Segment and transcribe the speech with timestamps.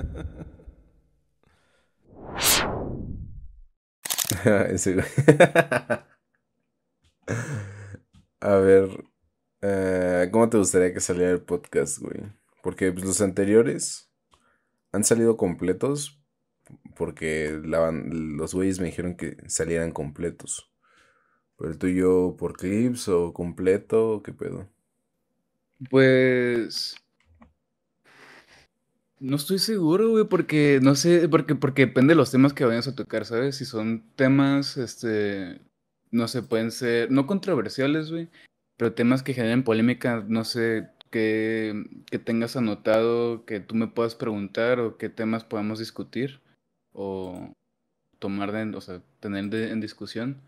[8.40, 9.04] A ver,
[9.60, 12.22] eh, ¿cómo te gustaría que saliera el podcast, güey?
[12.62, 14.10] Porque pues, los anteriores
[14.92, 16.20] han salido completos
[16.96, 20.70] porque los güeyes me dijeron que salieran completos.
[21.56, 24.68] Pero el tuyo por clips o completo, ¿qué pedo?
[25.90, 26.94] Pues
[29.20, 32.88] no estoy seguro, güey, porque no sé, porque, porque depende de los temas que vayas
[32.88, 33.56] a tocar, ¿sabes?
[33.56, 35.60] Si son temas, este,
[36.10, 38.28] no sé, pueden ser, no controversiales, güey,
[38.76, 44.14] pero temas que generen polémica, no sé, que, que tengas anotado, que tú me puedas
[44.14, 46.40] preguntar o qué temas podamos discutir
[46.92, 47.52] o
[48.18, 50.40] tomar, de, o sea, tener en discusión,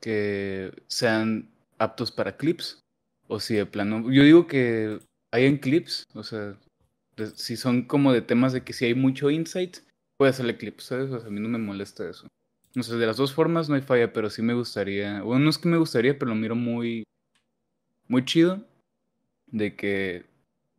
[0.00, 2.80] que sean aptos para clips,
[3.28, 4.98] o si de plano, yo digo que
[5.30, 6.58] hay en clips, o sea,
[7.34, 9.78] si son como de temas de que si hay mucho insight,
[10.16, 11.10] puede hacerle clips, ¿sabes?
[11.10, 12.28] O sea, a mí no me molesta eso.
[12.74, 15.50] No sé, de las dos formas no hay falla, pero sí me gustaría, bueno, no
[15.50, 17.04] es que me gustaría, pero lo miro muy,
[18.06, 18.64] muy chido,
[19.46, 20.26] de que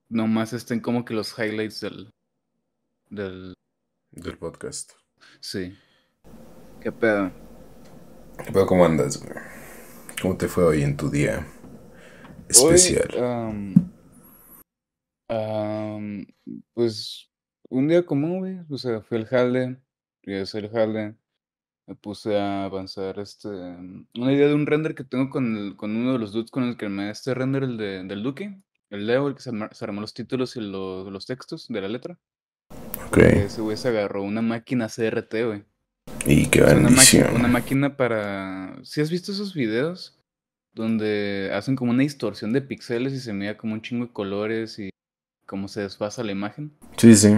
[0.08, 2.10] nomás estén como que los highlights del,
[3.10, 3.54] del,
[4.12, 4.94] del podcast.
[5.40, 5.78] Sí.
[6.82, 7.32] ¿Qué pedo?
[8.44, 8.66] ¿Qué pedo?
[8.66, 9.34] ¿Cómo andas, güey?
[10.22, 11.46] ¿Cómo te fue hoy en tu día
[12.48, 13.10] especial?
[16.74, 17.30] Pues
[17.70, 18.60] un día común, güey.
[18.70, 19.78] O sea, fui al jale,
[20.24, 21.16] fui a hacer el jale.
[21.88, 26.14] Me puse a avanzar este, una idea de un render que tengo con, con uno
[26.14, 29.28] de los dudes con el que me este render, el de, del Duque, el Leo,
[29.28, 32.20] el que se, armó los títulos y los textos de la letra.
[33.08, 33.18] Ok.
[33.18, 35.64] Ese güey se agarró una máquina CRT, güey.
[36.28, 38.78] Y qué una máquina para...
[38.84, 40.20] ¿Si has visto esos videos?
[40.74, 44.78] Donde hacen como una distorsión de píxeles y se mira como un chingo de colores
[44.78, 44.90] y
[45.50, 46.72] cómo se desfasa la imagen.
[46.96, 47.36] Sí, sí.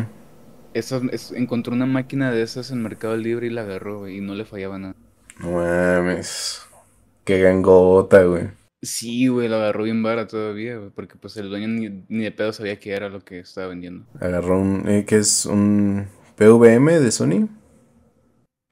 [0.74, 1.02] Esa,
[1.34, 4.78] encontró una máquina de esas en Mercado Libre y la agarró, y no le fallaba
[4.78, 4.96] nada.
[5.40, 6.62] No mames.
[7.24, 8.50] Qué gangota, güey.
[8.82, 12.32] Sí, güey, la agarró bien vara todavía, güey, porque pues el dueño ni, ni, de
[12.32, 14.06] pedo sabía qué era lo que estaba vendiendo.
[14.20, 15.46] Agarró un, eh, ¿qué es?
[15.46, 17.48] ¿Un PVM de Sony?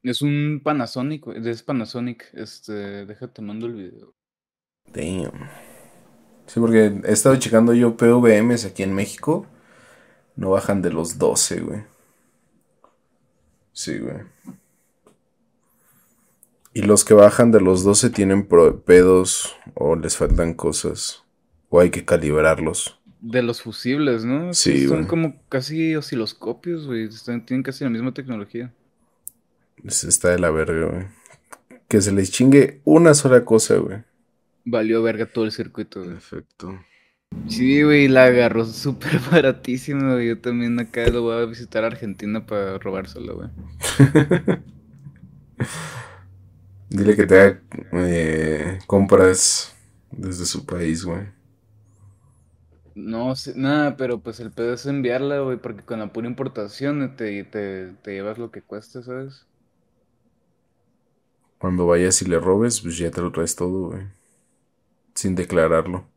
[0.02, 4.14] Es un Panasonic, güey, es Panasonic, este, déjate mando el video.
[4.92, 5.48] Damn.
[6.52, 9.46] Sí, porque he estado checando yo PVMs aquí en México.
[10.34, 11.84] No bajan de los 12, güey.
[13.72, 14.16] Sí, güey.
[16.74, 18.48] Y los que bajan de los 12 tienen
[18.84, 21.22] pedos o les faltan cosas.
[21.68, 22.98] O hay que calibrarlos.
[23.20, 24.52] De los fusibles, ¿no?
[24.52, 27.08] Sí, Son como casi osciloscopios, güey.
[27.46, 28.74] Tienen casi la misma tecnología.
[29.84, 31.06] Está de la verga, güey.
[31.86, 33.98] Que se les chingue una sola cosa, güey.
[34.64, 36.14] Valió verga todo el circuito, güey.
[36.14, 36.80] Perfecto.
[37.46, 40.28] Sí, güey, la agarró súper baratísimo, güey.
[40.28, 43.50] Yo también acá lo voy a visitar a Argentina para robárselo, güey.
[46.88, 47.62] Dile que te haga
[47.92, 49.74] eh, compras
[50.10, 51.22] desde su país, güey.
[52.94, 57.16] No sé, nada, pero pues el pedo es enviarla, güey, porque con la pura importación
[57.16, 59.44] te, te, te llevas lo que cuesta, ¿sabes?
[61.58, 64.02] Cuando vayas y le robes, pues ya te lo traes todo, güey.
[65.20, 66.08] Sin declararlo.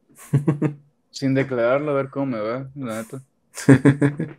[1.11, 3.21] Sin declararlo, a ver cómo me va, la neta.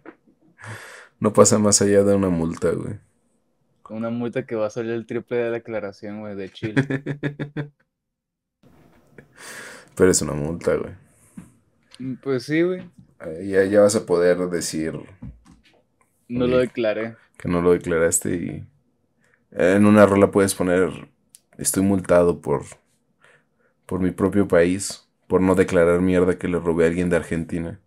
[1.21, 2.95] no pasa más allá de una multa, güey.
[3.91, 6.83] Una multa que va a salir el triple de declaración, güey, de Chile.
[9.97, 10.95] Pero es una multa, güey.
[11.99, 12.91] Mm, pues sí, güey.
[13.43, 14.99] Ya, ya vas a poder decir.
[16.27, 17.17] No lo declaré.
[17.37, 18.65] Que no lo declaraste y.
[19.51, 21.11] En una rola puedes poner.
[21.59, 22.63] Estoy multado por
[23.87, 27.81] por mi propio país, por no declarar mierda que le robé a alguien de Argentina.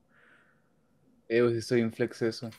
[1.29, 2.49] Eh, pues estoy en flex eso.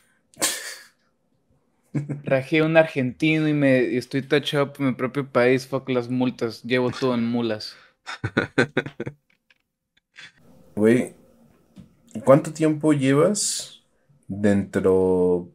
[2.23, 6.91] Rajé un argentino y me estoy tachado por mi propio país, fuck las multas, llevo
[6.91, 7.75] todo en mulas.
[10.75, 11.13] Güey,
[12.23, 13.81] ¿cuánto tiempo llevas
[14.27, 15.49] dentro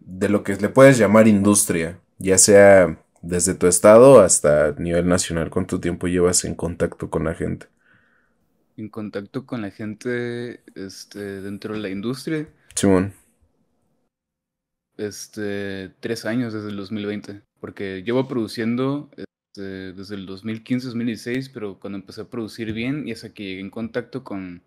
[0.00, 2.00] de lo que le puedes llamar industria?
[2.18, 7.34] Ya sea desde tu estado hasta nivel nacional, ¿cuánto tiempo llevas en contacto con la
[7.34, 7.66] gente?
[8.76, 12.48] En contacto con la gente este, dentro de la industria.
[12.74, 13.12] Simón.
[14.96, 21.98] Este, tres años desde el 2020, porque llevo produciendo este, desde el 2015-2016, pero cuando
[21.98, 24.62] empecé a producir bien y hasta que llegué en contacto con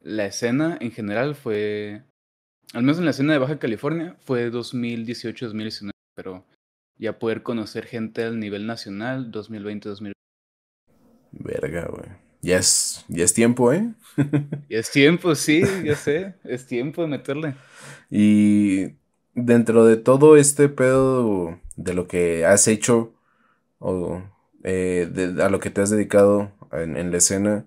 [0.00, 2.02] la escena en general fue,
[2.72, 6.44] al menos en la escena de Baja California, fue 2018-2019, pero
[6.98, 10.12] ya poder conocer gente al nivel nacional 2020-2021.
[11.32, 12.08] Verga, güey.
[12.40, 13.92] Ya es, ya es tiempo, ¿eh?
[14.68, 16.34] ya es tiempo, sí, ya sé.
[16.44, 17.54] Es tiempo de meterle.
[18.10, 18.96] Y
[19.34, 23.14] dentro de todo este pedo de lo que has hecho
[23.78, 24.22] o
[24.62, 27.66] eh, de, a lo que te has dedicado en, en, la escena,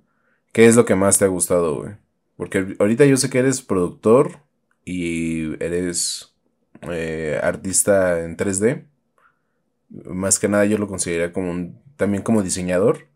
[0.53, 1.93] ¿qué es lo que más te ha gustado, güey?
[2.37, 4.39] Porque ahorita yo sé que eres productor
[4.85, 6.35] y eres
[6.83, 8.85] eh, artista en 3D.
[9.89, 13.07] Más que nada yo lo consideraría como un, también como diseñador.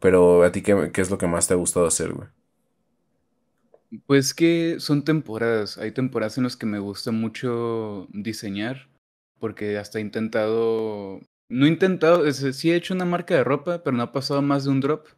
[0.00, 2.28] Pero a ti, ¿qué, ¿qué, es lo que más te ha gustado hacer, güey?
[4.06, 5.78] Pues que son temporadas.
[5.78, 8.88] Hay temporadas en las que me gusta mucho diseñar.
[9.40, 11.20] Porque hasta he intentado.
[11.48, 12.30] No he intentado.
[12.32, 15.08] Sí he hecho una marca de ropa, pero no ha pasado más de un drop.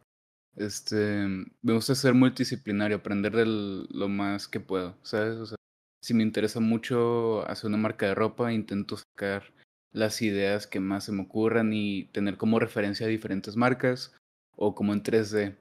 [0.55, 1.27] Este.
[1.61, 5.35] Me gusta ser multidisciplinario, aprender de lo más que puedo, ¿sabes?
[5.35, 5.57] O sea,
[6.01, 9.53] si me interesa mucho hacer una marca de ropa, intento sacar
[9.93, 14.13] las ideas que más se me ocurran y tener como referencia diferentes marcas
[14.55, 15.55] o como en 3D.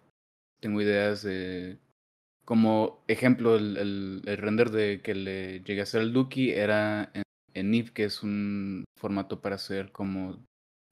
[0.60, 1.78] Tengo ideas de
[2.44, 7.22] como ejemplo, el, el, render de que le llegué a hacer al Duki era en,
[7.54, 10.44] en NIF, que es un formato para hacer como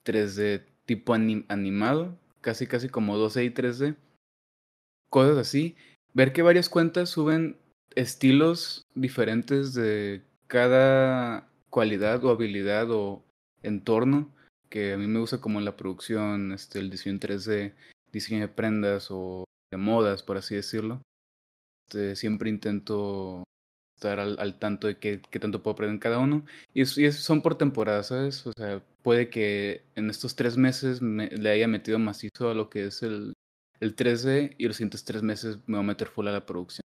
[0.07, 3.97] 3D tipo anim, animado, casi casi como 2D y 3D.
[5.11, 5.77] Cosas así.
[6.15, 7.57] Ver que varias cuentas suben
[7.95, 13.25] estilos diferentes de cada cualidad o habilidad o
[13.63, 14.33] entorno
[14.71, 17.75] que a mí me gusta como la producción, este, el diseño en 3D,
[18.13, 21.03] diseño de prendas o de modas, por así decirlo.
[21.89, 23.45] Este, siempre intento
[23.97, 26.45] estar al, tanto de qué, tanto puedo aprender en cada uno.
[26.73, 28.47] Y, y es, son por temporadas, ¿sabes?
[28.47, 32.71] O sea, puede que en estos tres meses me, le haya metido macizo a lo
[32.71, 33.35] que es el,
[33.81, 36.83] el 3D y los siguientes tres meses me voy a meter full a la producción.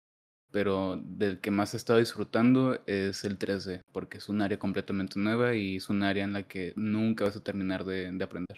[0.51, 5.19] Pero del que más he estado disfrutando es el 3D, porque es un área completamente
[5.19, 8.57] nueva y es un área en la que nunca vas a terminar de, de aprender.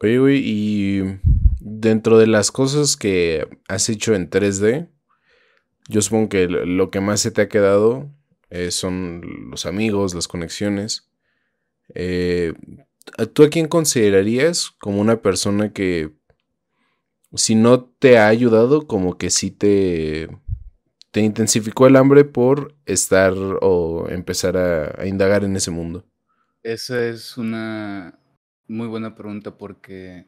[0.00, 1.18] Oye, güey, y
[1.60, 4.88] dentro de las cosas que has hecho en 3D,
[5.88, 8.10] yo supongo que lo que más se te ha quedado
[8.50, 11.08] eh, son los amigos, las conexiones.
[11.94, 12.54] Eh,
[13.32, 16.12] ¿Tú a quién considerarías como una persona que,
[17.34, 20.28] si no te ha ayudado, como que sí te,
[21.14, 26.04] te intensificó el hambre por estar o empezar a, indagar en ese mundo?
[26.64, 28.18] Esa es una
[28.66, 30.26] muy buena pregunta porque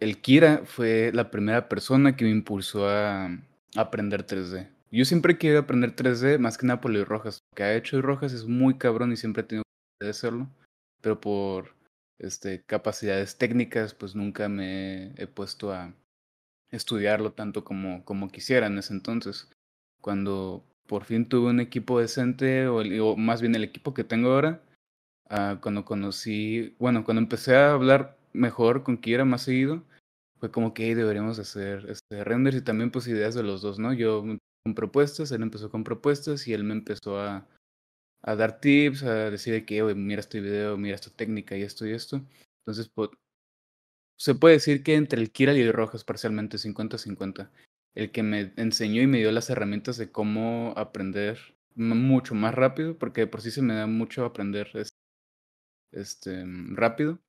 [0.00, 3.38] el Kira fue la primera persona que me impulsó a,
[3.74, 4.68] aprender 3D.
[4.90, 7.38] Yo siempre quiero aprender 3D, más que nada por Rojas.
[7.50, 9.62] Lo que ha hecho Luis Rojas es muy cabrón y siempre he tenido
[9.98, 10.50] que hacerlo.
[11.00, 11.74] Pero por
[12.18, 15.94] este, capacidades técnicas, pues nunca me he puesto a
[16.70, 19.48] estudiarlo tanto como, como quisiera en ese entonces.
[20.00, 24.32] Cuando por fin tuve un equipo decente, o, el, más bien el equipo que tengo
[24.32, 24.62] ahora,
[25.30, 29.84] uh, cuando conocí, bueno, cuando empecé a hablar mejor con Kira más seguido,
[30.38, 33.78] fue como que hey, deberíamos hacer este, renders y también pues ideas de los dos,
[33.78, 33.92] ¿no?
[33.92, 34.22] Yo
[34.64, 37.46] con propuestas, él empezó con propuestas y él me empezó a,
[38.22, 41.92] a dar tips, a decir que, mira este video, mira esta técnica y esto y
[41.92, 42.22] esto.
[42.60, 43.10] Entonces, pues,
[44.18, 47.50] se puede decir que entre el Kira y el Rojas parcialmente 50-50.
[47.94, 51.38] El que me enseñó y me dio las herramientas de cómo aprender
[51.74, 54.68] mucho más rápido, porque por sí se me da mucho aprender
[55.92, 57.20] este, rápido.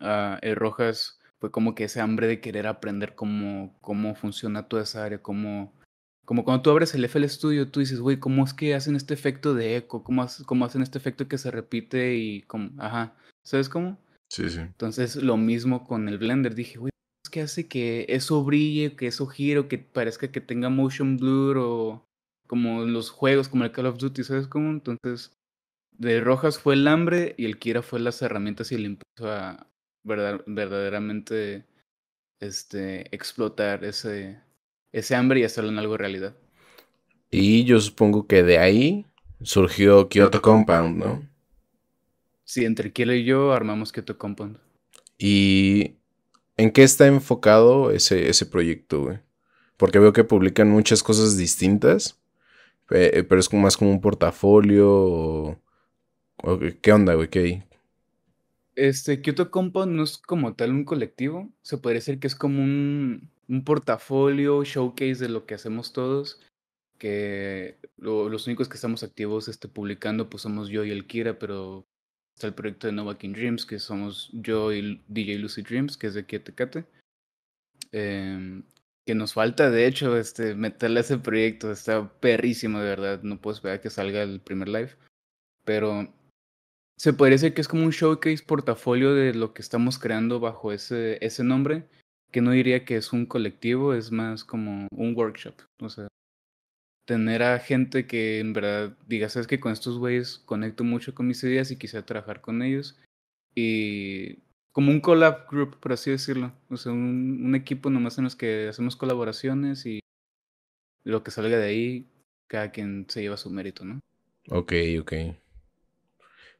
[0.00, 4.84] Uh, el Rojas fue como que ese hambre de querer aprender cómo, cómo funciona toda
[4.84, 5.74] esa área, cómo,
[6.24, 9.12] como cuando tú abres el FL Studio, tú dices, güey, ¿cómo es que hacen este
[9.12, 10.02] efecto de eco?
[10.04, 13.98] ¿Cómo, cómo hacen este efecto que se repite y como, ajá, ¿sabes cómo?
[14.32, 14.60] Sí, sí.
[14.60, 16.90] Entonces, lo mismo con el Blender, dije, güey,
[17.22, 21.58] es que hace que eso brille, que eso gire, que parezca que tenga motion blur
[21.58, 22.06] o
[22.46, 24.70] como los juegos, como el Call of Duty, ¿sabes cómo?
[24.70, 25.36] Entonces,
[25.90, 29.66] de Rojas fue el hambre y el Kira fue las herramientas y el impulso a,
[30.02, 31.66] verdad, verdaderamente
[32.40, 34.40] este, explotar ese,
[34.92, 36.34] ese hambre y hacerlo en algo realidad.
[37.30, 39.04] Y yo supongo que de ahí
[39.42, 41.31] surgió Kyoto Compound, ¿no?
[42.52, 44.58] Sí, entre Kilo y yo armamos Kyoto Compound.
[45.16, 45.94] ¿Y
[46.58, 49.20] en qué está enfocado ese, ese proyecto, güey?
[49.78, 52.20] Porque veo que publican muchas cosas distintas,
[52.88, 55.58] pero es como más como un portafolio o...
[56.42, 57.28] o ¿Qué onda, güey?
[57.30, 57.62] ¿Qué hay?
[58.76, 62.62] Este, Kyoto Compound no es como tal un colectivo, se podría decir que es como
[62.62, 66.38] un, un portafolio, showcase de lo que hacemos todos,
[66.98, 71.38] que lo, los únicos que estamos activos este, publicando pues somos yo y el Kira,
[71.38, 71.86] pero
[72.34, 76.08] está el proyecto de Nova King Dreams, que somos yo y DJ Lucy Dreams, que
[76.08, 76.84] es de Kietekate.
[77.92, 78.62] Eh,
[79.04, 83.40] que nos falta, de hecho, este, meterle a ese proyecto, está perrísimo, de verdad, no
[83.40, 84.90] puedo esperar que salga el primer live,
[85.64, 86.12] pero
[86.96, 90.72] se podría decir que es como un showcase portafolio de lo que estamos creando bajo
[90.72, 91.88] ese, ese nombre,
[92.30, 95.54] que no diría que es un colectivo, es más como un workshop.
[95.80, 96.06] O sea,
[97.04, 101.26] tener a gente que en verdad diga, sabes que con estos güeyes conecto mucho con
[101.26, 102.98] mis ideas y quisiera trabajar con ellos.
[103.54, 104.38] Y
[104.72, 106.52] como un collab group, por así decirlo.
[106.70, 110.00] O sea, un, equipo nomás en los que hacemos colaboraciones y
[111.04, 112.06] lo que salga de ahí,
[112.46, 114.00] cada quien se lleva su mérito, ¿no?
[114.48, 115.12] Ok, ok.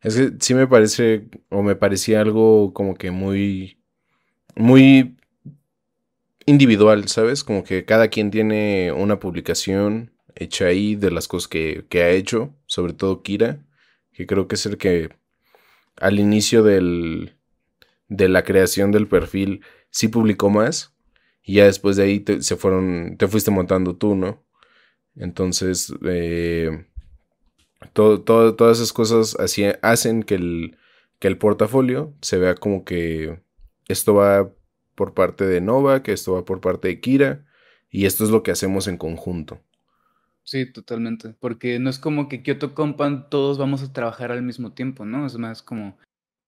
[0.03, 3.79] Es que sí me parece, o me parecía algo como que muy,
[4.57, 5.17] muy
[6.45, 7.45] individual, ¿sabes?
[7.45, 12.11] Como que cada quien tiene una publicación hecha ahí de las cosas que, que ha
[12.11, 13.65] hecho, sobre todo Kira,
[14.13, 15.11] que creo que es el que
[15.97, 17.37] al inicio del,
[18.09, 20.95] de la creación del perfil sí publicó más
[21.43, 24.45] y ya después de ahí te, se fueron, te fuiste montando tú, ¿no?
[25.17, 26.87] Entonces, eh,
[27.93, 30.77] todas esas cosas así, hacen que el,
[31.19, 33.43] que el portafolio se vea como que
[33.89, 34.51] esto va
[34.95, 37.45] por parte de Nova, que esto va por parte de Kira,
[37.91, 39.61] y esto es lo que hacemos en conjunto.
[40.45, 41.35] Sí, totalmente.
[41.39, 45.27] Porque no es como que Kyoto Compan todos vamos a trabajar al mismo tiempo, ¿no?
[45.27, 45.97] Es más como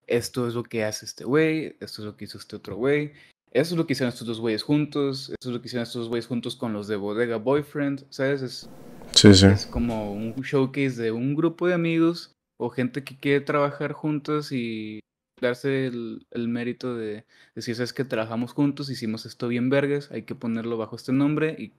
[0.06, 3.12] esto es lo que hace este güey, esto es lo que hizo este otro güey,
[3.52, 6.02] eso es lo que hicieron estos dos güeyes juntos, eso es lo que hicieron estos
[6.02, 8.42] dos güeyes juntos con los de Bodega Boyfriend, ¿sabes?
[8.42, 8.68] Es,
[9.12, 9.46] sí, sí.
[9.46, 14.52] es como un showcase de un grupo de amigos o gente que quiere trabajar juntos
[14.52, 15.00] y
[15.40, 17.24] darse el, el mérito de
[17.54, 21.54] decir, sabes que trabajamos juntos, hicimos esto bien vergas, hay que ponerlo bajo este nombre
[21.58, 21.72] y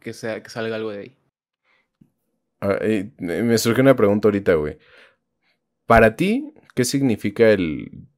[0.00, 1.17] que, sea, que salga algo de ahí.
[2.60, 2.78] Ah,
[3.18, 4.78] me surge una pregunta ahorita, güey.
[5.86, 8.08] Para ti, ¿qué significa el,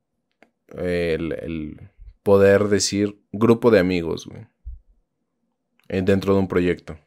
[0.77, 1.91] el, el
[2.23, 4.47] poder decir grupo de amigos, güey?
[5.89, 6.99] Eh, dentro de un proyecto.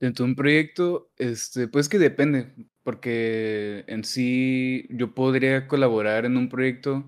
[0.00, 2.52] Dentro de un proyecto, este, pues que depende,
[2.84, 7.04] porque en sí yo podría colaborar en un proyecto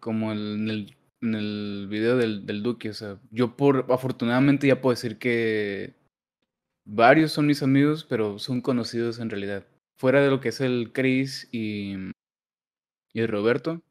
[0.00, 4.80] como en el, en el video del, del Duque, o sea, yo por afortunadamente ya
[4.80, 5.94] puedo decir que
[6.84, 9.66] varios son mis amigos, pero son conocidos en realidad.
[9.96, 11.94] Fuera de lo que es el Chris y,
[13.12, 13.82] y el Roberto.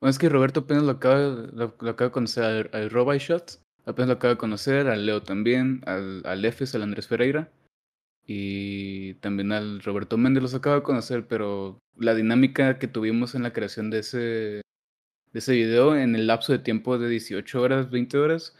[0.00, 1.18] Bueno, es que Roberto apenas lo acaba,
[1.52, 5.22] lo, acaba de conocer al, al Robo Shot, apenas lo acaba de conocer, al Leo
[5.22, 7.50] también, al, al Efes, al Andrés Ferreira
[8.26, 13.42] y también al Roberto Méndez los acaba de conocer, pero la dinámica que tuvimos en
[13.42, 14.62] la creación de ese, de
[15.38, 18.56] ese video en el lapso de tiempo de 18 horas, 20 horas,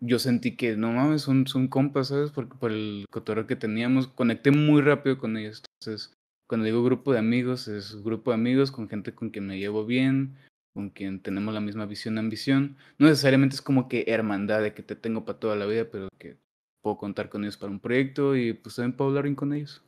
[0.00, 2.30] yo sentí que no mames, son, son compas, ¿sabes?
[2.30, 5.62] Porque por el cotorreo que teníamos, conecté muy rápido con ellos.
[5.80, 6.12] Entonces,
[6.46, 9.84] cuando digo grupo de amigos, es grupo de amigos con gente con quien me llevo
[9.86, 10.36] bien,
[10.74, 12.76] con quien tenemos la misma visión, ambición.
[12.98, 16.08] No necesariamente es como que hermandad de que te tengo para toda la vida, pero
[16.18, 16.36] que
[16.82, 19.82] puedo contar con ellos para un proyecto y pues también puedo hablar bien con ellos.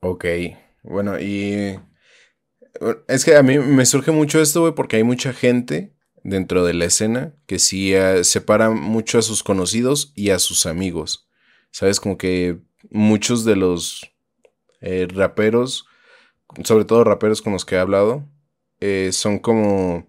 [0.00, 0.24] Ok,
[0.82, 1.78] bueno, y
[3.08, 5.97] es que a mí me surge mucho esto, güey, porque hay mucha gente
[6.28, 10.66] dentro de la escena que sí uh, separa mucho a sus conocidos y a sus
[10.66, 11.28] amigos.
[11.70, 12.00] ¿Sabes?
[12.00, 12.58] Como que
[12.90, 14.10] muchos de los
[14.80, 15.86] eh, raperos,
[16.64, 18.26] sobre todo raperos con los que he hablado,
[18.80, 20.08] eh, son como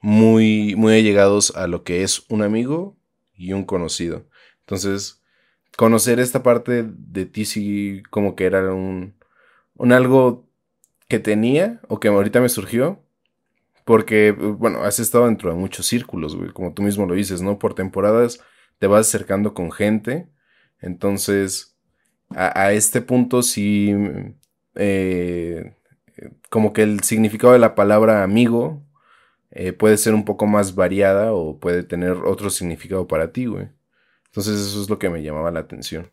[0.00, 2.96] muy, muy allegados a lo que es un amigo
[3.34, 4.26] y un conocido.
[4.60, 5.22] Entonces,
[5.76, 9.14] conocer esta parte de ti sí como que era un,
[9.74, 10.48] un algo
[11.08, 13.02] que tenía o que ahorita me surgió.
[13.88, 17.58] Porque, bueno, has estado dentro de muchos círculos, güey, como tú mismo lo dices, ¿no?
[17.58, 18.38] Por temporadas
[18.78, 20.28] te vas acercando con gente.
[20.82, 21.74] Entonces,
[22.28, 23.94] a, este punto sí,
[24.74, 25.74] eh,
[26.50, 28.84] como que el significado de la palabra amigo
[29.52, 33.70] eh, puede ser un poco más variada o puede tener otro significado para ti, güey.
[34.26, 36.12] Entonces eso es lo que me llamaba la atención.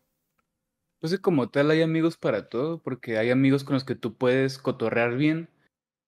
[1.02, 4.60] Pues como tal hay amigos para todo, porque hay amigos con los que tú puedes
[4.60, 5.50] cotorrear bien,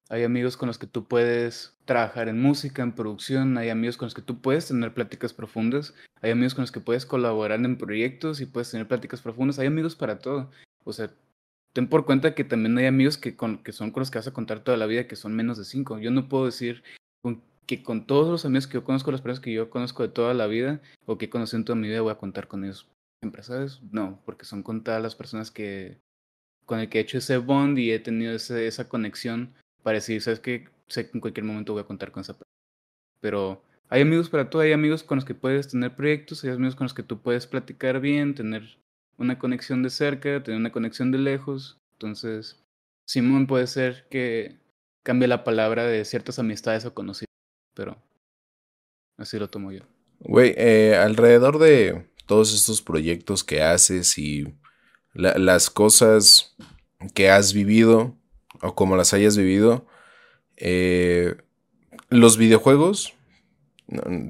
[0.10, 4.06] hay amigos con los que tú puedes trabajar en música, en producción, hay amigos con
[4.06, 7.78] los que tú puedes tener pláticas profundas, hay amigos con los que puedes colaborar en
[7.78, 10.50] proyectos y puedes tener pláticas profundas, hay amigos para todo.
[10.84, 11.12] O sea,
[11.74, 14.28] ten por cuenta que también hay amigos que, con, que son con los que vas
[14.28, 16.00] a contar toda la vida, que son menos de cinco.
[16.00, 16.84] Yo no puedo decir
[17.66, 20.34] que con todos los amigos que yo conozco, las personas que yo conozco de toda
[20.34, 22.88] la vida o que he conocido en toda mi vida, voy a contar con ellos
[23.22, 23.82] siempre, ¿sabes?
[23.92, 26.00] No, porque son contadas las personas que
[26.66, 29.54] con el que he hecho ese bond y he tenido ese, esa conexión
[29.88, 30.68] para ¿sabes qué?
[30.90, 32.52] Sé que en cualquier momento voy a contar con esa persona.
[33.22, 36.76] Pero hay amigos para todo, hay amigos con los que puedes tener proyectos, hay amigos
[36.76, 38.80] con los que tú puedes platicar bien, tener
[39.18, 41.80] una conexión de cerca, tener una conexión de lejos.
[41.94, 42.62] Entonces,
[43.06, 44.60] Simón puede ser que
[45.04, 47.28] cambie la palabra de ciertas amistades o conocidos
[47.74, 47.96] pero
[49.16, 49.84] así lo tomo yo.
[50.20, 54.54] Güey, eh, alrededor de todos estos proyectos que haces y
[55.14, 56.58] las cosas
[57.14, 58.17] que has vivido
[58.62, 59.86] o como las hayas vivido,
[60.58, 61.36] eh,
[62.10, 63.14] los videojuegos,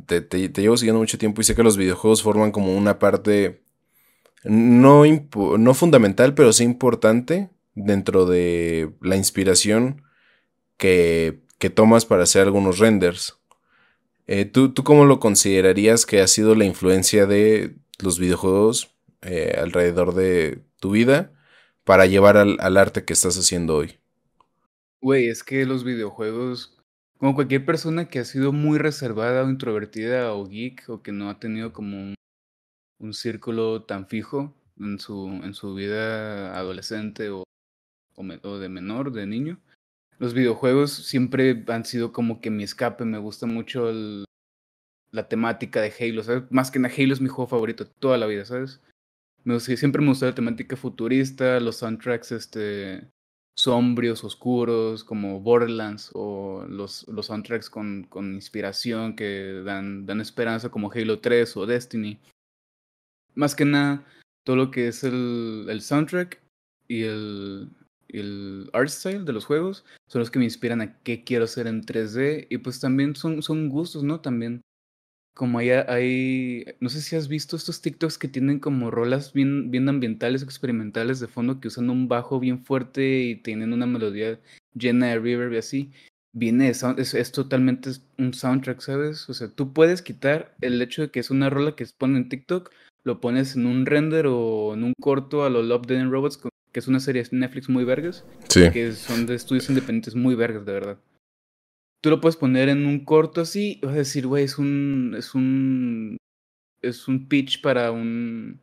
[0.05, 3.63] te, te, llevo siguiendo mucho tiempo y sé que los videojuegos forman como una parte
[4.43, 5.03] no,
[5.57, 10.03] no fundamental, pero sí importante dentro de la inspiración
[10.77, 13.39] que, que tomas para hacer algunos renders.
[14.27, 18.91] Eh, ¿tú, ¿tú, cómo lo considerarías que ha sido la influencia de los videojuegos
[19.21, 21.31] eh, alrededor de tu vida
[21.83, 23.99] para llevar al, al arte que estás haciendo hoy?
[25.07, 26.77] Güey, es que los videojuegos,
[27.17, 31.29] como cualquier persona que ha sido muy reservada o introvertida o geek o que no
[31.29, 32.13] ha tenido como
[32.99, 37.45] un, círculo tan fijo en su, en su vida adolescente o,
[38.17, 39.61] o, de menor, de niño,
[40.19, 43.05] los videojuegos siempre han sido como que mi escape.
[43.05, 44.25] Me gusta mucho el,
[45.11, 46.43] la temática de Halo, ¿sabes?
[46.51, 48.81] Más que nada, Halo es mi juego favorito toda la vida, ¿sabes?
[49.45, 53.07] Me, siempre me gustó la temática futurista, los soundtracks este,
[53.57, 60.69] sombrios, oscuros, como Borderlands, o los, los soundtracks con, con inspiración que dan, dan esperanza,
[60.69, 62.19] como Halo 3 o Destiny.
[63.33, 64.05] Más que nada,
[64.43, 66.39] todo lo que es el, el soundtrack
[66.87, 67.69] y el,
[68.09, 71.67] el art style de los juegos son los que me inspiran a qué quiero hacer
[71.67, 74.21] en 3D y pues también son, son gustos, ¿no?
[74.21, 74.61] También
[75.37, 79.69] como hay, hay, no sé si has visto estos TikToks que tienen como rolas bien,
[79.69, 84.39] bien ambientales, experimentales de fondo que usan un bajo bien fuerte y tienen una melodía
[84.73, 85.91] llena de reverb y así.
[86.33, 89.29] Viene es, es, totalmente un soundtrack, ¿sabes?
[89.29, 92.17] O sea, tú puedes quitar el hecho de que es una rola que se pone
[92.17, 92.71] en TikTok,
[93.03, 96.37] lo pones en un render o en un corto a los Love, Dead and Robots,
[96.71, 98.25] que es una serie de Netflix muy vergas.
[98.49, 98.69] Sí.
[98.71, 100.97] Que son de estudios independientes muy vergas, de verdad.
[102.01, 105.33] Tú lo puedes poner en un corto así, vas a decir, güey, es un, es
[105.33, 106.17] un,
[106.81, 108.61] es un pitch para un,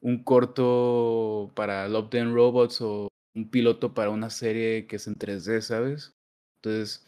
[0.00, 5.16] un corto para Love, and Robots o un piloto para una serie que es en
[5.16, 6.12] 3D, ¿sabes?
[6.56, 7.04] Entonces,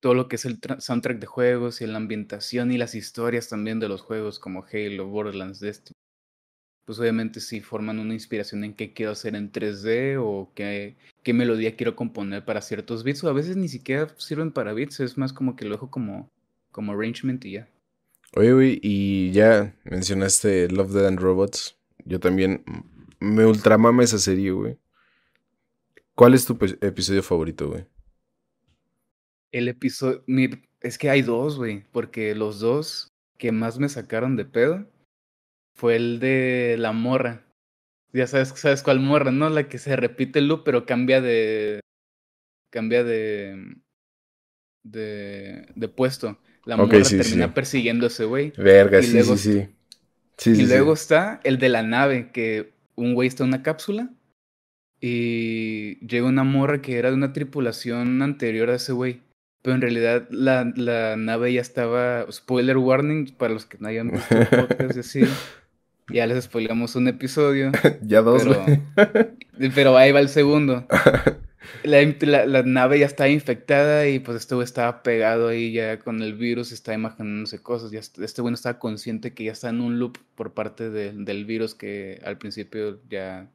[0.00, 3.80] todo lo que es el soundtrack de juegos y la ambientación y las historias también
[3.80, 5.99] de los juegos como Halo, Borderlands, Destiny
[6.90, 11.32] pues obviamente sí forman una inspiración en qué quiero hacer en 3D o qué, qué
[11.32, 15.16] melodía quiero componer para ciertos beats, o a veces ni siquiera sirven para beats, es
[15.16, 16.28] más como que lo dejo como,
[16.72, 17.68] como arrangement y ya.
[18.34, 21.78] Oye, güey, y ya mencionaste Love, Dead and Robots.
[22.04, 22.64] Yo también
[23.20, 24.76] me ultramama esa serie, güey.
[26.16, 27.86] ¿Cuál es tu episodio favorito, güey?
[29.52, 30.24] El episodio...
[30.80, 34.88] Es que hay dos, güey, porque los dos que más me sacaron de pedo
[35.80, 37.42] fue el de la morra.
[38.12, 39.48] Ya sabes, sabes cuál morra, ¿no?
[39.48, 41.80] La que se repite el loop, pero cambia de.
[42.70, 43.76] cambia de.
[44.82, 46.38] de, de puesto.
[46.66, 48.52] La morra termina persiguiendo a ese güey.
[48.58, 49.68] Verga, sí, sí, sí,
[50.36, 50.50] sí.
[50.50, 54.10] y luego está el de la nave, que un güey está en una cápsula.
[55.00, 59.22] Y llega una morra que era de una tripulación anterior a ese güey.
[59.62, 62.30] Pero en realidad la, la nave ya estaba.
[62.30, 65.28] Spoiler warning para los que no hayan visto el podcast, decir.
[66.12, 67.72] Ya les spoilamos un episodio.
[68.02, 68.44] ya dos,
[68.96, 69.30] pero,
[69.74, 70.86] pero ahí va el segundo.
[71.84, 72.02] La,
[72.46, 76.34] la, nave ya está infectada y pues este güey estaba pegado ahí ya con el
[76.34, 77.90] virus, está imaginándose cosas.
[77.90, 81.44] Ya, este güey no estaba consciente que ya está en un loop por parte del
[81.44, 83.50] virus que al principio ya,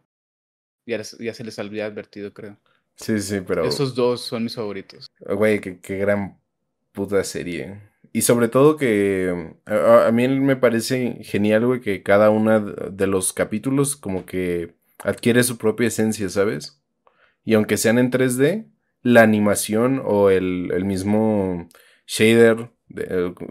[0.86, 2.58] ya, ya se les había advertido, creo.
[2.96, 3.65] Sí, sí, pero...
[3.65, 5.08] Esos dos son mis favoritos.
[5.20, 6.38] Güey, qué, qué gran
[6.94, 7.82] puta serie.
[8.15, 13.34] Y sobre todo que a, mí me parece genial, güey, que cada uno de los
[13.34, 16.82] capítulos como que adquiere su propia esencia, ¿sabes?
[17.43, 21.67] Y aunque sean en 3D, la animación o el, el mismo
[22.08, 22.69] shader,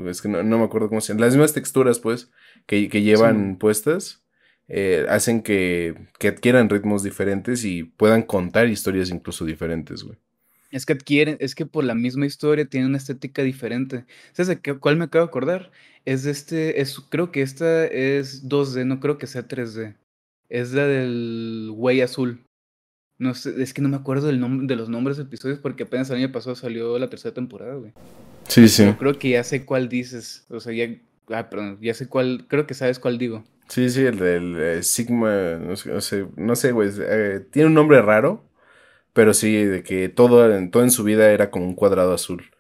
[0.07, 2.31] es que no, me acuerdo cómo se llama, las mismas texturas, pues,
[2.65, 4.25] que, que llevan puestas,
[4.69, 10.17] eh, hacen que, que adquieran ritmos diferentes y puedan contar historias incluso diferentes, güey.
[10.75, 14.07] Es que adquieren, es que por la misma historia tiene una estética diferente.
[14.33, 15.71] ¿Sabes de cuál me acabo de acordar?
[16.05, 19.95] Es este, es, creo que esta es 2D, no creo que sea 3D.
[20.49, 22.41] Es la del güey azul.
[23.19, 25.85] No sé, es que no me acuerdo del nombre, de los nombres de episodios porque
[25.85, 27.93] apenas el año pasado salió la tercera temporada, güey.
[28.49, 28.93] Sí, sí.
[28.99, 30.45] creo que ya sé cuál dices.
[30.51, 30.89] O sea, ya,
[31.29, 33.45] ah, perdón, ya sé cuál, creo que sabes cuál digo.
[33.69, 36.91] Sí, sí, el del eh, Sigma, no sé, no sé, güey.
[37.01, 38.44] Eh, tiene un nombre raro.
[39.15, 42.51] Pero sí, de que todo, todo en su vida era como un cuadrado azul.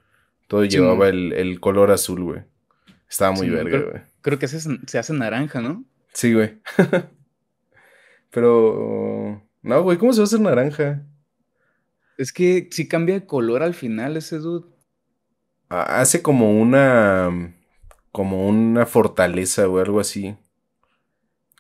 [0.47, 2.43] Todo llevaba el, el, color azul, güey.
[3.11, 4.03] Estaba muy verga, güey.
[4.23, 5.85] Creo, que se, se hace naranja, ¿no?
[6.12, 6.61] Sí, güey.
[8.31, 9.43] Pero...
[9.62, 11.03] No, güey, ¿cómo se va a hacer naranja?
[12.19, 14.69] Es que sí cambia de color al final ese dude.
[15.69, 17.53] Hace como una...
[18.12, 20.37] Como una fortaleza o algo así.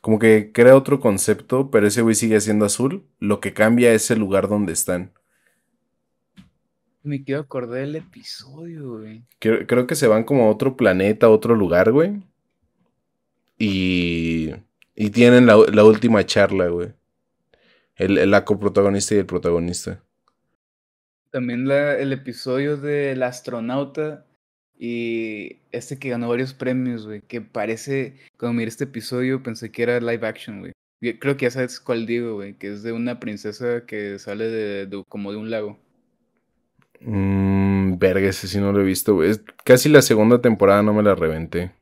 [0.04, 3.06] Como que crea otro concepto, pero ese güey sigue siendo azul.
[3.20, 5.14] Lo que cambia es el lugar donde están.
[7.02, 9.24] Me quiero acordar del episodio, güey.
[9.38, 12.22] Creo, creo, que se van como a otro planeta, a otro lugar, güey.
[13.56, 14.50] Y,
[14.94, 16.92] Y tienen la, la última charla, güey.
[17.96, 20.04] El, la coprotagonista y el protagonista.
[21.30, 24.26] También la, el episodio del astronauta
[24.78, 27.20] y este que ganó varios premios, güey.
[27.22, 30.72] Que parece, cuando miré este episodio, pensé que era live action, güey.
[31.20, 32.54] Creo que ya sabes cuál digo, güey.
[32.54, 35.78] Que es de una princesa que sale de, como de un lago.
[37.00, 39.32] Mmm, verga, ese sí no lo he visto, güey.
[39.64, 41.72] Casi la segunda temporada no me la reventé.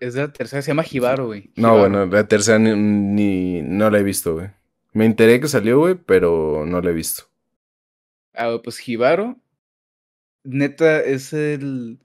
[0.00, 1.50] Es de la tercera, se llama Jibaro, güey.
[1.56, 4.50] No, bueno, la tercera ni, no la he visto, güey.
[4.92, 7.24] Me enteré que salió, güey, pero no la he visto.
[8.34, 9.38] Ah, pues Jibaro,
[10.44, 11.98] neta, es el...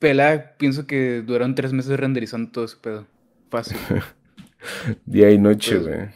[0.00, 3.06] Pela, pienso que duraron tres meses renderizando todo ese pedo.
[3.50, 3.76] Fácil.
[5.04, 6.08] Día y noche, güey.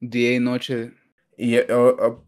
[0.00, 0.94] Día y noche.
[1.36, 1.58] Y,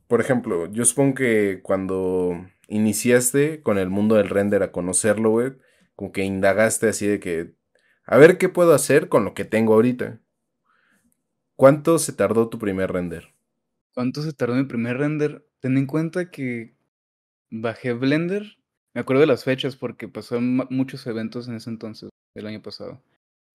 [0.06, 5.52] por ejemplo, yo supongo que cuando iniciaste con el mundo del render a conocerlo, güey,
[5.96, 7.54] como que indagaste así de que,
[8.04, 10.20] a ver qué puedo hacer con lo que tengo ahorita.
[11.56, 13.34] ¿Cuánto se tardó tu primer render?
[13.94, 15.46] ¿Cuánto se tardó mi primer render?
[15.60, 16.76] Ten en cuenta que
[17.50, 18.57] bajé Blender.
[18.98, 23.00] Me acuerdo de las fechas porque pasaron muchos eventos en ese entonces, el año pasado.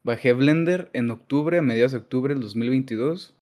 [0.04, 3.34] Bajé Blender en octubre, a mediados de octubre del 2022.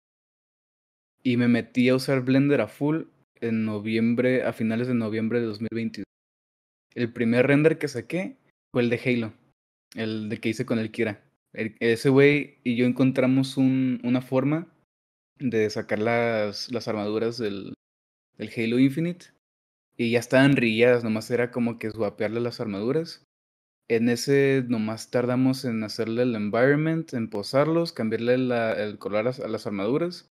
[1.23, 3.01] Y me metí a usar Blender a full
[3.41, 6.05] en noviembre, a finales de noviembre de 2022.
[6.95, 8.37] El primer render que saqué
[8.71, 9.33] fue el de Halo,
[9.93, 11.21] el de que hice con el Kira.
[11.51, 14.73] ese güey y yo encontramos un, una forma
[15.37, 17.73] de sacar las, las armaduras del,
[18.37, 19.37] del Halo Infinite
[19.99, 23.27] y ya estaban rilladas, nomás era como que swapearle las armaduras
[23.89, 29.67] en ese nomás tardamos en hacerle el environment, en posarlos, cambiarle el color a, las
[29.67, 30.29] armaduras.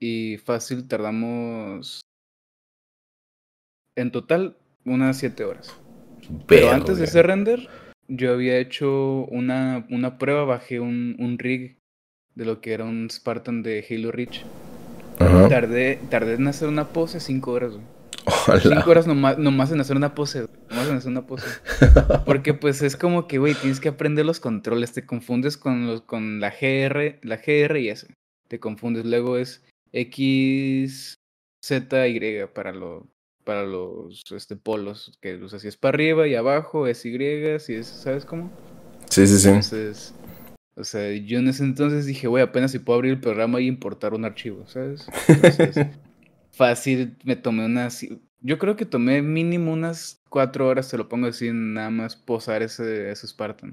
[0.00, 2.00] Y fácil tardamos
[3.96, 5.78] en total unas 7 horas.
[6.46, 7.68] Pero, antes de ese render,
[8.08, 11.78] yo había hecho una, una prueba, bajé un, un rig
[12.34, 14.44] de lo que era un Spartan de Halo Reach.
[15.18, 17.74] Tardé, tardé en hacer una pose 5 horas,
[18.62, 21.46] Cinco horas nomás, nomás en hacer una pose, nomás en hacer una pose.
[22.26, 26.02] Porque pues es como que, güey, tienes que aprender los controles, te confundes con, los,
[26.02, 28.06] con la GR, la GR y S.
[28.48, 31.14] Te confundes, luego es X,
[31.64, 33.06] Z, Y para, lo,
[33.44, 37.18] para los este, polos, que o sea, si es para arriba y abajo, es Y,
[37.58, 38.50] si es, ¿sabes cómo?
[39.10, 39.48] Sí, sí, sí.
[39.48, 40.14] Entonces,
[40.76, 43.66] o sea, yo en ese entonces dije, güey, apenas si puedo abrir el programa y
[43.66, 45.06] importar un archivo, ¿sabes?
[45.28, 45.86] Entonces,
[46.56, 48.06] fácil me tomé unas.
[48.40, 52.62] Yo creo que tomé mínimo unas cuatro horas, te lo pongo así, nada más posar
[52.62, 53.72] ese, ese Spartan.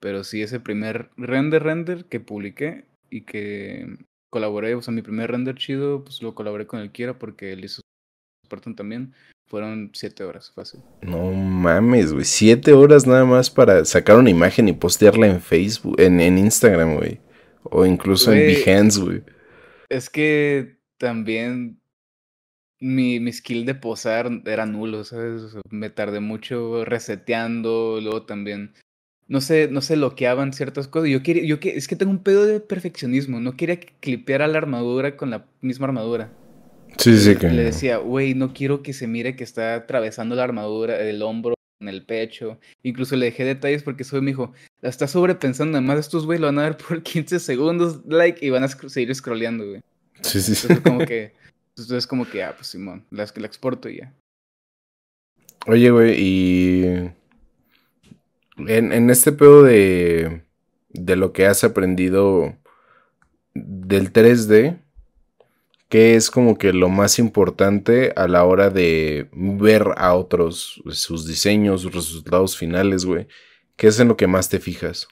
[0.00, 3.96] Pero sí, ese primer render render que publiqué y que
[4.30, 7.64] colaboré, o sea, mi primer render chido, pues lo colaboré con el Kiera porque él
[7.64, 7.80] hizo
[8.44, 9.14] Spartan también.
[9.46, 10.80] Fueron siete horas, fácil.
[11.02, 12.24] No mames, güey.
[12.24, 16.96] Siete horas nada más para sacar una imagen y postearla en Facebook, en, en Instagram,
[16.96, 17.20] güey.
[17.62, 19.22] O incluso en Behance, güey.
[19.88, 21.78] Es que también
[22.84, 25.56] mi, mi skill de posar era nulo, ¿sabes?
[25.70, 28.74] me tardé mucho reseteando, luego también
[29.26, 31.08] no sé, no se loqueaban ciertas cosas.
[31.08, 33.40] Yo quería, yo que, es que tengo un pedo de perfeccionismo.
[33.40, 36.30] No quería clipear a la armadura con la misma armadura.
[36.98, 37.48] Sí, sí, que.
[37.48, 41.54] Le decía, güey, no quiero que se mire que está atravesando la armadura, el hombro,
[41.80, 42.58] en el pecho.
[42.82, 45.78] Incluso le dejé detalles porque soy me dijo, la está sobrepensando.
[45.78, 49.14] Además, estos güey lo van a ver por 15 segundos, like, y van a seguir
[49.14, 49.80] scrolleando, güey.
[50.20, 50.66] Sí, sí, sí.
[50.68, 51.32] Entonces, como que
[51.76, 54.14] entonces es como que, ah, pues Simón, las que la exporto y ya.
[55.66, 56.84] Oye, güey, y.
[58.58, 60.44] En, en este pedo de.
[60.90, 62.56] de lo que has aprendido
[63.54, 64.78] del 3D,
[65.88, 71.26] ¿qué es como que lo más importante a la hora de ver a otros sus
[71.26, 73.26] diseños, sus resultados finales, güey?
[73.74, 75.08] ¿Qué es en lo que más te fijas?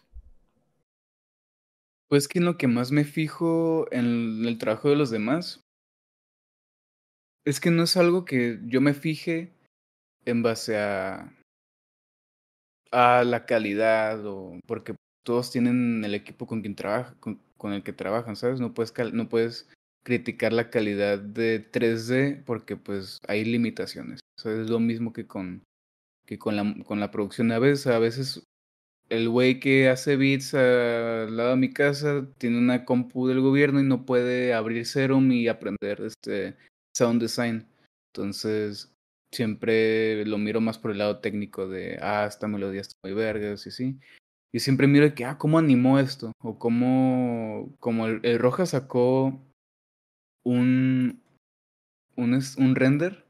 [2.09, 5.62] Pues que en lo que más me fijo en el trabajo de los demás
[7.45, 9.53] es que no es algo que yo me fije
[10.25, 11.33] en base a,
[12.93, 18.37] la calidad o porque todos tienen el equipo con quien trabaja, con, el que trabajan,
[18.37, 18.61] ¿sabes?
[18.61, 19.69] No puedes, no puedes
[20.05, 24.21] criticar la calidad de 3D porque pues hay limitaciones.
[24.39, 25.63] O sea, es lo mismo que con,
[26.27, 27.53] que con, la, con la producción.
[27.53, 28.43] A veces, a veces
[29.09, 33.81] el güey que hace beats al lado de mi casa tiene una compu del gobierno
[33.81, 36.57] y no puede abrir Serum y aprender este
[36.95, 37.67] sound design.
[38.13, 38.95] Entonces,
[39.33, 43.67] siempre lo miro más por el lado técnico de, ah, esta melodía está muy vergas
[43.67, 43.99] y así.
[44.53, 46.33] Y siempre miro que, ah, ¿cómo animó esto?
[46.41, 49.41] O cómo, como el, Roja sacó
[50.45, 51.23] un,
[52.17, 53.25] un, un render,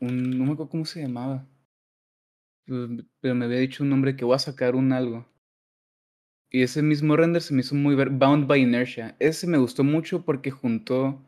[0.00, 1.46] un, no me acuerdo cómo se llamaba,
[3.20, 5.26] pero me había dicho un nombre que voy a sacar un algo.
[6.50, 9.16] Y ese mismo render se me hizo muy ver Bound by Inertia.
[9.18, 11.20] Ese me gustó mucho porque juntó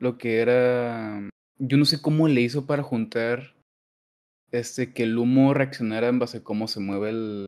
[0.00, 1.28] lo que era.
[1.58, 3.54] Yo no sé cómo le hizo para juntar
[4.50, 7.46] este que el humo reaccionara en base a cómo se mueve el.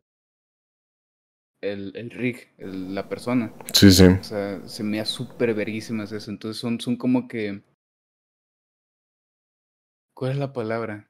[1.61, 3.53] El, el rig, la persona.
[3.73, 4.03] Sí, sí.
[4.03, 6.31] O sea, se me da súper verguísimas eso.
[6.31, 7.61] Entonces son, son como que.
[10.13, 11.09] ¿Cuál es la palabra?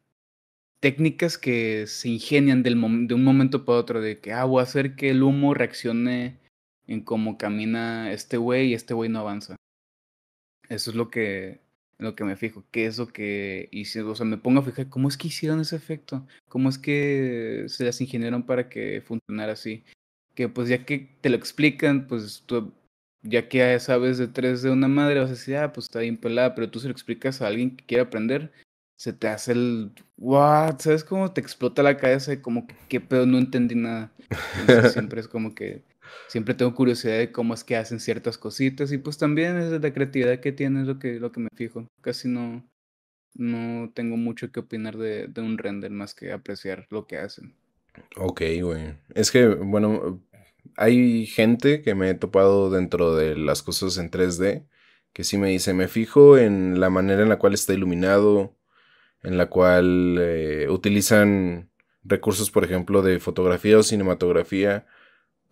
[0.84, 2.74] técnicas que se ingenian del
[3.08, 6.42] de un momento para otro, de que, ah, voy a hacer que el humo reaccione
[6.88, 9.56] en cómo camina este güey y este güey no avanza.
[10.70, 11.60] Eso es lo que,
[11.98, 14.90] lo que me fijo, qué es lo que hicieron, o sea, me pongo a fijar
[14.90, 19.54] cómo es que hicieron ese efecto, cómo es que se las ingeniaron para que funcionara
[19.54, 19.84] así.
[20.36, 22.74] Que pues ya que te lo explican, pues tú,
[23.22, 26.18] ya que sabes de tres de una madre, vas a decir, ah, pues está bien
[26.18, 28.52] pelada, pero tú se lo explicas a alguien que quiere aprender,
[28.98, 32.42] se te hace el what, ¿sabes cómo te explota la cabeza?
[32.42, 34.12] Como que qué pedo, no entendí nada.
[34.94, 35.84] siempre es como que
[36.28, 39.94] siempre tengo curiosidad de cómo es que hacen ciertas cositas y pues también es la
[39.94, 41.88] creatividad que tienen lo que lo que me fijo.
[42.02, 42.68] Casi no
[43.36, 47.56] no tengo mucho que opinar de, de un render más que apreciar lo que hacen.
[48.18, 48.96] Ok, güey.
[49.16, 50.24] Es que, bueno,
[50.78, 54.66] hay gente que me he topado dentro de las cosas en 3D
[55.14, 58.58] que sí me dice, me fijo en la manera en la cual está iluminado,
[59.22, 61.72] en la cual eh, utilizan
[62.04, 64.88] recursos, por ejemplo, de fotografía o cinematografía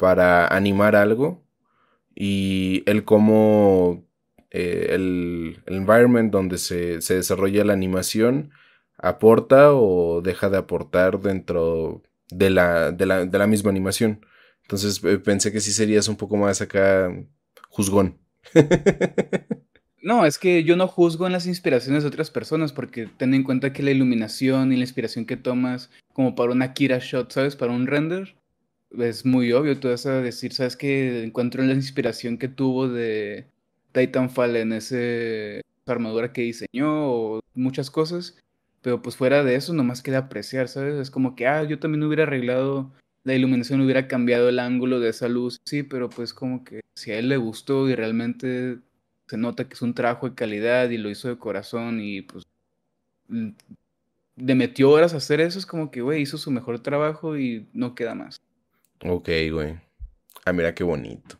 [0.01, 1.43] para animar algo
[2.15, 4.03] y el cómo
[4.49, 8.49] eh, el, environment donde se, se, desarrolla la animación
[8.97, 14.25] aporta o deja de aportar dentro de la, de la, de la misma animación.
[14.63, 17.13] Entonces eh, pensé que sí serías un poco más acá
[17.69, 18.17] juzgón.
[20.03, 23.43] No, es que yo no juzgo en las inspiraciones de otras personas porque ten en
[23.43, 27.55] cuenta que la iluminación y la inspiración que tomas como para una Kira shot, ¿sabes?
[27.55, 28.35] Para un render,
[28.97, 29.79] es muy obvio.
[29.79, 31.23] Tú vas a decir, ¿sabes qué?
[31.23, 33.47] Encuentro la inspiración que tuvo de
[33.93, 38.37] Titanfall en ese armadura que diseñó o muchas cosas.
[38.81, 40.95] Pero pues fuera de eso, nomás queda apreciar, ¿sabes?
[40.95, 42.91] Es como que, ah, yo también hubiera arreglado
[43.23, 45.61] la iluminación, hubiera cambiado el ángulo de esa luz.
[45.65, 48.79] Sí, pero pues como que si a él le gustó y realmente
[49.27, 52.45] se nota que es un trabajo de calidad y lo hizo de corazón y pues
[54.35, 57.67] le metió horas a hacer eso, es como que, güey, hizo su mejor trabajo y
[57.73, 58.41] no queda más.
[59.03, 59.79] Ok, güey.
[60.45, 61.39] Ah, mira qué bonito.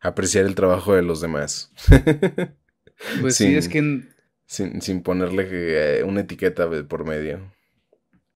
[0.00, 1.72] Apreciar el trabajo de los demás.
[3.20, 4.02] pues sí, es que...
[4.46, 7.52] Sin, sin ponerle eh, una etiqueta por medio.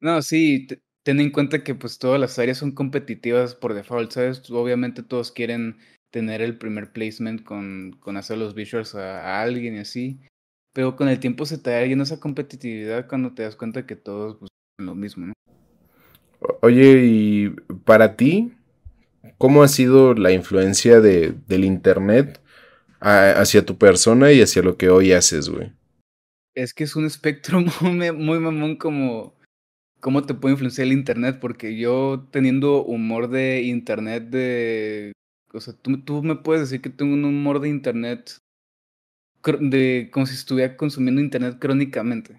[0.01, 0.67] No, sí,
[1.05, 4.51] ten en cuenta que pues todas las áreas son competitivas por default, ¿sabes?
[4.51, 5.79] Obviamente todos quieren
[6.11, 10.21] tener el primer placement con, con hacer los visuals a, alguien y así.
[10.73, 13.97] Pero con el tiempo se te da alguien esa competitividad cuando te das cuenta que
[13.97, 15.33] todos pues, lo mismo, ¿no?
[16.61, 17.51] Oye, y
[17.85, 18.53] para ti,
[19.43, 22.41] ¿cómo ha sido la influencia de, del Internet
[23.01, 25.73] hacia tu persona y hacia lo que hoy haces, güey?
[26.55, 29.35] Es que es un espectro muy, muy mamón como
[29.99, 35.11] cómo te puede influenciar el Internet, porque yo teniendo humor de Internet de
[35.53, 38.39] o sea, tú, me puedes decir que tengo un humor de internet
[39.61, 42.39] de como si estuviera consumiendo internet crónicamente.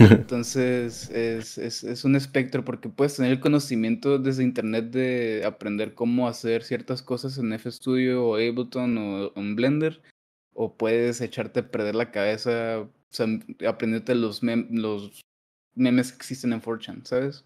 [0.00, 5.94] Entonces es, es, es, un espectro porque puedes tener el conocimiento desde internet de aprender
[5.94, 10.02] cómo hacer ciertas cosas en FStudio o Ableton o en Blender
[10.54, 13.26] o puedes echarte a perder la cabeza o sea,
[13.68, 15.20] aprendiéndote los, los
[15.74, 17.44] memes que existen en 4chan, ¿sabes?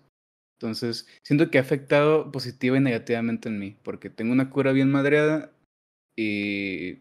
[0.59, 4.91] Entonces, siento que ha afectado positiva y negativamente en mí, porque tengo una cura bien
[4.91, 5.53] madreada
[6.17, 6.99] y,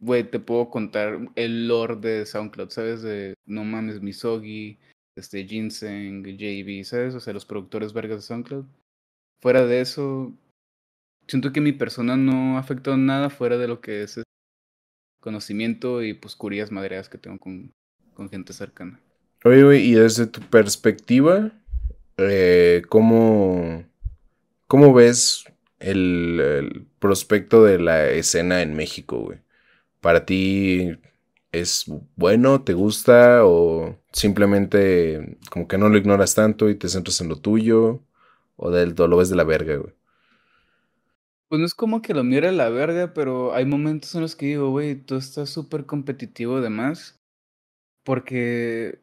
[0.00, 3.02] güey, te puedo contar el lore de SoundCloud, ¿sabes?
[3.02, 4.78] De No Mames Misogi,
[5.16, 7.14] este, Ginseng, JB, ¿sabes?
[7.14, 8.64] O sea, los productores vergas de SoundCloud.
[9.40, 10.32] Fuera de eso,
[11.26, 14.22] siento que mi persona no ha afectado nada fuera de lo que es
[15.20, 17.72] conocimiento y pues curías madreadas que tengo con,
[18.14, 19.00] con gente cercana.
[19.44, 21.52] Oye, güey, y desde tu perspectiva,
[22.16, 23.84] eh, ¿cómo,
[24.66, 25.44] ¿cómo ves
[25.78, 29.38] el, prospecto de la escena en México, güey?
[30.00, 30.90] ¿Para ti
[31.52, 37.20] es bueno, te gusta o simplemente como que no lo ignoras tanto y te centras
[37.20, 38.02] en lo tuyo
[38.56, 39.94] o del lo ves de la verga, güey?
[41.48, 44.36] Pues no es como que lo mire a la verga, pero hay momentos en los
[44.36, 47.16] que digo, güey, tú estás súper competitivo además,
[48.04, 49.00] porque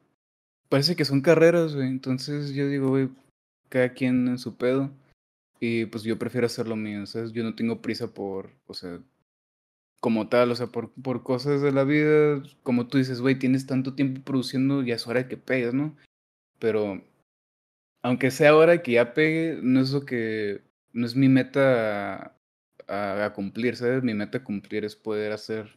[0.69, 1.87] parece que son carreras, güey.
[1.87, 3.09] Entonces yo digo, güey,
[3.69, 4.91] cada quien en su pedo.
[5.59, 7.31] Y pues yo prefiero hacer lo mío, ¿sabes?
[7.31, 8.99] Yo no tengo prisa por, o sea,
[9.99, 13.65] como tal, o sea, por, por cosas de la vida, como tú dices, güey, tienes
[13.65, 15.95] tanto tiempo produciendo, ya es hora de que pegues, ¿no?
[16.59, 17.01] Pero,
[18.03, 20.61] aunque sea hora que ya pegue, no es lo que,
[20.93, 22.37] no es mi meta
[22.87, 24.03] a, cumplir, ¿sabes?
[24.03, 25.75] Mi meta a cumplir es poder hacer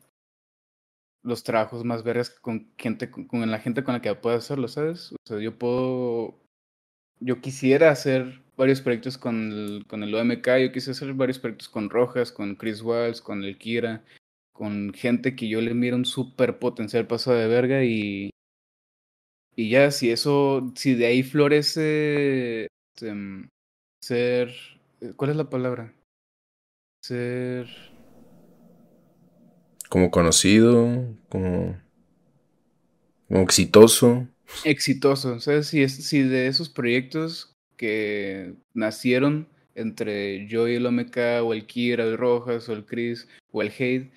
[1.23, 5.13] los trabajos más verdes con gente, con, la gente con la que pueda hacerlo, ¿sabes?
[5.13, 6.39] O sea, yo puedo,
[7.21, 11.69] yo quisiera hacer varios proyectos con el, con el OMK, yo quisiera hacer varios proyectos
[11.69, 14.05] con Rojas, con Chris Walls, con el Kira,
[14.53, 18.31] con gente que yo le miro un súper potencial paso de verga y,
[19.55, 22.67] y ya, si eso, si de ahí florece
[22.97, 23.15] este,
[24.03, 24.53] ser,
[25.15, 25.95] ¿cuál es la palabra?
[27.05, 27.69] Ser...
[29.89, 31.81] Como conocido, como,
[33.29, 34.27] como exitoso.
[34.65, 35.69] Exitoso, ¿sabes?
[35.69, 41.67] Si, es, si de esos proyectos que nacieron entre yo y el OMK, o el
[41.67, 44.11] Kira, el Rojas, o el Chris, o el Hate,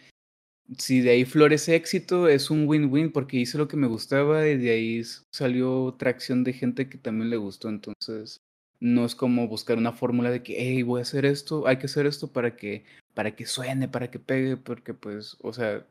[0.78, 4.58] si de ahí florece éxito, es un win-win porque hice lo que me gustaba y
[4.58, 7.70] de ahí salió tracción de gente que también le gustó.
[7.70, 8.42] Entonces,
[8.80, 11.88] no es como buscar una fórmula de que, hey, voy a hacer esto, hay que
[11.88, 15.86] hacer esto para que, para que suene, para que pegue, porque pues, o sea,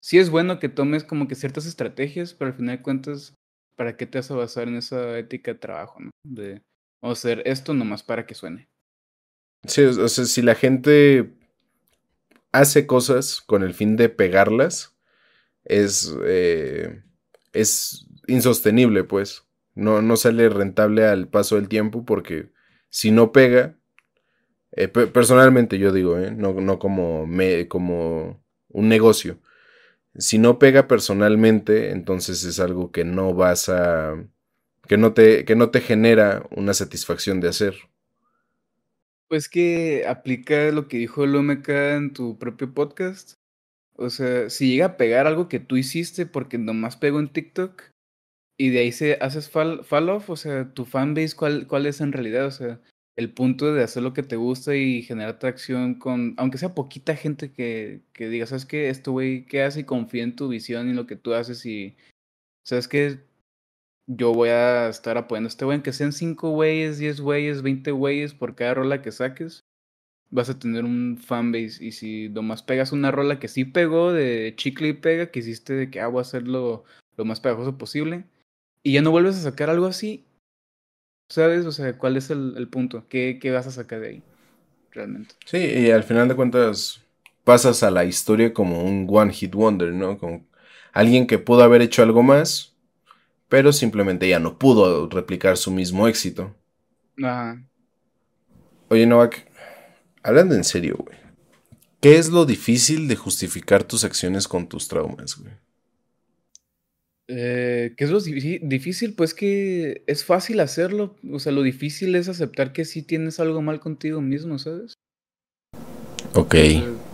[0.00, 3.34] sí es bueno que tomes como que ciertas estrategias, pero al final de cuentas,
[3.76, 6.10] ¿para qué te vas a basar en esa ética de trabajo, no?
[6.24, 6.62] De,
[7.02, 8.70] o hacer esto nomás para que suene.
[9.66, 11.34] Sí, o sea, si la gente
[12.52, 14.96] hace cosas con el fin de pegarlas,
[15.64, 17.02] es, eh,
[17.52, 19.44] es insostenible, pues.
[19.74, 22.50] No, no sale rentable al paso del tiempo porque
[22.90, 23.78] si no pega,
[24.72, 29.38] eh, personalmente yo digo, eh, no, no como, me, como un negocio.
[30.16, 34.14] Si no pega personalmente, entonces es algo que no vas a.
[34.86, 37.74] que no te, que no te genera una satisfacción de hacer.
[39.28, 43.34] Pues que aplica lo que dijo OMK en tu propio podcast.
[43.94, 47.82] O sea, si llega a pegar algo que tú hiciste porque nomás pegó en TikTok
[48.58, 52.00] y de ahí se haces fall, fall off, o sea, tu fanbase, ¿cuál, ¿cuál es
[52.00, 52.46] en realidad?
[52.46, 52.80] O sea,
[53.16, 57.16] el punto de hacer lo que te gusta y generar atracción con, aunque sea poquita
[57.16, 58.88] gente que, que diga, ¿sabes qué?
[58.88, 59.80] Esto, güey, ¿qué hace?
[59.80, 61.96] Y confía en tu visión y lo que tú haces y,
[62.64, 63.20] ¿sabes qué?
[64.06, 67.90] Yo voy a estar apoyando a este güey, que sean 5 güeyes, 10 güeyes, 20
[67.92, 69.60] güeyes por cada rola que saques,
[70.30, 71.84] vas a tener un fanbase.
[71.84, 75.74] Y si nomás pegas una rola que sí pegó, de chicle y pega, que hiciste
[75.74, 76.84] de que ah, voy a hacerlo
[77.16, 78.24] lo más pegajoso posible,
[78.82, 80.24] y ya no vuelves a sacar algo así,
[81.30, 81.64] ¿sabes?
[81.66, 83.06] O sea, ¿cuál es el, el punto?
[83.08, 84.22] ¿Qué, ¿Qué vas a sacar de ahí?
[84.90, 85.34] Realmente.
[85.46, 87.02] Sí, y al final de cuentas
[87.44, 90.18] pasas a la historia como un one hit wonder, ¿no?
[90.18, 90.46] Como
[90.92, 92.71] alguien que pudo haber hecho algo más,
[93.52, 96.56] pero simplemente ya no pudo replicar su mismo éxito.
[97.22, 97.62] Ajá.
[98.88, 99.46] Oye, Novak,
[100.22, 101.18] hablando en serio, güey.
[102.00, 105.52] ¿Qué es lo difícil de justificar tus acciones con tus traumas, güey?
[107.28, 109.14] Eh, ¿Qué es lo difícil?
[109.14, 111.14] Pues que es fácil hacerlo.
[111.30, 114.94] O sea, lo difícil es aceptar que sí tienes algo mal contigo mismo, ¿sabes?
[116.34, 116.54] Ok.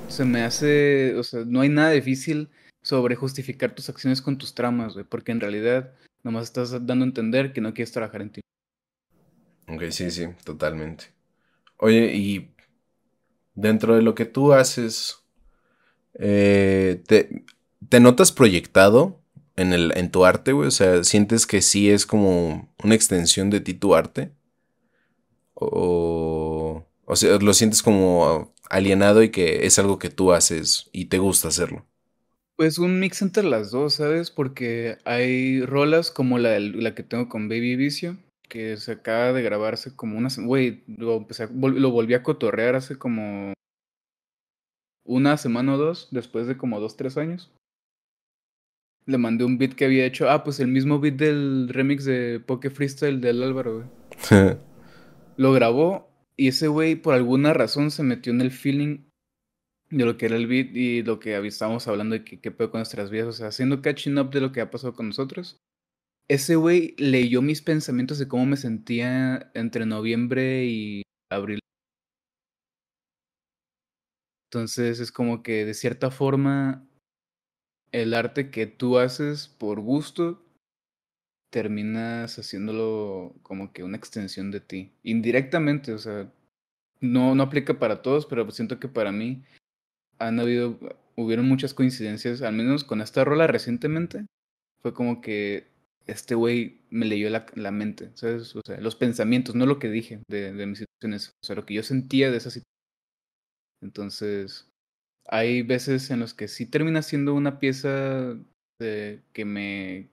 [0.06, 2.48] se me hace, o sea, no hay nada difícil
[2.80, 5.92] sobre justificar tus acciones con tus traumas, güey, porque en realidad
[6.28, 8.40] Nomás estás dando a entender que no quieres trabajar en ti.
[9.66, 11.06] Ok, sí, sí, totalmente.
[11.78, 12.50] Oye, y
[13.54, 15.24] dentro de lo que tú haces,
[16.18, 17.44] eh, te,
[17.98, 19.22] notas proyectado
[19.56, 20.68] en, el, en tu arte, güey?
[20.68, 24.30] O sea, ¿sientes que sí es como una extensión de ti tu arte?
[25.54, 31.06] O, o sea, ¿lo sientes como alienado y que es algo que tú haces y
[31.06, 31.87] te gusta hacerlo?
[32.58, 34.32] Pues un mix entre las dos, ¿sabes?
[34.32, 38.16] Porque hay rolas como la, la que tengo con Baby Vicio,
[38.48, 40.28] que se acaba de grabarse como una...
[40.36, 43.52] Güey, lo, lo volví a cotorrear hace como
[45.06, 47.52] una semana o dos, después de como dos, tres años.
[49.06, 50.28] Le mandé un beat que había hecho.
[50.28, 54.56] Ah, pues el mismo beat del remix de Poke Freestyle del Álvaro, güey.
[55.36, 59.07] lo grabó y ese güey por alguna razón se metió en el feeling
[59.90, 62.80] de lo que era el beat y lo que estábamos hablando de qué pedo con
[62.80, 65.58] nuestras vidas, o sea, haciendo catching up de lo que ha pasado con nosotros.
[66.28, 71.60] Ese güey leyó mis pensamientos de cómo me sentía entre noviembre y abril.
[74.50, 76.86] Entonces es como que de cierta forma
[77.92, 80.42] el arte que tú haces por gusto
[81.50, 84.92] terminas haciéndolo como que una extensión de ti.
[85.02, 86.30] Indirectamente, o sea,
[87.00, 89.44] no, no aplica para todos, pero siento que para mí
[90.18, 90.78] han habido,
[91.16, 94.26] hubieron muchas coincidencias, al menos con esta rola recientemente.
[94.80, 95.68] Fue como que
[96.06, 98.54] este güey me leyó la, la, mente, ¿sabes?
[98.56, 101.66] O sea, los pensamientos, no lo que dije de, de mis situaciones, o sea, lo
[101.66, 102.64] que yo sentía de esa situación.
[103.82, 104.68] Entonces,
[105.26, 108.36] hay veces en los que sí termina siendo una pieza
[108.80, 110.08] de, que me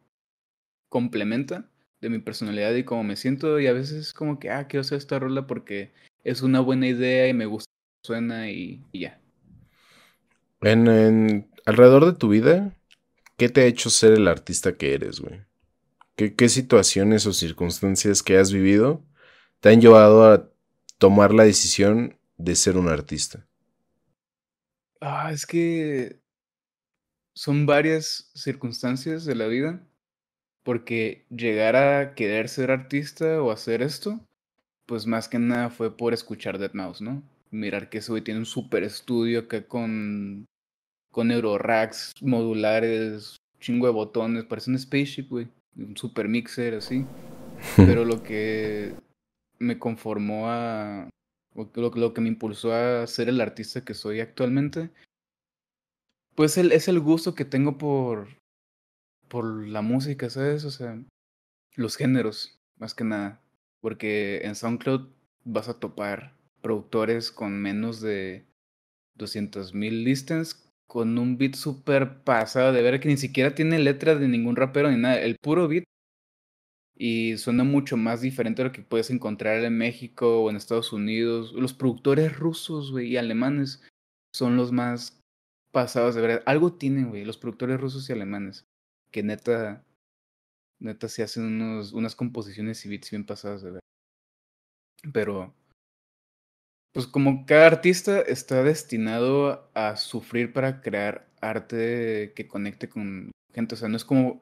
[0.90, 1.70] complementa
[2.02, 4.98] de mi personalidad y cómo me siento, y a veces como que, ah, quiero hacer
[4.98, 5.94] esta rola porque
[6.24, 7.72] es una buena idea y me gusta
[8.06, 9.20] suena y, ya.
[10.62, 12.76] En, alrededor de tu vida,
[13.38, 15.42] ¿qué te ha hecho ser el artista que eres, güey?
[16.16, 19.04] ¿Qué, ¿Qué situaciones o circunstancias que has vivido
[19.60, 20.50] te han llevado a
[20.98, 23.46] tomar la decisión de ser un artista?
[25.02, 26.20] Ah, es que
[27.34, 29.86] son varias circunstancias de la vida,
[30.64, 34.20] porque llegar a querer ser artista o hacer esto,
[34.86, 37.22] pues más que nada fue por escuchar Dead Mouse, ¿no?
[37.56, 40.46] Mirar que ese güey tiene un super estudio acá con,
[41.12, 45.48] con Euroracks modulares, chingo de botones, parece un spaceship, güey,
[45.78, 47.06] un super mixer así.
[47.76, 48.96] Pero lo que
[49.60, 51.10] me conformó a,
[51.54, 54.92] lo, lo que me impulsó a ser el artista que soy actualmente
[56.36, 58.28] pues el, es el gusto que tengo por,
[59.30, 60.66] por la música, ¿sabes?
[60.66, 61.02] O sea,
[61.76, 63.42] los géneros, más que nada.
[63.82, 65.10] Porque en SoundCloud
[65.46, 66.36] vas a topar
[66.66, 68.44] productores con menos de
[69.14, 74.16] 200 mil listens, con un beat súper pasado de ver que ni siquiera tiene letra
[74.16, 75.22] de ningún rapero ni nada.
[75.22, 75.84] El puro beat.
[76.98, 80.92] Y suena mucho más diferente a lo que puedes encontrar en México o en Estados
[80.92, 81.54] Unidos.
[81.54, 83.84] Los productores rusos, güey, y alemanes
[84.34, 85.22] son los más
[85.72, 86.44] pasados de verdad.
[86.48, 88.66] Algo tienen, güey, los productores rusos y alemanes.
[89.12, 89.86] Que neta,
[90.80, 93.82] neta se hacen unos, unas composiciones y beats bien pasadas de verdad.
[95.14, 95.54] Pero,
[96.96, 103.76] pues como cada artista está destinado a sufrir para crear arte que conecte con gente.
[103.76, 104.42] O sea, no es como...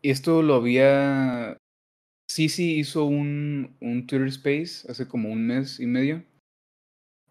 [0.00, 1.56] Esto lo había...
[2.30, 2.44] Sí
[2.78, 6.22] hizo un, un Twitter Space hace como un mes y medio.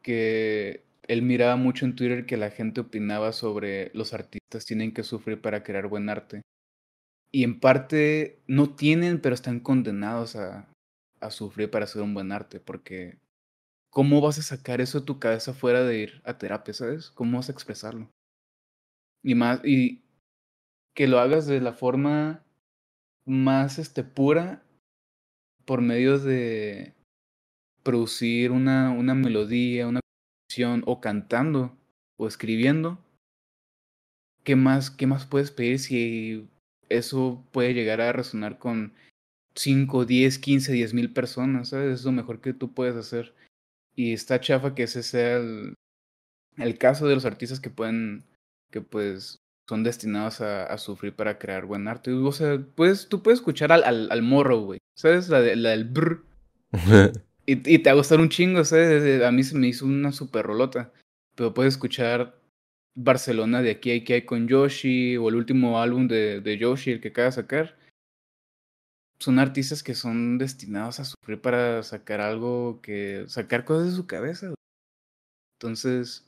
[0.01, 5.03] Que él miraba mucho en Twitter que la gente opinaba sobre los artistas tienen que
[5.03, 6.41] sufrir para crear buen arte.
[7.31, 10.69] Y en parte no tienen, pero están condenados a,
[11.21, 13.22] a sufrir para hacer un buen arte, porque
[13.93, 17.11] ¿cómo vas a sacar eso de tu cabeza fuera de ir a terapia, sabes?
[17.11, 18.09] ¿Cómo vas a expresarlo?
[19.23, 20.01] Y más, y
[20.95, 22.43] que lo hagas de la forma
[23.25, 24.63] más este, pura
[25.65, 26.93] por medio de
[27.83, 29.99] producir una, una melodía, una
[30.85, 31.75] o cantando
[32.17, 32.99] o escribiendo,
[34.43, 36.47] ¿qué más, qué más puedes pedir si
[36.89, 38.93] eso puede llegar a resonar con
[39.55, 41.69] 5, 10, 15, 10 mil personas?
[41.69, 42.01] ¿sabes?
[42.01, 43.33] Es lo mejor que tú puedes hacer.
[43.95, 45.75] Y está chafa que ese sea el,
[46.57, 48.23] el caso de los artistas que pueden,
[48.71, 52.11] que pues son destinados a, a, sufrir para crear buen arte.
[52.11, 54.79] O sea, pues, tú puedes escuchar al, al, al morro, güey.
[54.95, 55.29] ¿Sabes?
[55.29, 56.23] La, de, la del brr.
[57.45, 59.21] Y, te va a gustar un chingo, ¿sabes?
[59.21, 60.93] A mí se me hizo una super rolota.
[61.35, 62.39] Pero puedes escuchar
[62.95, 67.01] Barcelona de aquí a hay con Yoshi, o el último álbum de, de Yoshi, el
[67.01, 67.77] que acaba de sacar.
[69.23, 73.23] Son artistas que son destinados a sufrir para sacar algo que.
[73.29, 74.53] sacar cosas de su cabeza.
[75.57, 76.27] Entonces,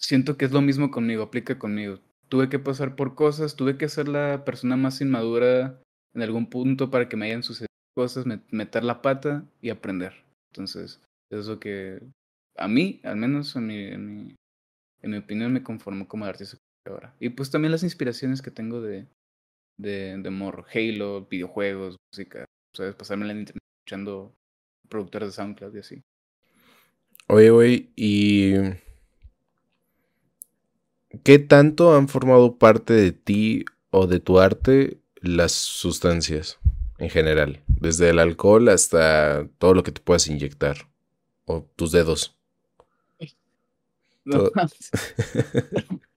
[0.00, 2.00] siento que es lo mismo conmigo, aplica conmigo.
[2.28, 5.80] Tuve que pasar por cosas, tuve que ser la persona más inmadura
[6.12, 10.24] en algún punto para que me hayan sucedido cosas, meter la pata y aprender.
[10.50, 11.00] Entonces,
[11.30, 12.02] es lo que
[12.56, 14.36] a mí, al menos en mi, en
[15.04, 17.14] mi, opinión, me conformo como artista ahora.
[17.20, 19.06] Y pues también las inspiraciones que tengo de,
[19.82, 24.34] de, de morro, Halo, videojuegos, música, sabes, pasarme la internet escuchando
[24.88, 26.02] productores de SoundCloud y así.
[27.28, 28.54] Oye, güey, ¿y
[31.24, 36.58] qué tanto han formado parte de ti o de tu arte las sustancias?
[37.02, 40.88] en general, desde el alcohol hasta todo lo que te puedas inyectar
[41.46, 42.36] o tus dedos.
[44.24, 44.50] No.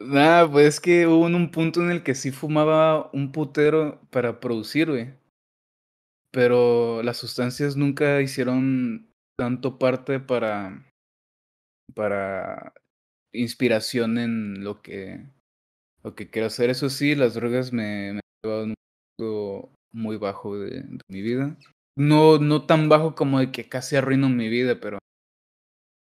[0.00, 4.40] Nada, pues es que hubo un punto en el que sí fumaba un putero para
[4.40, 5.14] producir, güey.
[6.30, 10.84] Pero las sustancias nunca hicieron tanto parte para
[11.94, 12.74] para
[13.32, 15.24] inspiración en lo que
[16.02, 16.70] lo que quiero hacer.
[16.70, 18.74] Eso sí, las drogas me, me llevaron
[19.92, 21.56] muy bajo de, mi vida.
[21.96, 24.98] No, no tan bajo como de que casi arruino mi vida, pero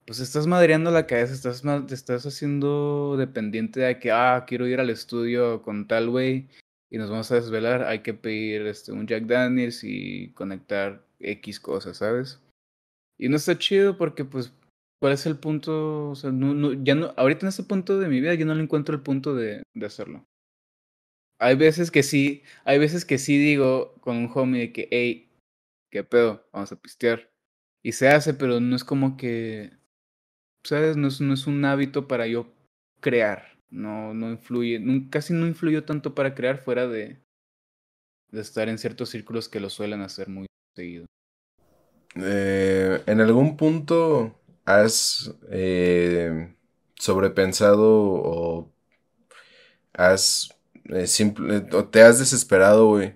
[0.06, 4.80] pues estás madreando la cabeza, estás, te estás haciendo dependiente de que, ah, quiero ir
[4.80, 6.48] al estudio con tal güey
[6.90, 11.60] y nos vamos a desvelar, hay que pedir este, un Jack Daniels y conectar X
[11.60, 12.40] cosas, ¿sabes?
[13.18, 14.52] Y no está chido porque, pues,
[15.00, 16.10] ¿cuál es el punto?
[16.10, 18.54] O sea, no, no, ya no, ahorita en este punto de mi vida yo no
[18.54, 20.24] le encuentro el punto de, de hacerlo
[21.42, 25.28] hay veces que sí, hay veces que sí digo con un homie de que, hey,
[25.90, 26.48] ¿qué pedo?
[26.52, 27.32] Vamos a pistear.
[27.82, 29.72] Y se hace, pero no es como que,
[30.64, 30.96] ¿sabes?
[30.96, 32.46] No es, no es un hábito para yo
[33.00, 33.58] crear.
[33.70, 37.22] No, no influye, casi no influyó tanto para crear fuera de,
[38.30, 40.46] de estar en ciertos círculos que lo suelen hacer muy
[40.76, 41.06] seguido.
[42.16, 46.54] Eh, en algún punto has eh,
[46.96, 48.72] sobrepensado o
[49.94, 50.50] has
[50.86, 53.14] eh, simple, o te has desesperado, güey,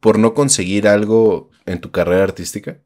[0.00, 2.78] por no conseguir algo en tu carrera artística?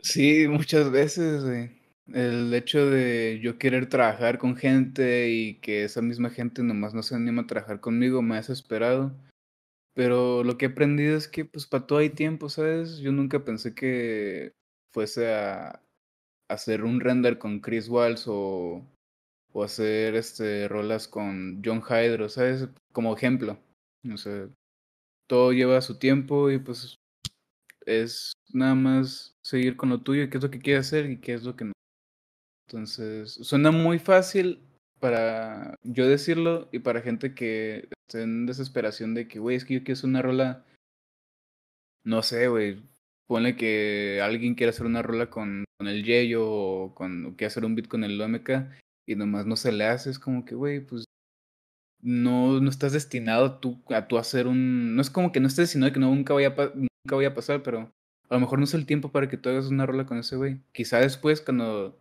[0.00, 1.75] Sí, muchas veces, güey.
[2.12, 7.02] El hecho de yo querer trabajar con gente y que esa misma gente nomás no
[7.02, 9.12] se anima a trabajar conmigo me ha desesperado.
[9.94, 12.98] Pero lo que he aprendido es que pues para todo hay tiempo, ¿sabes?
[12.98, 14.52] Yo nunca pensé que
[14.92, 15.82] fuese a
[16.48, 18.86] hacer un render con Chris Walls o,
[19.52, 22.68] o hacer este rolas con John Hydro, ¿sabes?
[22.92, 23.58] Como ejemplo.
[24.12, 24.48] O sea,
[25.26, 26.96] todo lleva su tiempo y pues
[27.86, 31.34] es nada más seguir con lo tuyo, qué es lo que quieres hacer y qué
[31.34, 31.75] es lo que no.
[32.66, 34.60] Entonces, suena muy fácil
[34.98, 39.74] para yo decirlo y para gente que esté en desesperación de que, güey, es que
[39.74, 40.64] yo quiero hacer una rola,
[42.04, 42.82] no sé, güey,
[43.28, 47.46] ponle que alguien quiere hacer una rola con, con el Yeyo o, con, o quiere
[47.46, 48.50] hacer un beat con el OMK
[49.06, 51.04] y nomás no se le hace, es como que, güey, pues
[52.02, 54.96] no, no estás destinado tú, a tú hacer un...
[54.96, 57.34] No es como que no estés destinado que no, nunca, vaya a nunca vaya a
[57.34, 57.92] pasar, pero
[58.28, 60.36] a lo mejor no es el tiempo para que tú hagas una rola con ese
[60.36, 60.60] güey.
[60.72, 61.98] Quizá después, cuando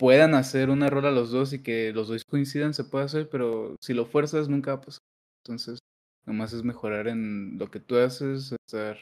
[0.00, 3.76] puedan hacer una rola los dos y que los dos coincidan, se puede hacer, pero
[3.82, 5.02] si lo fuerzas, nunca va a pasar.
[5.44, 5.78] Entonces,
[6.24, 8.96] nomás es mejorar en lo que tú haces, estar,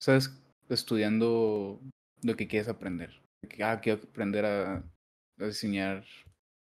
[0.00, 0.30] ¿sabes?
[0.70, 1.78] Estudiando
[2.22, 3.20] lo que quieres aprender.
[3.62, 4.82] Ah, quiero aprender a,
[5.36, 6.06] diseñar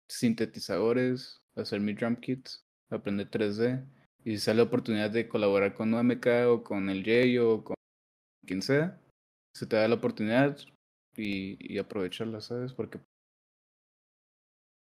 [0.09, 3.87] sintetizadores, hacer mi drum kits, aprender 3D.
[4.25, 7.77] Y si sale la oportunidad de colaborar con OMK o con el J o con
[8.45, 9.01] quien sea,
[9.55, 10.59] se te da la oportunidad
[11.17, 12.73] y, y aprovecharla, ¿sabes?
[12.73, 13.01] Porque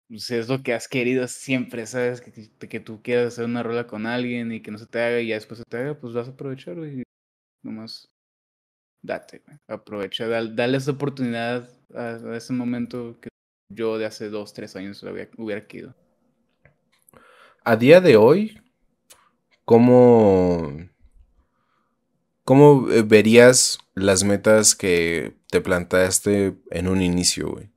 [0.09, 2.19] pues, es lo que has querido siempre, ¿sabes?
[2.19, 5.21] Que, que tú quieras hacer una rola con alguien y que no se te haga
[5.21, 7.03] y ya después se te haga, pues vas a aprovechar, y
[7.63, 8.09] nomás
[9.03, 13.29] date, aprovecha, dale, esa oportunidad a, ese momento que
[13.71, 15.95] yo de hace dos, tres años hubiera, hubiera querido.
[17.63, 18.59] A día de hoy,
[19.63, 20.75] ¿cómo,
[22.43, 27.69] ¿cómo verías las metas que te plantaste en un inicio, güey?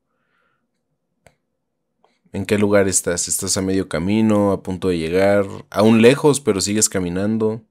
[2.32, 3.28] ¿En qué lugar estás?
[3.28, 7.62] ¿Estás a medio camino, a punto de llegar, aún lejos, pero sigues caminando?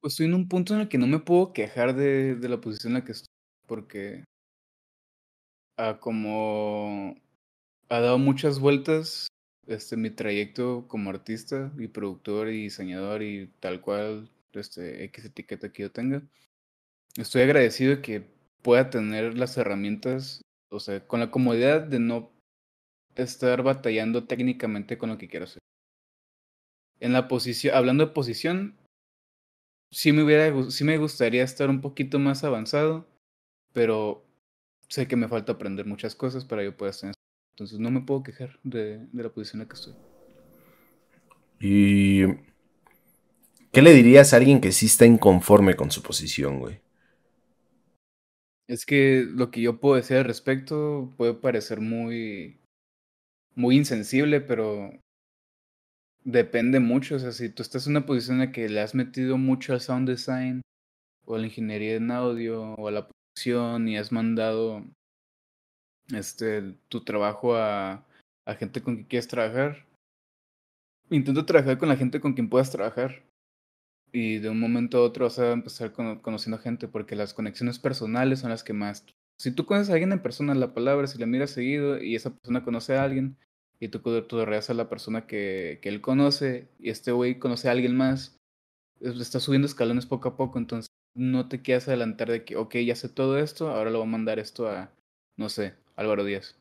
[0.00, 2.92] Pues estoy en un punto en el que no me puedo quejar de, la posición
[2.92, 3.28] en la que estoy,
[3.66, 4.24] porque
[5.76, 7.16] ah, como
[7.90, 9.26] ha dado muchas vueltas
[9.66, 15.72] este mi trayecto como artista y productor y diseñador y tal cual este X etiqueta
[15.72, 16.22] que yo tenga.
[17.20, 18.24] Estoy agradecido de que
[18.62, 22.30] pueda tener las herramientas o sea, con la comodidad de no
[23.16, 25.58] estar batallando técnicamente con lo que quiero hacer.
[27.00, 28.76] En la posición, hablando de posición,
[29.90, 33.06] sí me hubiera, sí me gustaría estar un poquito más avanzado,
[33.72, 34.24] pero
[34.88, 37.12] sé que me falta aprender muchas cosas para yo poder estar.
[37.54, 39.94] Entonces no me puedo quejar de, de la posición en la que estoy.
[41.58, 42.26] ¿Y
[43.72, 46.80] qué le dirías a alguien que sí está inconforme con su posición, güey?
[48.70, 52.60] Es que lo que yo puedo decir al respecto puede parecer muy,
[53.56, 54.92] muy insensible, pero
[56.22, 57.16] depende mucho.
[57.16, 59.72] O sea, si tú estás en una posición en la que le has metido mucho
[59.72, 60.60] al sound design,
[61.26, 64.84] o a la ingeniería en audio, o a la producción, y has mandado
[66.14, 68.06] este tu trabajo a,
[68.46, 69.84] a gente con quien quieres trabajar,
[71.10, 73.20] intenta trabajar con la gente con quien puedas trabajar
[74.12, 78.40] y de un momento a otro vas a empezar conociendo gente porque las conexiones personales
[78.40, 79.04] son las que más...
[79.38, 82.30] Si tú conoces a alguien en persona, la palabra, si le miras seguido y esa
[82.30, 83.38] persona conoce a alguien
[83.78, 87.72] y tú, tú a la persona que, que él conoce y este güey conoce a
[87.72, 88.36] alguien más,
[89.00, 92.94] está subiendo escalones poco a poco, entonces no te quieras adelantar de que, ok, ya
[92.94, 94.92] sé todo esto, ahora lo voy a mandar esto a,
[95.38, 96.56] no sé, Álvaro Díaz.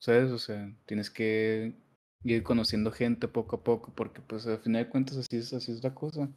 [0.00, 0.32] ¿Sabes?
[0.32, 1.74] O sea, tienes que
[2.24, 5.72] ir conociendo gente poco a poco porque pues al final de cuentas así es, así
[5.72, 6.30] es la cosa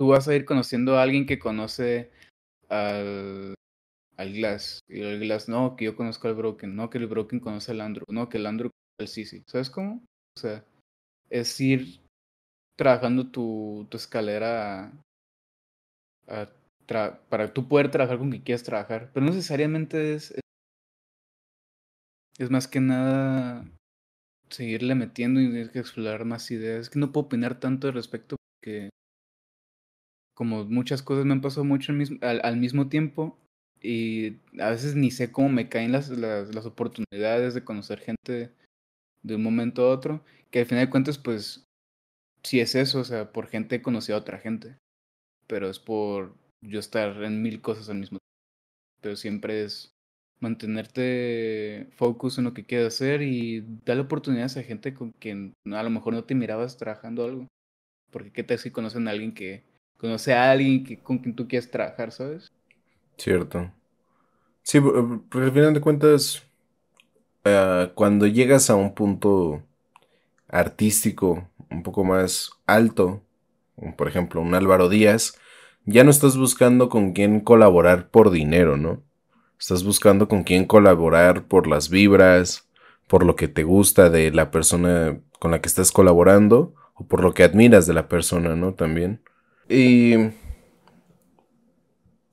[0.00, 2.10] tú vas a ir conociendo a alguien que conoce
[2.70, 3.54] al,
[4.16, 4.80] al Glass.
[4.88, 6.74] Y el Glass, no, que yo conozco al Broken.
[6.74, 8.06] No, que el Broken conoce al Andrew.
[8.08, 9.44] No, que el Andrew conoce al Sisi.
[9.46, 10.02] ¿Sabes cómo?
[10.38, 10.64] O sea,
[11.28, 12.00] es ir
[12.78, 14.90] trabajando tu, tu escalera
[17.28, 19.10] para tú poder trabajar con quien quieras trabajar.
[19.12, 20.34] Pero no necesariamente es,
[22.38, 23.70] es más que nada
[24.48, 26.80] seguirle metiendo y explorar más ideas.
[26.80, 28.88] Es que no puedo opinar tanto al respecto porque
[30.40, 33.36] como muchas cosas me han pasado mucho al, mismo tiempo
[33.82, 38.50] y a veces ni sé cómo me caen las, las, oportunidades de conocer gente
[39.22, 41.66] de un momento a otro, que al final de cuentas pues
[42.42, 44.78] sí es eso, o sea, por gente he conocido a otra gente,
[45.46, 49.00] pero es por yo estar en mil cosas al mismo tiempo.
[49.02, 49.92] pero siempre es
[50.40, 55.82] mantenerte focus en lo que quieres hacer y darle oportunidades a gente con quien a
[55.82, 57.46] lo mejor no te mirabas trabajando algo.
[58.10, 59.68] Porque qué tal si conocen a alguien que
[60.00, 62.50] conoce a alguien que, con quien tú quieres trabajar, ¿sabes?
[63.16, 63.70] Cierto.
[64.62, 66.42] Sí, porque al final de cuentas,
[67.44, 69.62] uh, cuando llegas a un punto
[70.48, 73.22] artístico un poco más alto,
[73.96, 75.38] por ejemplo, un Álvaro Díaz,
[75.84, 79.02] ya no estás buscando con quién colaborar por dinero, ¿no?
[79.58, 82.68] Estás buscando con quién colaborar por las vibras,
[83.06, 87.22] por lo que te gusta de la persona con la que estás colaborando o por
[87.22, 88.74] lo que admiras de la persona, ¿no?
[88.74, 89.20] También.
[89.70, 90.32] Y...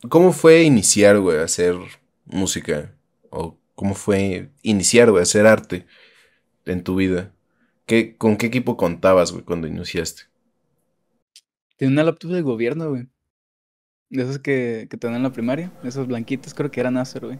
[0.10, 1.76] ¿Cómo fue iniciar, güey, a hacer
[2.26, 2.94] música?
[3.30, 5.86] ¿O cómo fue iniciar, güey, a hacer arte
[6.66, 7.32] en tu vida?
[7.86, 10.24] ¿Qué, ¿Con qué equipo contabas, güey, cuando iniciaste?
[11.78, 13.08] Tenía una laptop de gobierno, güey.
[14.10, 15.72] De esas que, que te dan en la primaria.
[15.84, 17.40] Esas blanquitas creo que eran Acer, güey.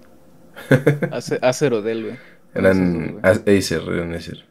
[1.12, 2.18] Acer, o Dell, güey.
[2.54, 4.46] Eran Acer, eran Acer.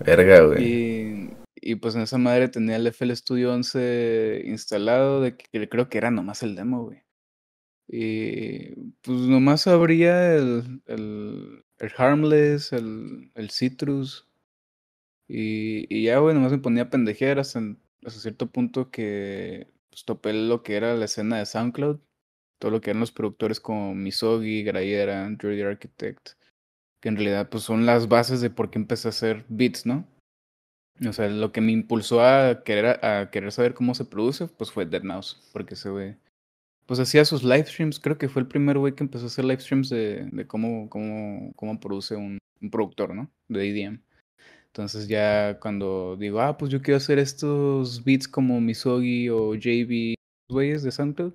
[0.00, 0.64] Verga, güey.
[0.64, 1.30] Y,
[1.60, 5.98] y, pues en esa madre tenía el FL Studio 11 instalado, de que creo que
[5.98, 7.02] era nomás el demo, güey.
[7.88, 14.26] Y pues nomás abría el, el, el Harmless, el, el Citrus.
[15.28, 17.60] Y, y ya, güey, nomás me ponía a pendejear hasta,
[18.08, 22.00] cierto punto que pues, topé lo que era la escena de SoundCloud,
[22.58, 26.30] todo lo que eran los productores como Misogi, Grayera, Android Architect,
[27.00, 30.06] que en realidad pues son las bases de por qué empecé a hacer beats, ¿no?
[31.06, 34.70] O sea, lo que me impulsó a querer, a querer saber cómo se produce, pues
[34.72, 36.16] fue Dead Mouse, porque ese güey,
[36.86, 39.44] pues hacía sus live streams, creo que fue el primer güey que empezó a hacer
[39.44, 42.38] live streams de, de cómo, cómo, cómo produce un,
[42.72, 43.30] productor, ¿no?
[43.46, 44.00] De EDM.
[44.66, 50.14] Entonces ya cuando digo, ah, pues yo quiero hacer estos beats como Misogi o JB,
[50.50, 51.32] güeyes de SoundCloud,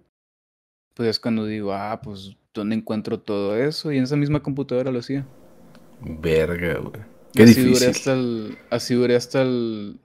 [0.93, 3.91] pues es cuando digo, ah, pues ¿dónde encuentro todo eso?
[3.91, 5.25] Y en esa misma computadora lo hacía.
[6.01, 7.12] Verga, güey.
[7.33, 7.73] Qué así difícil.
[7.73, 9.99] Duré hasta el, así duré hasta el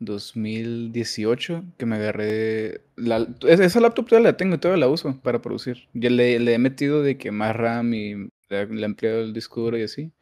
[0.00, 2.82] 2018 que me agarré...
[2.96, 5.88] La, esa laptop todavía la tengo y todavía la uso para producir.
[5.92, 9.60] Ya le, le he metido de que más RAM y le, he ampliado el disco
[9.60, 10.12] duro y así.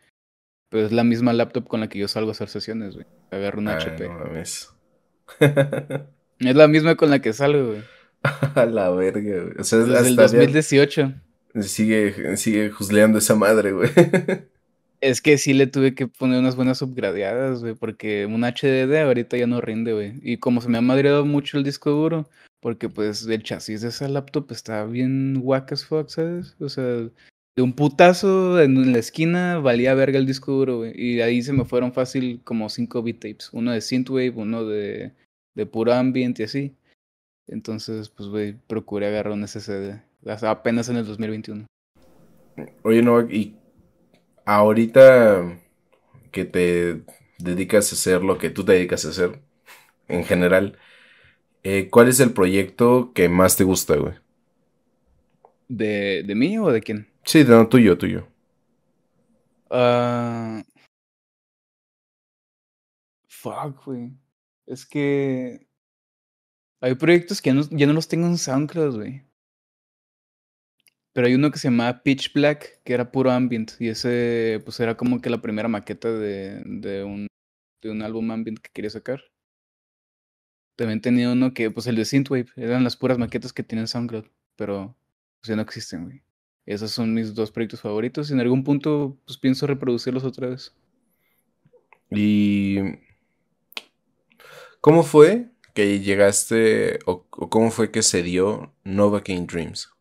[0.70, 3.06] Pero es la misma laptop con la que yo salgo a hacer sesiones, güey.
[3.30, 4.08] Agarro un HP.
[4.08, 4.72] No mames.
[5.40, 7.82] es la misma con la que salgo, güey.
[8.54, 9.54] A la verga, güey.
[9.58, 11.14] O sea, Desde el 2018.
[11.60, 13.90] Sigue, sigue juzleando esa madre, güey.
[15.04, 19.36] Es que sí le tuve que poner unas buenas upgradeadas, güey, porque un HDD ahorita
[19.36, 20.14] ya no rinde, güey.
[20.22, 22.26] Y como se me ha madreado mucho el disco duro,
[22.60, 26.56] porque pues el chasis de esa laptop está bien whack as fuck, ¿sabes?
[26.58, 30.94] O sea, de un putazo en la esquina valía verga el disco duro, güey.
[30.98, 33.50] Y ahí se me fueron fácil como cinco beat tapes.
[33.52, 35.12] Uno de Synthwave, uno de,
[35.54, 36.74] de puro ambient y así.
[37.46, 40.00] Entonces, pues, güey, procuré agarrar un SSD.
[40.46, 41.66] Apenas en el 2021.
[42.84, 43.54] Oye, no, y
[44.44, 45.58] ahorita
[46.30, 47.02] que te
[47.38, 49.40] dedicas a hacer lo que tú te dedicas a hacer,
[50.08, 50.78] en general,
[51.62, 54.14] eh, ¿cuál es el proyecto que más te gusta, güey?
[55.68, 57.08] ¿De, ¿De mí o de quién?
[57.24, 58.28] Sí, no, tuyo, tuyo.
[59.70, 60.62] Uh...
[63.28, 64.12] Fuck, güey.
[64.66, 65.66] Es que
[66.80, 69.22] hay proyectos que ya no, ya no los tengo en SoundCloud, güey.
[71.14, 73.72] Pero hay uno que se llama Pitch Black, que era puro ambient.
[73.78, 77.28] Y ese, pues era como que la primera maqueta de, de, un,
[77.80, 79.22] de un álbum ambient que quería sacar.
[80.76, 84.26] También tenía uno que, pues el de Synthwave, eran las puras maquetas que tienen SoundCloud.
[84.56, 84.96] Pero,
[85.40, 86.22] pues ya no existen, güey.
[86.66, 88.30] Esos son mis dos proyectos favoritos.
[88.30, 90.74] Y en algún punto, pues pienso reproducirlos otra vez.
[92.10, 92.78] ¿Y
[94.80, 99.93] cómo fue que llegaste o, cómo fue que se dio Novocaine Dreams?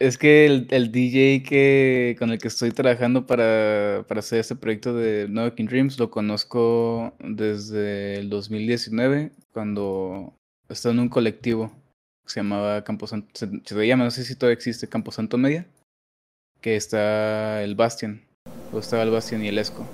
[0.00, 4.56] Es que el, el, DJ que, con el que estoy trabajando para, para hacer este
[4.56, 10.32] proyecto de Novocaine Dreams lo conozco desde el 2019, cuando
[10.70, 11.70] estaba en un colectivo
[12.24, 15.66] se llamaba Camposanto, se, se llama, no sé si todavía existe, Camposanto Media,
[16.62, 18.22] que está el Bastian,
[18.72, 19.86] o estaba el Bastian y el Esco.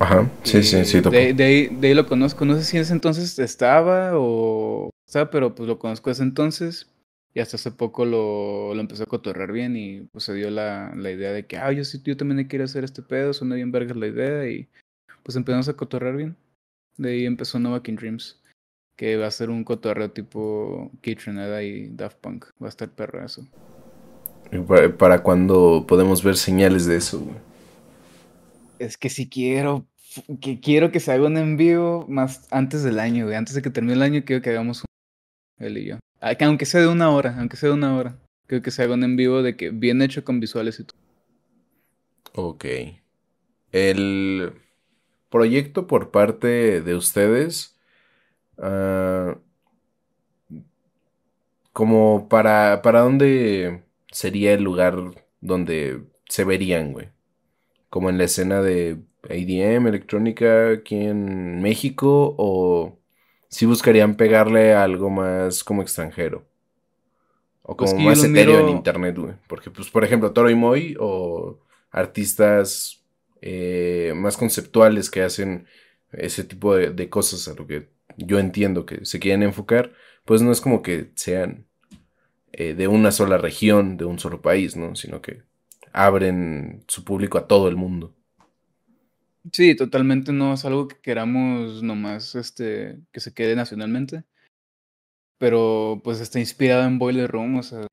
[0.00, 1.00] Ajá, sí, sí, sí.
[1.00, 4.90] De, de, ahí, de ahí lo conozco, no sé si en ese entonces estaba o
[5.06, 6.88] estaba, pero pues lo conozco ese entonces
[7.34, 10.94] y hasta hace poco lo, lo empecé a cotorrear bien y pues se dio la,
[10.96, 13.72] la idea de que, ah, yo, sí, yo también quiero hacer este pedo, suena bien
[13.72, 14.68] vergas la idea y
[15.24, 16.36] pues empezamos a cotorrear bien.
[16.96, 18.40] De ahí empezó Nova King Dreams
[18.96, 22.46] que va a ser un cotorreo tipo Kitchenada y Daft Punk.
[22.62, 23.46] Va a estar perro eso.
[24.68, 27.36] ¿Para, para cuándo podemos ver señales de eso, güey?
[28.78, 29.86] Es que si quiero,
[30.40, 33.36] que quiero que se haga un envío más antes del año, güey.
[33.36, 35.98] Antes de que termine el año quiero que hagamos un, él y yo.
[36.26, 38.16] Ah, aunque sea de una hora, aunque sea de una hora.
[38.46, 40.98] Creo que se haga un en vivo de que bien hecho con visuales y todo.
[42.34, 42.64] Ok.
[43.72, 44.54] El
[45.28, 47.78] proyecto por parte de ustedes,
[48.56, 49.36] uh,
[51.74, 54.96] como para, para dónde sería el lugar
[55.42, 57.10] donde se verían, güey.
[57.90, 62.98] Como en la escena de ADM, electrónica, aquí en México, o
[63.54, 66.44] si buscarían pegarle algo más como extranjero.
[67.62, 69.34] O pues como más etéreo en internet, güey.
[69.46, 71.60] Porque, pues, por ejemplo, Toro y Moy o
[71.92, 73.04] artistas
[73.42, 75.68] eh, más conceptuales que hacen
[76.10, 79.92] ese tipo de, cosas a lo que yo entiendo que se quieren enfocar,
[80.24, 81.64] pues no es como que sean
[82.50, 84.96] eh, de una sola región, de un solo país, ¿no?
[84.96, 85.42] Sino que
[85.92, 88.16] abren su público a todo el mundo.
[89.52, 94.24] Sí, totalmente no es algo que queramos nomás este, que se quede nacionalmente.
[95.38, 97.58] Pero pues está inspirado en Boiler Room.
[97.58, 97.86] O sea,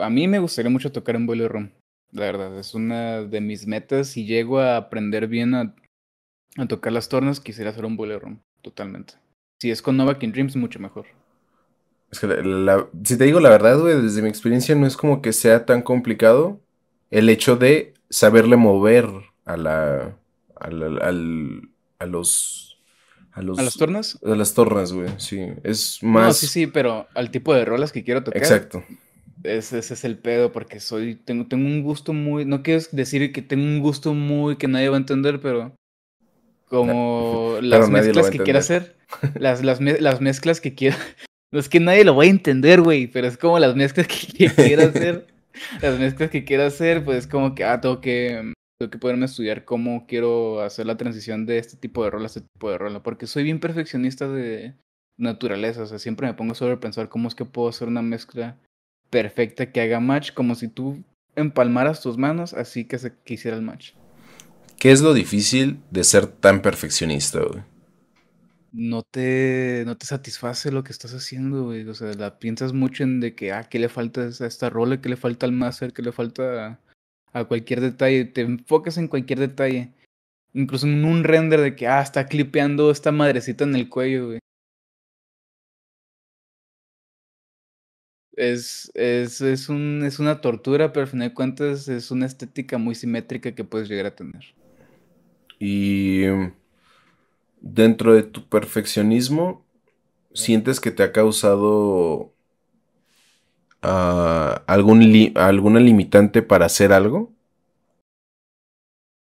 [0.00, 1.70] a mí me gustaría mucho tocar en Boiler Room.
[2.12, 4.08] La verdad, es una de mis metas.
[4.08, 5.74] Si llego a aprender bien a,
[6.68, 8.40] tocar las tornas, quisiera hacer un Boiler Room.
[8.62, 9.14] Totalmente.
[9.60, 11.06] Si es con Nova King Dreams, mucho mejor.
[12.10, 12.28] Es que
[13.02, 15.82] si te digo la verdad, güey, desde mi experiencia no es como que sea tan
[15.82, 16.60] complicado
[17.10, 19.08] el hecho de saberle mover
[19.44, 20.16] a la.
[20.56, 22.74] A, al, a los
[23.34, 24.18] a, los, las tornas?
[24.24, 25.40] A las tornas, güey, sí.
[25.64, 26.26] Es más.
[26.26, 28.40] No, sí, sí, pero al tipo de rolas que quiero tocar.
[28.40, 28.84] Exacto.
[29.42, 31.16] Ese, es el pedo, porque soy.
[31.16, 32.44] Tengo, tengo un gusto muy.
[32.44, 35.74] No quiero decir que tengo un gusto muy que nadie va a entender, pero.
[36.66, 38.96] Como las mezclas que quiero hacer.
[39.34, 40.96] Las, las, las mezclas que quiero.
[41.50, 44.48] No es que nadie lo va a entender, güey, pero es como las mezclas que,
[44.54, 45.26] quiero hacer.
[45.80, 49.64] las mezclas que quiero hacer, pues como que, ah, tengo que tengo que poderme estudiar
[49.64, 53.00] cómo quiero hacer la transición de este tipo de rol a este tipo de rol,
[53.02, 54.74] porque soy bien perfeccionista de
[55.18, 58.58] naturaleza, o sea, siempre me pongo sobre pensar cómo es que puedo hacer una mezcla
[59.10, 61.04] perfecta que haga match, como si tú
[61.36, 63.92] empalmaras tus manos así que se quisiera el match.
[64.78, 67.62] ¿Qué es lo difícil de ser tan perfeccionista, güey?
[68.72, 71.88] No te, no te satisface lo que estás haciendo, güey.
[71.88, 75.00] O sea, la piensas mucho en de que, ah, ¿qué le falta a esta rola?
[75.00, 75.92] ¿Qué le falta al máster?
[75.92, 76.80] ¿Qué le falta
[77.34, 79.92] a cualquier detalle, te enfocas en cualquier detalle.
[80.54, 84.38] Incluso en un render de que, ah, está clipeando esta madrecita en el cuello, güey.
[88.36, 92.78] Es, es, es, un, es una tortura, pero al final de cuentas es una estética
[92.78, 94.54] muy simétrica que puedes llegar a tener.
[95.58, 96.22] Y
[97.60, 99.64] dentro de tu perfeccionismo,
[100.34, 102.33] ¿sientes que te ha causado
[103.84, 107.32] algún alguna limitante para hacer algo?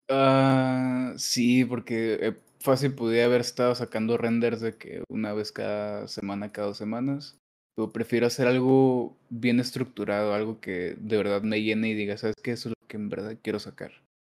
[0.09, 6.07] Uh, sí, porque eh, fácil podría haber estado sacando renders de que una vez cada
[6.07, 7.38] semana, cada dos semanas.
[7.76, 12.36] Pero prefiero hacer algo bien estructurado, algo que de verdad me llene y diga, ¿sabes
[12.43, 12.51] qué?
[12.51, 13.91] Eso es lo que en verdad quiero sacar.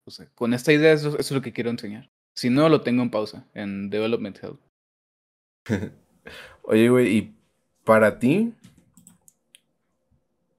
[0.08, 2.10] O sea, con esta idea eso, es lo que quiero enseñar.
[2.36, 4.60] Si no, lo tengo en pausa, en Development Help.
[6.64, 7.36] Oye, güey, ¿y
[7.84, 8.54] para ti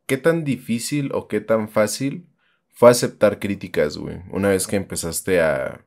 [0.09, 2.27] ¿qué tan difícil o qué tan fácil
[2.69, 4.23] fue aceptar críticas, güey?
[4.33, 5.85] Una vez que empezaste a,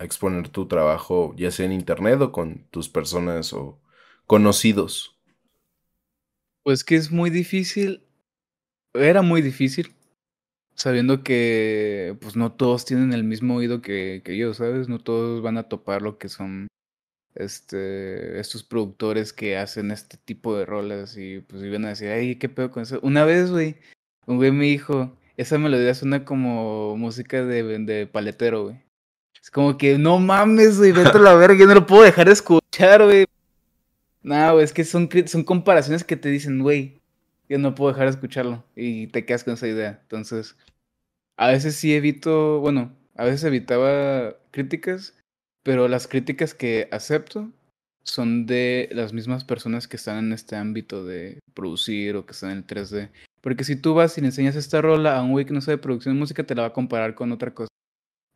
[0.00, 3.80] exponer tu trabajo, ya sea en internet o con tus personas o
[4.26, 5.16] conocidos.
[6.64, 8.02] Pues que es muy difícil,
[8.92, 9.94] era muy difícil,
[10.74, 14.88] sabiendo que pues no todos tienen el mismo oído que, que yo, ¿sabes?
[14.88, 16.66] No todos van a topar lo que son
[17.34, 22.36] este, estos productores que hacen este tipo de rolas y pues iban a decir, ay,
[22.36, 23.00] qué pedo con eso.
[23.02, 23.76] Una vez, güey,
[24.26, 28.84] un güey me dijo, esa melodía suena como música de, de paletero, güey.
[29.42, 32.32] Es como que, no mames, güey, vete a la yo no lo puedo dejar de
[32.32, 33.26] escuchar, güey.
[34.22, 37.02] No, es que son, son comparaciones que te dicen, güey,
[37.48, 39.98] yo no puedo dejar de escucharlo y te quedas con esa idea.
[40.02, 40.56] Entonces,
[41.36, 45.14] a veces sí evito, bueno, a veces evitaba críticas
[45.64, 47.50] pero las críticas que acepto
[48.04, 52.50] son de las mismas personas que están en este ámbito de producir o que están
[52.50, 53.10] en el 3D.
[53.40, 55.78] Porque si tú vas y le enseñas esta rola a un güey que no sabe
[55.78, 57.68] producción de música, te la va a comparar con otra cosa.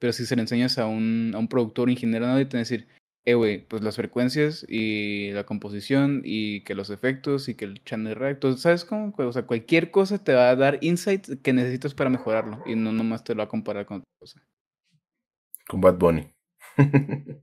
[0.00, 2.64] Pero si se le enseñas a un, a un productor, ingeniero, nadie te va a
[2.64, 2.88] decir,
[3.26, 7.84] eh, güey, pues las frecuencias y la composición y que los efectos y que el
[7.84, 9.12] channel recto, ¿sabes cómo?
[9.16, 12.92] O sea, cualquier cosa te va a dar insight que necesitas para mejorarlo y no
[12.92, 14.42] nomás te lo va a comparar con otra cosa.
[15.66, 16.37] Con Bad Bunny.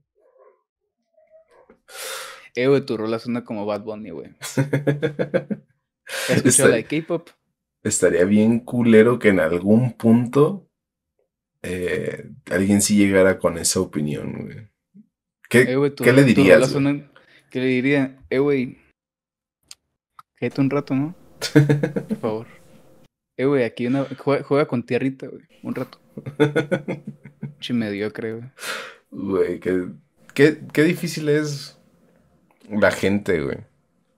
[2.54, 4.34] eh, güey, tu rola suena como Bad Bunny, güey.
[4.40, 4.58] ¿Has
[6.28, 7.28] escuchado la de K-pop?
[7.82, 10.68] Estaría bien culero que en algún punto
[11.62, 14.68] eh, alguien sí llegara con esa opinión, güey.
[15.48, 16.74] ¿Qué, eh, ¿qué le dirías?
[17.50, 18.18] ¿Qué le diría?
[18.30, 18.78] Eh, güey.
[20.34, 21.14] Cállate un rato, ¿no?
[22.08, 22.46] Por favor.
[23.36, 25.42] Eh, güey, aquí una, juega, con tierrita, güey.
[25.62, 26.00] Un rato.
[27.60, 28.50] Chi mediocre, güey.
[29.10, 29.88] Güey, qué,
[30.34, 31.78] qué, qué difícil es
[32.68, 33.58] la gente, güey.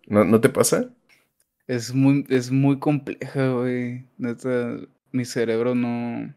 [0.07, 0.91] ¿No, ¿No te pasa?
[1.67, 4.07] Es muy, es muy compleja, güey.
[4.17, 4.79] Neta,
[5.13, 6.35] mi cerebro no.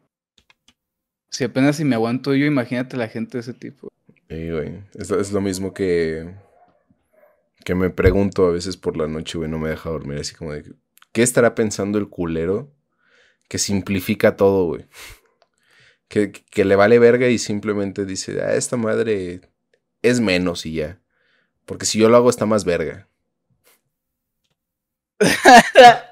[1.30, 3.88] Si apenas si me aguanto yo, imagínate la gente de ese tipo.
[4.30, 4.84] Sí, güey.
[4.95, 6.36] Es, es, lo mismo que.
[7.64, 10.20] Que me pregunto a veces por la noche, güey, no me deja dormir.
[10.20, 10.74] Así como de.
[11.14, 12.70] ¿Qué estará pensando el culero
[13.47, 14.86] que simplifica todo, güey?
[16.12, 19.39] Que, que le vale verga y simplemente dice, ah, esta madre
[20.01, 20.99] es menos y ya.
[21.66, 23.07] Porque si yo lo hago está más verga.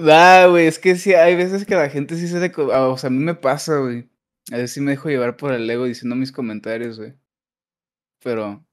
[0.00, 2.38] Ah, güey, es que sí, hay veces que la gente sí se...
[2.38, 2.52] De...
[2.56, 4.08] O sea, a mí me pasa, güey.
[4.52, 7.14] A veces sí me dejo llevar por el ego diciendo mis comentarios, güey.
[8.22, 8.64] Pero...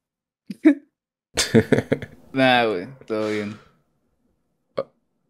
[2.32, 3.58] nah, güey, todo bien.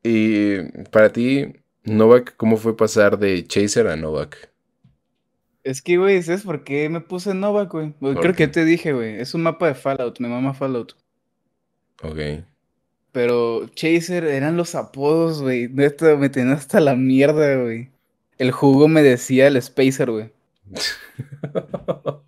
[0.04, 1.54] Y para ti,
[1.86, 4.50] Novak, ¿cómo fue pasar de Chaser a Novak?
[5.64, 7.94] Es que, güey, ¿sabes por qué me puse Novak, güey?
[8.00, 9.20] Creo que te dije, güey.
[9.20, 10.94] Es un mapa de Fallout, me mama Fallout.
[12.04, 12.46] Ok.
[13.12, 15.68] Pero Chaser eran los apodos, güey.
[15.70, 17.90] Neta, me tenía hasta la mierda, güey.
[18.38, 20.32] El jugo me decía el Spacer, güey.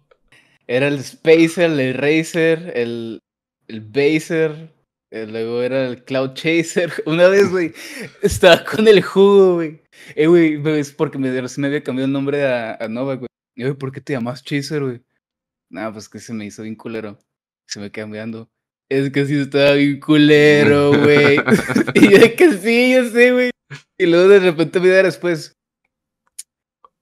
[0.68, 3.20] era el Spacer, el Racer, el,
[3.68, 4.72] el Baser.
[5.12, 6.92] Luego era el Cloud Chaser.
[7.06, 7.74] Una vez, güey,
[8.22, 9.82] estaba con el jugo, güey.
[10.16, 13.28] Eh, güey, es porque me, me había cambiado el nombre a, a Nova, güey.
[13.56, 15.02] Y, güey, ¿por qué te llamas Chaser, güey?
[15.70, 17.18] Nada, pues que se me hizo bien culero.
[17.68, 18.50] Se me cambiando.
[18.90, 21.38] Es que sí estaba bien culero, güey.
[21.96, 23.52] y yo que sí, yo sé, güey.
[23.98, 25.57] Y luego de repente me da después.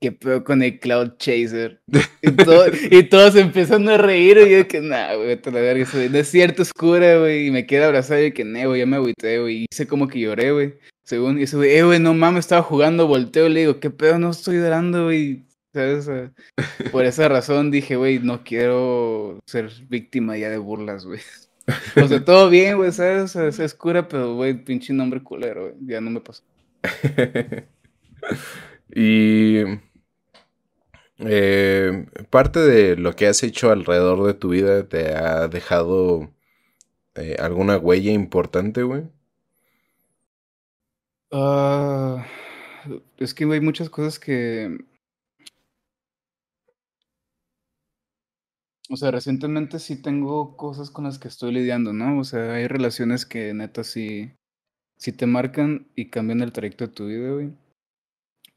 [0.05, 1.81] ¿Qué pedo con el Cloud Chaser?
[2.21, 4.37] Y, todo, y todos empezando a reír.
[4.37, 5.87] Y yo que, nah, güey, te la verga.
[6.11, 7.47] No es cierto, oscura, güey.
[7.47, 9.55] Y me queda abrazado y que, no, güey, ya me agüité, güey.
[9.57, 10.75] Y hice como que lloré, güey.
[11.03, 13.49] Según, y ese güey, eh, güey, no mames, estaba jugando, volteo.
[13.49, 14.19] Le digo, ¿qué pedo?
[14.19, 15.43] No estoy llorando, güey.
[15.73, 16.07] ¿Sabes?
[16.91, 21.21] Por esa razón dije, güey, no quiero ser víctima ya de burlas, güey.
[21.99, 23.35] O sea, todo bien, güey, ¿sabes?
[23.35, 25.73] O sea, es cura, pero, güey, pinche nombre culero, güey.
[25.87, 26.43] Ya no me pasó.
[28.93, 29.63] y.
[31.19, 36.29] Eh, parte de lo que has hecho alrededor de tu vida te ha dejado
[37.15, 39.03] eh, alguna huella importante, güey.
[41.31, 42.25] Ah,
[43.17, 44.77] es que hay muchas cosas que
[48.89, 52.19] O sea, recientemente sí tengo cosas con las que estoy lidiando, ¿no?
[52.19, 54.31] O sea, hay relaciones que neta sí,
[54.97, 57.51] sí te marcan y cambian el trayecto de tu vida, güey.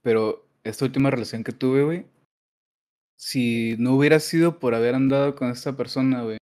[0.03, 2.07] Pero esta última relación que tuve, güey,
[3.19, 6.39] si no hubiera sido por haber andado con esta persona, güey,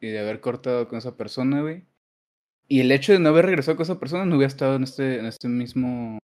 [0.00, 1.84] y de haber cortado con esa persona, güey,
[2.68, 5.18] y el hecho de no haber regresado con esa persona no hubiera estado en este,
[5.18, 6.18] en este mismo,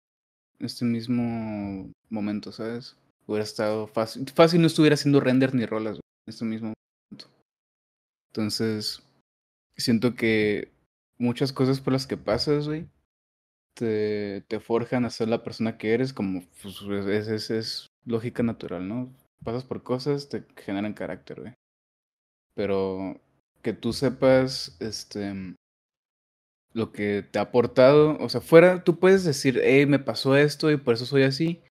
[0.60, 2.96] este mismo momento, ¿sabes?
[3.26, 6.74] Hubiera estado fácil, fácil no estuviera haciendo render ni rolas, güey, en este mismo
[8.38, 9.02] entonces,
[9.78, 10.72] siento que
[11.18, 12.88] muchas cosas por las que pasas, güey,
[13.74, 18.44] te, te forjan a ser la persona que eres, como pues, es, es, es lógica
[18.44, 19.12] natural, ¿no?
[19.44, 21.54] Pasas por cosas, te generan carácter, güey.
[22.56, 23.20] Pero
[23.62, 25.56] que tú sepas, este,
[26.74, 30.72] lo que te ha aportado, o sea, fuera, tú puedes decir, hey, me pasó esto
[30.72, 31.62] y por eso soy así,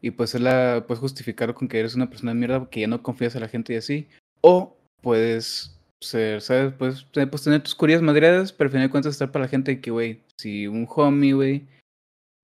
[0.00, 3.02] y pues la, puedes justificarlo con que eres una persona de mierda, que ya no
[3.02, 4.08] confías a la gente y así,
[4.42, 6.74] o puedes ser, ¿sabes?
[6.74, 9.80] Puedes, pues, tener tus curías madreadas, pero al final de cuentas estar para la gente
[9.80, 11.66] que, güey, si un homie, güey,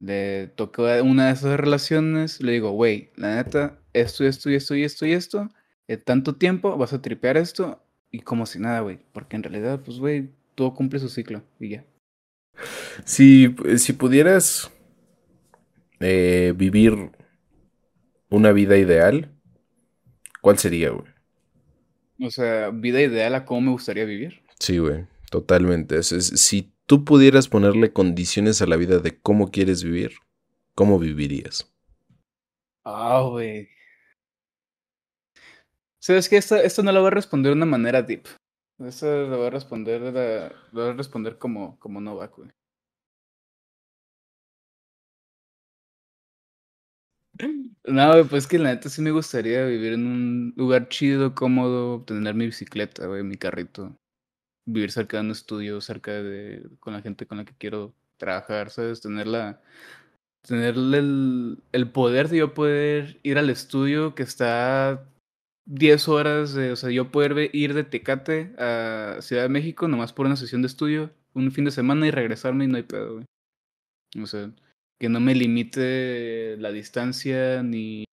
[0.00, 4.74] le tocó una de esas relaciones, le digo, güey, la neta, esto, esto y esto
[4.74, 5.49] y esto y esto,
[5.88, 9.80] en tanto tiempo vas a tripear esto y como si nada, güey, porque en realidad,
[9.84, 11.84] pues, güey, todo cumple su ciclo y ya.
[13.05, 14.70] Si, si pudieras
[16.01, 17.11] eh, vivir
[18.28, 19.30] una vida ideal,
[20.41, 21.11] ¿cuál sería, güey?
[22.22, 24.43] O sea, vida ideal a cómo me gustaría vivir.
[24.59, 25.99] Sí, güey, totalmente.
[25.99, 30.12] Es, si tú pudieras ponerle condiciones a la vida de cómo quieres vivir,
[30.74, 31.72] ¿cómo vivirías?
[32.84, 33.68] Ah, güey.
[36.03, 38.26] ¿Sabes que esto, esto no lo voy a responder de una manera deep.
[38.78, 42.32] Esto lo voy a responder, lo voy a responder como, como Novak.
[47.84, 52.34] No, pues que la neta sí me gustaría vivir en un lugar chido, cómodo, tener
[52.34, 53.96] mi bicicleta, güey, mi carrito.
[54.66, 58.70] Vivir cerca de un estudio, cerca de con la gente con la que quiero trabajar,
[58.70, 59.01] ¿sabes?
[59.01, 59.61] Tener la
[60.42, 65.09] tener el, el poder de yo poder ir al estudio que está
[65.70, 70.12] 10 horas, de, o sea, yo poder ir de Tecate a Ciudad de México nomás
[70.12, 73.14] por una sesión de estudio, un fin de semana y regresarme y no hay pedo,
[73.14, 73.24] güey.
[74.20, 74.50] O sea,
[74.98, 78.04] que no me limite la distancia ni,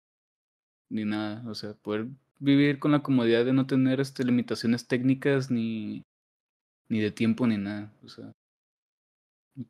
[0.89, 1.43] ni nada.
[1.49, 2.05] O sea, poder
[2.37, 6.03] vivir con la comodidad de no tener este, limitaciones técnicas ni,
[6.89, 7.91] ni de tiempo ni nada.
[8.03, 8.31] O sea,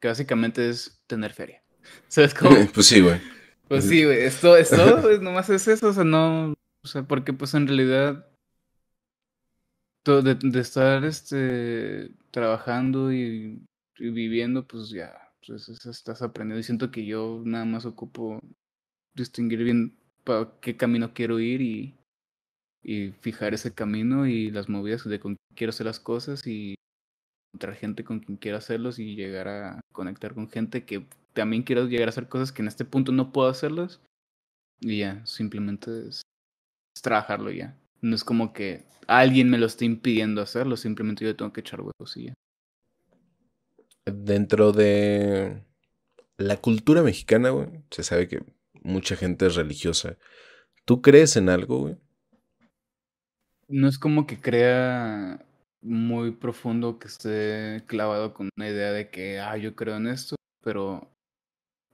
[0.01, 1.63] básicamente es tener feria.
[2.09, 2.53] ¿Sabes cómo?
[2.73, 3.21] pues sí, güey.
[3.69, 4.23] Pues sí, güey.
[4.23, 5.87] Esto, esto pues, nomás es eso.
[5.87, 6.53] O sea, no.
[6.87, 8.25] O sea, porque pues en realidad.
[10.05, 13.61] De, de estar este trabajando y,
[13.99, 15.11] viviendo, pues ya.
[15.45, 16.61] Pues estás aprendiendo.
[16.61, 18.39] Y siento que yo nada más ocupo
[19.13, 21.93] distinguir bien para qué camino quiero ir y,
[22.83, 26.75] y fijar ese camino y las movidas de con quién quiero hacer las cosas y
[27.51, 31.85] encontrar gente con quien quiero hacerlos y llegar a conectar con gente que también quiero
[31.87, 33.99] llegar a hacer cosas que en este punto no puedo hacerlas.
[34.79, 36.21] Y ya, simplemente es,
[37.01, 37.77] trabajarlo ya.
[38.01, 41.81] No es como que alguien me lo esté impidiendo hacerlo, simplemente yo tengo que echar
[41.81, 42.33] huevos y ya.
[44.05, 45.63] Dentro de
[46.37, 48.43] la cultura mexicana, güey, se sabe que
[48.81, 50.17] mucha gente es religiosa.
[50.85, 51.97] ¿Tú crees en algo, güey?
[53.67, 55.45] no es como que crea
[55.81, 60.35] muy profundo que esté clavado con una idea de que, ah, yo creo en esto,
[60.63, 61.11] pero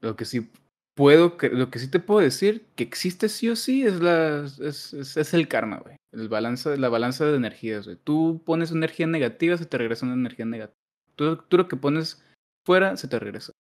[0.01, 0.49] lo que sí
[0.95, 4.93] puedo, lo que sí te puedo decir que existe sí o sí es, la, es,
[4.93, 5.97] es, el karma, güey.
[6.11, 7.97] El balance, la balanza de energías, güey.
[8.03, 10.77] Tú pones energía negativa, se te regresa una energía negativa.
[11.15, 12.23] Tú, tú lo que pones
[12.65, 13.51] fuera, se te regresa.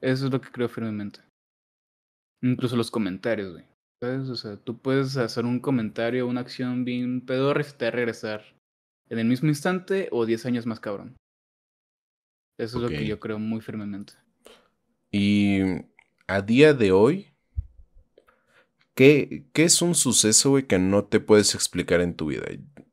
[0.00, 1.20] Eso es lo que creo firmemente.
[2.42, 3.64] Incluso los comentarios, güey.
[4.00, 7.92] O sea, tú puedes hacer un comentario, una acción bien pedorra y te va a
[7.92, 8.44] regresar
[9.08, 11.16] en el mismo instante o 10 años más cabrón.
[12.58, 14.14] Eso es lo que yo creo muy firmemente.
[15.10, 15.60] Y
[16.28, 17.34] a día de hoy,
[18.94, 22.46] ¿qué, qué es un suceso, que no te puedes explicar en tu vida?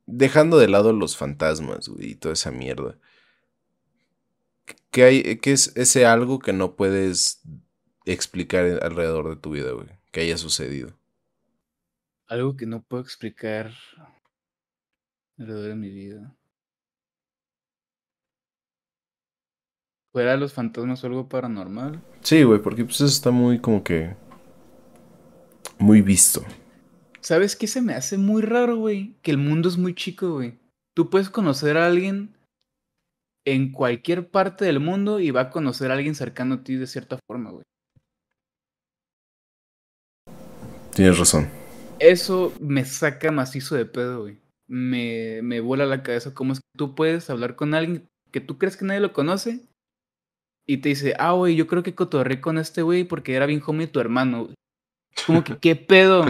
[0.08, 2.98] Dejando de lado los fantasmas, güey, y toda esa mierda.
[4.90, 7.44] ¿Qué, hay, ¿Qué es ese algo que no puedes
[8.06, 9.90] explicar alrededor de tu vida, güey?
[10.16, 10.98] que haya sucedido.
[12.28, 13.74] Algo que no puedo explicar
[15.38, 16.34] alrededor de mi vida.
[20.16, 22.02] ¿Fuera los fantasmas o algo paranormal?
[22.22, 24.16] Sí, güey, porque pues eso está muy como que...
[25.78, 26.42] Muy visto.
[27.20, 29.18] ¿Sabes qué se me hace muy raro, güey?
[29.22, 30.58] Que el mundo es muy chico, güey.
[30.96, 32.34] Tú puedes conocer a alguien
[33.46, 36.88] en cualquier parte del mundo y va a conocer a alguien cercano a ti de
[36.88, 37.66] cierta forma, güey.
[40.94, 41.50] Tienes razón.
[42.00, 44.40] Eso me saca macizo de pedo, güey.
[44.70, 48.58] Me, me vuela la cabeza cómo es que tú puedes hablar con alguien que tú
[48.58, 49.68] crees que nadie lo conoce
[50.66, 53.62] y te dice, ah, güey, yo creo que cotorré con este güey porque era bien
[53.66, 54.56] homie tu hermano, güey.
[55.26, 56.26] Como que, ¿qué pedo?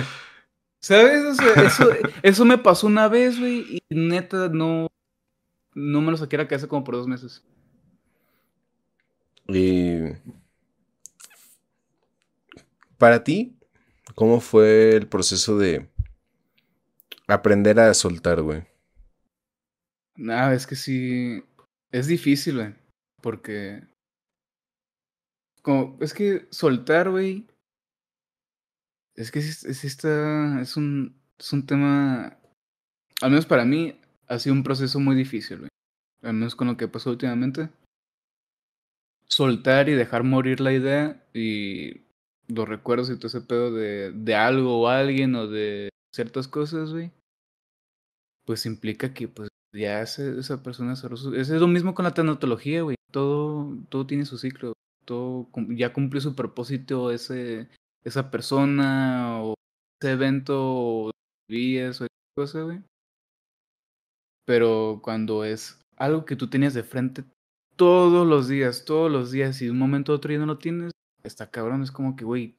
[0.79, 1.39] ¿Sabes?
[1.57, 1.89] eso,
[2.21, 4.87] eso me pasó una vez, güey, y neta no,
[5.73, 7.43] no me lo saqué a la cabeza como por dos meses.
[9.47, 9.99] Y...
[12.97, 13.55] Para ti,
[14.15, 15.89] ¿Cómo fue el proceso de
[17.27, 18.63] aprender a soltar, güey?
[20.15, 21.43] Nada, es que sí.
[21.91, 22.75] Es difícil, güey.
[23.21, 23.83] Porque.
[25.65, 27.47] Como, es que soltar, güey.
[29.15, 32.37] Es que es, es, esta, es, un, es un tema.
[33.23, 35.69] Al menos para mí, ha sido un proceso muy difícil, güey.
[36.21, 37.69] Al menos con lo que pasó últimamente.
[39.27, 42.03] Soltar y dejar morir la idea y
[42.47, 46.91] los recuerdos y todo ese pedo de, de algo o alguien o de ciertas cosas,
[46.91, 47.11] güey,
[48.45, 50.93] pues implica que pues ya esa persona.
[50.93, 52.97] Es lo mismo con la tanatología, güey.
[53.11, 54.73] Todo, todo tiene su ciclo.
[55.69, 57.69] Ya cumplió su propósito ese,
[58.03, 59.55] esa persona o
[60.01, 61.11] ese evento o
[61.49, 62.81] días o cosa, güey.
[64.45, 67.23] Pero cuando es algo que tú tenías de frente
[67.75, 70.57] todos los días, todos los días, y de un momento a otro ya no lo
[70.57, 70.91] tienes,
[71.23, 72.57] está cabrón, es como que, güey,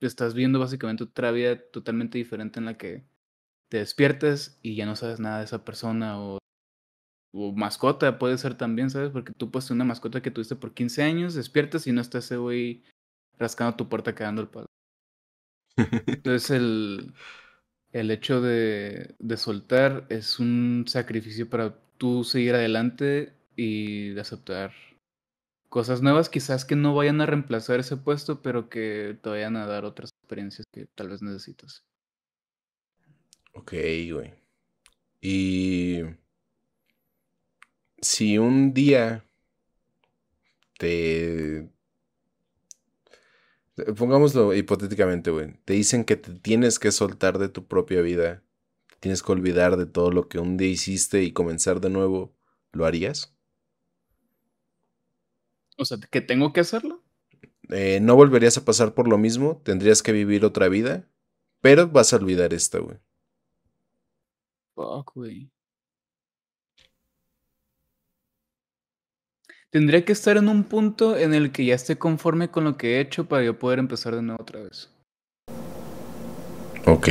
[0.00, 3.04] estás viendo básicamente otra vida totalmente diferente en la que
[3.68, 6.38] te despiertas y ya no sabes nada de esa persona o,
[7.36, 9.10] o mascota puede ser también, ¿sabes?
[9.10, 12.36] Porque tú puedes una mascota que tuviste por 15 años, despiertas y no está ese
[12.36, 12.82] güey
[13.38, 14.66] rascando tu puerta cagando el palo.
[16.06, 17.12] Entonces el,
[17.92, 24.72] el hecho de, de soltar es un sacrificio para tú seguir adelante y aceptar
[25.68, 29.66] cosas nuevas quizás que no vayan a reemplazar ese puesto, pero que te vayan a
[29.66, 31.84] dar otras experiencias que tal vez necesitas.
[33.52, 33.72] Ok,
[34.12, 34.34] güey.
[35.20, 36.02] Y
[38.06, 39.24] si un día
[40.78, 41.68] te...
[43.96, 45.54] Pongámoslo hipotéticamente, güey.
[45.64, 48.42] Te dicen que te tienes que soltar de tu propia vida.
[49.00, 52.34] tienes que olvidar de todo lo que un día hiciste y comenzar de nuevo,
[52.72, 53.34] ¿lo harías?
[55.78, 57.02] O sea, ¿que tengo que hacerlo?
[57.70, 61.08] Eh, no volverías a pasar por lo mismo, tendrías que vivir otra vida,
[61.60, 62.98] pero vas a olvidar esta, güey.
[64.74, 65.50] Fuck, güey.
[69.70, 72.96] Tendría que estar en un punto en el que ya esté conforme con lo que
[72.96, 74.90] he hecho para yo poder empezar de nuevo otra vez.
[76.86, 77.08] Ok.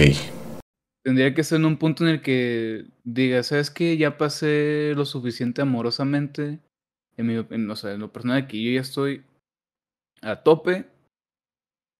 [1.04, 3.98] Tendría que estar en un punto en el que diga, ¿sabes qué?
[3.98, 6.60] Ya pasé lo suficiente amorosamente.
[7.18, 9.24] En mi, en, o sea, en lo personal que yo ya estoy
[10.22, 10.88] a tope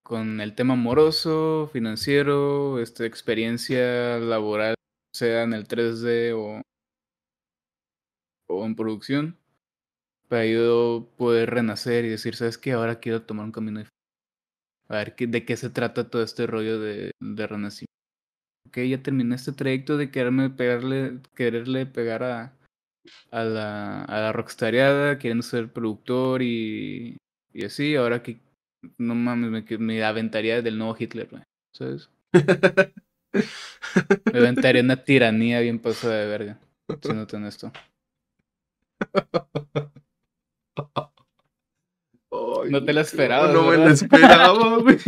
[0.02, 4.74] con el tema amoroso, financiero, este, experiencia laboral,
[5.12, 6.62] sea en el 3D o,
[8.48, 9.36] o en producción,
[10.28, 12.72] para yo poder renacer y decir, ¿sabes qué?
[12.72, 13.96] Ahora quiero tomar un camino diferente.
[14.88, 17.92] A ver ¿qué, de qué se trata todo este rollo de, de renacimiento.
[18.68, 22.56] Ok, ya terminé este trayecto de quererme pegarle, quererle pegar a,
[23.30, 27.16] a la, a la rockstariada, queriendo ser productor y,
[27.52, 28.38] y así, ahora que
[28.98, 32.10] no mames, me, me aventaría del nuevo Hitler, güey, ¿sabes?
[34.32, 36.58] me aventaría una tiranía bien pasada de verga,
[37.02, 37.72] siéndote honesto.
[40.76, 43.48] Ay, no te la esperaba.
[43.48, 44.98] No, no me la esperaba, güey.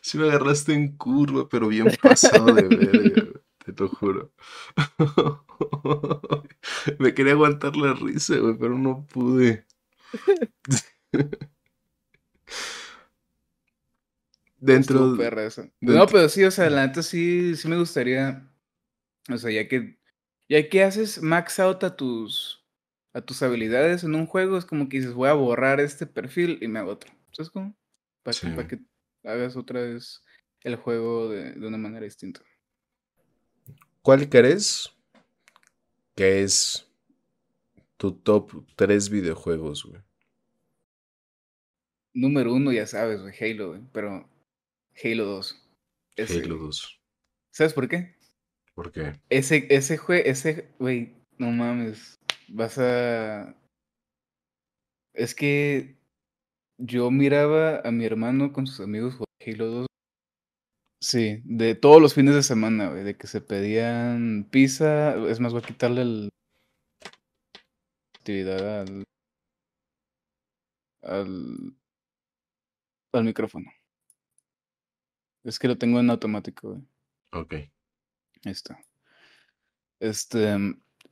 [0.00, 4.32] Sí me agarraste en curva, pero bien pasado de verga, te lo juro.
[6.98, 9.64] Me quería aguantar la risa, güey, pero no pude.
[14.58, 15.46] Dentro de...
[15.46, 15.68] Eso.
[15.80, 18.48] No, pero sí, o sea, la neta sí, sí me gustaría.
[19.28, 19.98] O sea, ya que.
[20.52, 22.62] Ya que haces max out a tus.
[23.14, 26.58] a tus habilidades en un juego, es como que dices, voy a borrar este perfil
[26.60, 27.10] y me hago otro.
[27.30, 27.74] ¿Sabes cómo?
[28.22, 28.78] Para, que, para que
[29.24, 30.22] hagas otra vez
[30.60, 32.42] el juego de, de una manera distinta.
[34.02, 34.94] ¿Cuál crees
[36.14, 36.86] que es
[37.96, 40.02] tu top 3 videojuegos, güey?
[42.12, 44.28] Número uno, ya sabes, güey, Halo, güey, pero
[45.02, 45.66] Halo 2.
[46.18, 47.00] Halo 2.
[47.52, 48.20] ¿Sabes por qué?
[48.82, 49.20] ¿Por qué?
[49.30, 52.18] Ese, ese juego, ese, güey, no mames,
[52.48, 53.54] vas a...
[55.14, 55.96] Es que
[56.78, 59.86] yo miraba a mi hermano con sus amigos jugar Halo 2.
[61.00, 65.14] Sí, de todos los fines de semana, güey, de que se pedían pizza.
[65.28, 66.28] Es más, voy a quitarle el
[68.18, 69.04] actividad al,
[71.02, 71.76] al,
[73.12, 73.70] al micrófono.
[75.44, 76.82] Es que lo tengo en automático, güey.
[77.30, 77.54] Ok.
[78.44, 78.78] Ahí está.
[80.00, 80.56] Este,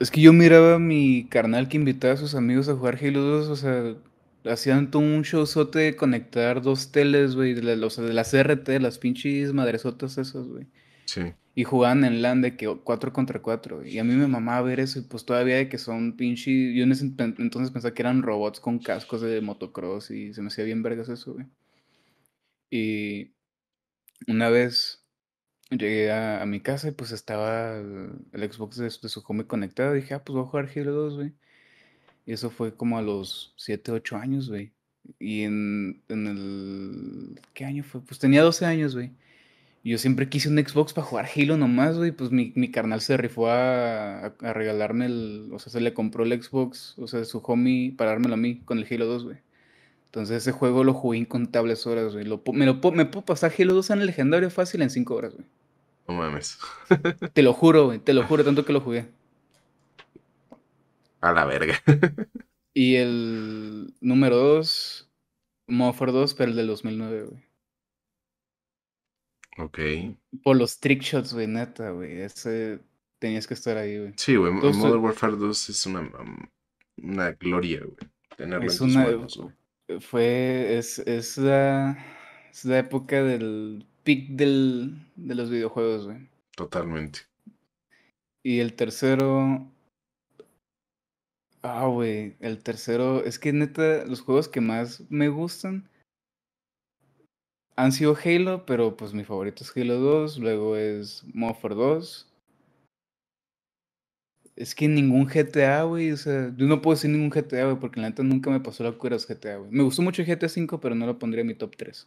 [0.01, 3.21] es que yo miraba a mi carnal que invitaba a sus amigos a jugar Halo
[3.21, 3.97] 2, o sea,
[4.51, 8.31] hacían todo un showzote de conectar dos teles, güey, de, la, o sea, de las
[8.31, 10.67] CRT, las pinches madresotas esas, güey.
[11.05, 11.33] Sí.
[11.55, 14.81] Y jugaban en LAN de que 4 contra 4, Y a mí me mamaba ver
[14.81, 16.75] eso, y pues todavía de que son pinches...
[16.75, 20.49] Yo en ese entonces pensaba que eran robots con cascos de motocross y se me
[20.49, 21.47] hacía bien vergas eso, güey.
[22.71, 23.33] Y
[24.29, 25.00] una vez
[25.71, 29.95] llegué a, mi casa y pues estaba el, Xbox de, de, su home conectado.
[29.95, 31.33] Dije, ah, pues voy a jugar Halo 2, güey.
[32.27, 34.73] Y eso fue como a los 7, 8 años, güey.
[35.19, 37.41] Y en, en el...
[37.55, 38.01] ¿Qué año fue?
[38.03, 39.13] Pues tenía 12 años, güey.
[39.83, 42.13] Yo siempre quise un Xbox para jugar Halo nomás, güey.
[42.13, 45.49] Pues mi, mi carnal se rifó a, a, regalarme el.
[45.53, 48.61] O sea, se le compró el Xbox, o sea, su homie, para dármelo a mí
[48.61, 49.39] con el Halo 2, güey.
[50.07, 52.25] Entonces ese juego lo jugué incontables horas, güey.
[52.53, 55.47] Me, lo, me puedo pasar Halo 2 en el legendario fácil en 5 horas, güey.
[56.11, 56.59] No mames.
[57.33, 58.01] te lo juro, güey.
[58.01, 59.07] Te lo juro, tanto que lo jugué.
[61.21, 61.81] A la verga.
[62.75, 65.09] y el número 2,
[65.69, 67.43] Moffer 2, pero el del 2009, güey.
[69.59, 69.79] Ok.
[70.43, 72.23] Por los trickshots, güey, neta, güey.
[72.23, 72.81] Ese
[73.21, 74.13] tenías que estar ahí, güey.
[74.17, 74.53] Sí, güey.
[74.53, 76.39] Modern Warfare 2 es una, um,
[77.05, 78.11] una gloria, güey.
[78.37, 80.01] Tenerlo es en una, manos, güey.
[80.01, 80.77] Fue.
[80.77, 82.05] Es, es, la,
[82.51, 86.29] es la época del pic del, de los videojuegos, güey.
[86.57, 87.21] Totalmente.
[88.43, 89.67] Y el tercero.
[91.63, 92.37] Ah, güey.
[92.41, 93.25] El tercero.
[93.25, 95.89] Es que neta, los juegos que más me gustan
[97.77, 102.27] han sido Halo, pero pues mi favorito es Halo 2, luego es Moffer 2.
[104.57, 108.01] Es que ningún GTA, güey, o sea, yo no puedo decir ningún GTA, güey, porque
[108.01, 109.71] la neta nunca me pasó la cura de GTA, güey.
[109.71, 112.07] Me gustó mucho GTA 5, pero no lo pondría en mi top 3.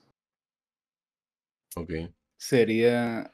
[1.76, 1.91] Ok.
[2.38, 3.32] Sería...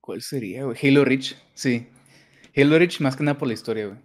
[0.00, 0.76] ¿Cuál sería, güey?
[0.82, 1.86] Halo Reach, sí.
[2.56, 3.98] Halo Reach más que nada por la historia, güey.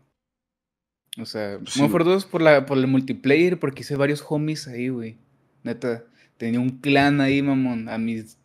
[1.18, 1.82] O sea, sí.
[1.82, 5.18] Moffer 2 por, la, por el multiplayer, porque hice varios homies ahí, güey.
[5.64, 6.06] Neta,
[6.38, 7.88] tenía un clan ahí, mamón.
[7.88, 8.38] A mis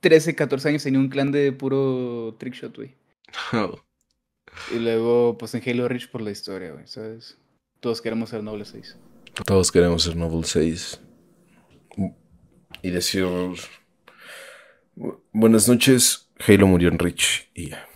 [0.00, 2.96] 13, 14 años tenía un clan de puro trickshot, güey.
[4.70, 7.38] Y luego, pues en Halo Reach por la historia, güey, ¿sabes?
[7.80, 8.98] Todos queremos ser Noble 6.
[9.46, 11.00] Todos queremos ser Noble 6.
[12.82, 13.26] Y decir...
[15.32, 17.86] Buenas noches, Halo murió en Reach y ya.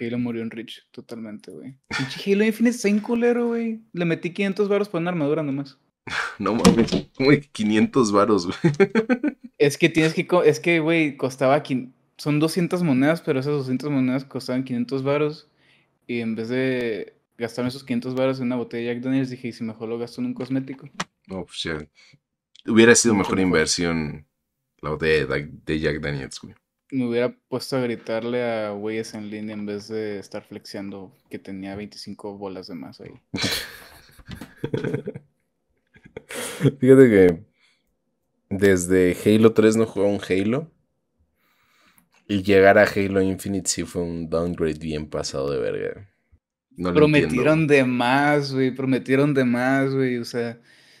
[0.00, 1.76] Halo murió en Reach, totalmente, güey.
[1.90, 3.82] Halo Infinite está en culero, güey.
[3.92, 5.78] Le metí 500 baros para una armadura nomás.
[6.38, 8.58] No mames, como 500 varos, güey.
[9.58, 11.62] Es que tienes que, es que, güey, costaba,
[12.16, 15.48] son 200 monedas, pero esas 200 monedas costaban 500 varos.
[16.08, 19.48] Y en vez de gastarme esos 500 varos en una botella de Jack Daniels, dije,
[19.48, 20.88] ¿y si mejor lo gasto en un cosmético?
[21.26, 21.78] No, pues ya.
[22.66, 24.26] Hubiera sido mejor inversión
[24.80, 26.54] la botella de Jack Daniels, güey.
[26.92, 31.38] Me hubiera puesto a gritarle a güeyes en línea en vez de estar flexiando que
[31.38, 33.20] tenía 25 bolas de más ahí.
[36.78, 37.44] Fíjate que
[38.50, 40.70] desde Halo 3 no jugaba un Halo.
[42.28, 46.11] Y llegar a Halo Infinite sí fue un downgrade bien pasado de verga.
[46.76, 48.70] Prometieron de más, güey.
[48.70, 50.18] Prometieron de más, güey.
[50.18, 50.58] O sea,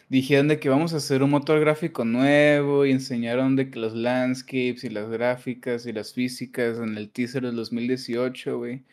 [0.08, 3.94] dijeron de que vamos a hacer un motor gráfico nuevo y enseñaron de que los
[3.94, 8.84] landscapes y las gráficas y las físicas en el teaser del 2018, güey.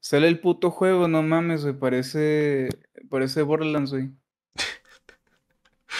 [0.00, 1.74] Sale el puto juego, no mames, güey.
[1.74, 2.68] Parece,
[3.08, 4.10] parece Borderlands, güey.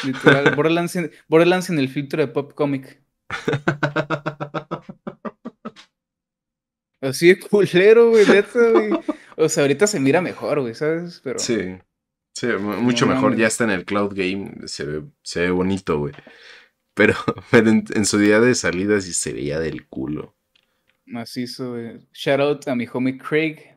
[0.04, 0.54] Literal,
[1.28, 3.00] Borderlands en, el filtro de Pop Comic.
[7.00, 8.90] Así de culero, güey, güey.
[9.36, 11.20] O sea, ahorita se mira mejor, güey, ¿sabes?
[11.24, 11.38] Pero...
[11.38, 11.78] Sí,
[12.34, 13.36] sí, mucho mejor.
[13.36, 16.14] Ya está en el cloud game, se ve, se ve bonito, güey.
[16.94, 17.14] Pero,
[17.52, 20.36] en, su día de salida sí se veía del culo.
[21.06, 22.06] Macizo, güey.
[22.12, 23.76] Shout out a mi homie Craig.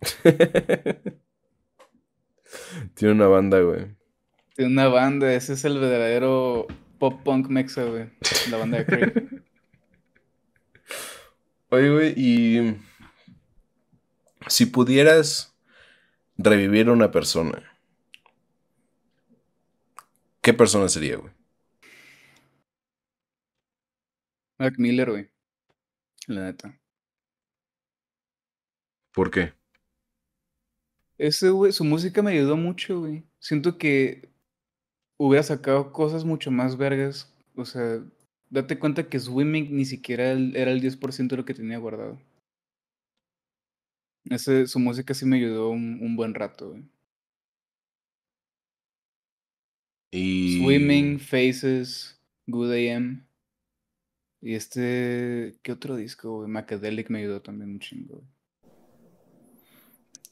[2.94, 4.00] Tiene una banda, güey
[4.60, 5.32] de una banda.
[5.32, 6.66] Ese es el verdadero
[6.98, 8.10] pop punk mexa, güey.
[8.50, 9.12] La banda de Craig.
[11.72, 12.76] Oye, güey, y
[14.48, 15.56] si pudieras
[16.36, 17.62] revivir a una persona,
[20.40, 21.32] ¿qué persona sería, güey?
[24.58, 25.30] Mac Miller, güey.
[26.26, 26.78] La neta.
[29.12, 29.54] ¿Por qué?
[31.18, 33.24] Ese, güey, su música me ayudó mucho, güey.
[33.38, 34.28] Siento que
[35.16, 37.32] hubiera sacado cosas mucho más vergas.
[37.54, 38.02] O sea,
[38.50, 42.20] date cuenta que Swimming ni siquiera era el 10% de lo que tenía guardado.
[44.24, 46.84] Ese, su música sí me ayudó un, buen rato, güey.
[50.12, 50.58] Y...
[50.58, 53.24] Swimming, Faces, Good AM.
[54.42, 56.48] Y este, ¿qué otro disco, güey?
[56.48, 58.22] Macadelic me ayudó también un chingo.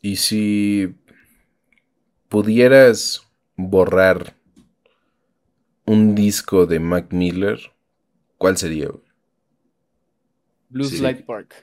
[0.00, 0.94] Y si
[2.28, 3.22] pudieras
[3.56, 4.36] borrar
[5.84, 7.58] un disco de Mac Miller,
[8.39, 9.05] ¿cuál sería, güey?
[10.70, 11.55] Blues Light Park.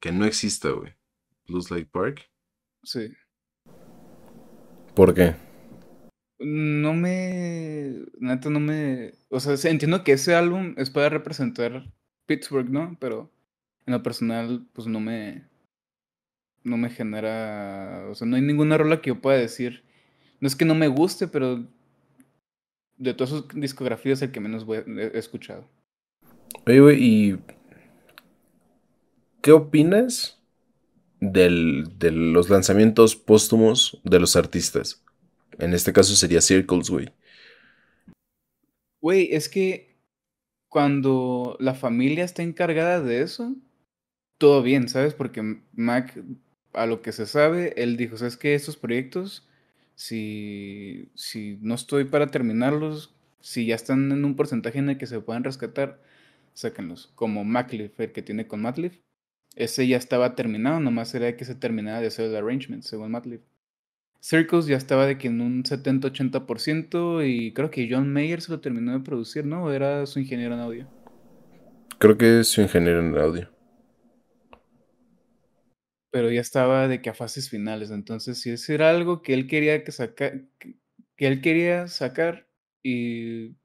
[0.00, 0.94] Que no exista, güey.
[1.46, 2.30] Blues Light Park.
[2.82, 3.12] Sí.
[4.94, 5.34] ¿Por qué?
[6.38, 8.04] No me.
[8.18, 9.14] Neta, no me.
[9.28, 11.92] O sea, entiendo que ese álbum es para representar
[12.26, 12.96] Pittsburgh, ¿no?
[13.00, 13.30] Pero
[13.86, 15.46] en lo personal, pues no me.
[16.62, 18.06] No me genera.
[18.10, 19.84] O sea, no hay ninguna rola que yo pueda decir.
[20.40, 21.66] No es que no me guste, pero
[22.98, 25.68] de todas sus discografías, el que menos he escuchado.
[26.66, 27.38] Oye, güey, ¿y
[29.40, 30.40] qué opinas
[31.20, 35.02] del, de los lanzamientos póstumos de los artistas?
[35.58, 37.10] En este caso sería Circles, güey.
[39.00, 39.96] Güey, es que
[40.68, 43.54] cuando la familia está encargada de eso,
[44.38, 45.14] todo bien, ¿sabes?
[45.14, 46.22] Porque Mac,
[46.72, 48.54] a lo que se sabe, él dijo, ¿sabes qué?
[48.54, 49.47] Estos proyectos
[49.98, 55.08] si, si no estoy para terminarlos, si ya están en un porcentaje en el que
[55.08, 56.00] se puedan rescatar,
[56.54, 57.10] sáquenlos.
[57.16, 59.00] Como Macliff, el que tiene con Matliff.
[59.56, 63.40] Ese ya estaba terminado, nomás era que se terminara de hacer el arrangement, según Matliff.
[64.20, 68.60] Circles ya estaba de que en un 70-80% y creo que John Mayer se lo
[68.60, 69.64] terminó de producir, ¿no?
[69.64, 70.88] ¿O era su ingeniero en audio?
[71.98, 73.57] Creo que es su ingeniero en audio
[76.10, 77.90] pero ya estaba de que a fases finales.
[77.90, 82.48] Entonces, si eso era algo que él quería que sacar, que él quería sacar
[82.82, 83.56] y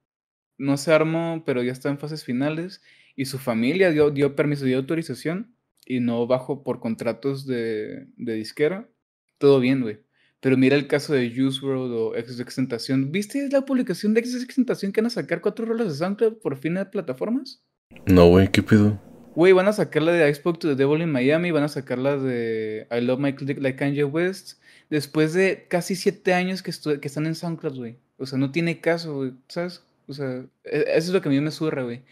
[0.58, 2.82] no se armó, pero ya está en fases finales
[3.16, 5.56] y su familia dio, dio permiso, dio autorización
[5.86, 8.90] y no bajo por contratos de, de disquera,
[9.38, 10.00] todo bien, güey.
[10.40, 13.12] Pero mira el caso de Juice World o Ex Extentación.
[13.12, 16.58] ¿Viste la publicación de Ex Extentación que van a sacar cuatro rolas de SoundCloud por
[16.58, 17.64] fin de plataformas?
[18.08, 19.00] No, güey, ¿qué pedo?
[19.36, 21.98] Güey, van a sacar la de Spoke to the Devil in Miami, van a sacar
[21.98, 24.60] la de I Love My Click Like Kanye West.
[24.90, 27.98] Después de casi siete años que, que están en SoundCloud, güey.
[28.18, 29.84] O sea, no tiene caso, güey, ¿sabes?
[30.08, 32.04] O sea, e, eso es lo que a mí me surra, güey.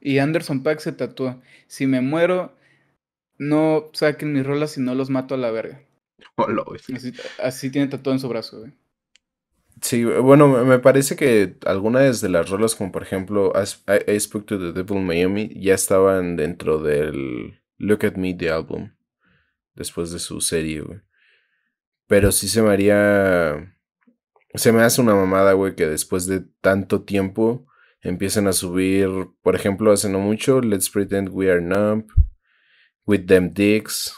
[0.00, 1.42] Y Anderson Pack se tatuó.
[1.66, 2.54] Si me muero,
[3.38, 5.82] no saquen mis rolas y no los mato a la verga.
[6.94, 8.72] así, así, tiene tatuado en su brazo, güey.
[9.82, 14.58] Sí, bueno, me parece que algunas de las rolas, como por ejemplo I, Spoke to
[14.58, 18.94] the Devil Miami, ya estaban dentro del Look at Me, the album,
[19.74, 21.00] después de su serie, güey.
[22.06, 23.74] Pero sí se me haría.
[24.54, 27.66] Se me hace una mamada, güey, que después de tanto tiempo
[28.00, 29.08] empiecen a subir,
[29.42, 32.06] por ejemplo, hace no mucho, Let's Pretend We Are Numb,
[33.06, 34.14] With Them Dicks,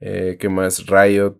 [0.00, 0.86] eh, ¿qué más?
[0.86, 1.38] Riot.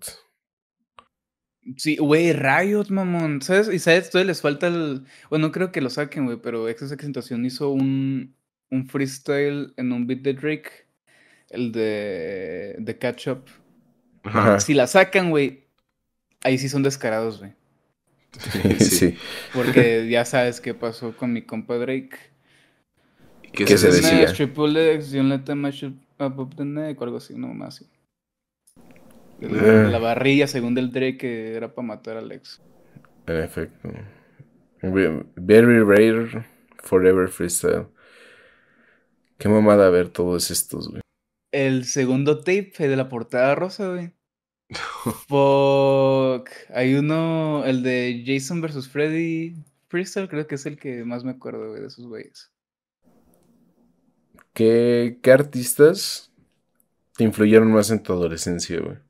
[1.77, 3.41] Sí, güey, Riot, mamón.
[3.43, 3.73] ¿Sabes?
[3.73, 5.05] Y sabes, todavía les falta el.
[5.31, 8.35] Bueno, no creo que lo saquen, güey, pero Excess Exentación hizo un,
[8.71, 10.71] un freestyle en un beat de Drake.
[11.51, 12.77] El de.
[12.79, 13.45] de Catch Up.
[14.61, 15.65] Si la sacan, güey,
[16.43, 17.53] ahí sí son descarados, güey.
[18.79, 19.15] Sí, sí.
[19.53, 22.17] Porque ya sabes qué pasó con mi compa Drake.
[23.53, 24.33] ¿Qué, se decía?
[24.33, 27.85] Triple X, Don't let them up, up the neck, o algo así, no más.
[29.41, 32.63] La, la barrilla, según el Drake, que era para matar a Alex.
[33.27, 33.89] En efecto.
[34.83, 36.47] Very rare,
[36.83, 37.87] forever freestyle.
[39.39, 41.01] Qué mamada ver todos estos, güey.
[41.53, 44.13] El segundo tape de la portada rosa, güey.
[45.29, 46.51] Fuck.
[46.75, 48.89] Hay uno, el de Jason vs.
[48.89, 49.55] Freddy
[49.89, 52.51] Freestyle, creo que es el que más me acuerdo, güey, de esos güeyes.
[54.53, 56.33] ¿Qué, ¿Qué artistas
[57.17, 59.04] te influyeron más en tu adolescencia, güey?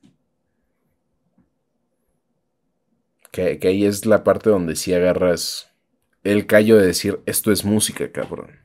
[3.35, 5.75] Que, ahí es la parte donde sí agarras
[6.23, 8.61] el callo de decir, esto es música, cabrón.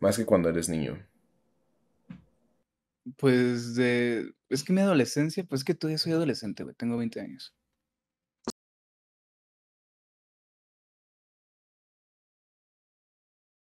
[0.00, 1.06] Más que cuando eres niño.
[3.16, 4.34] Pues de...
[4.48, 6.74] Es que mi adolescencia, pues es que todavía soy adolescente, güey.
[6.74, 7.54] Tengo 20 años.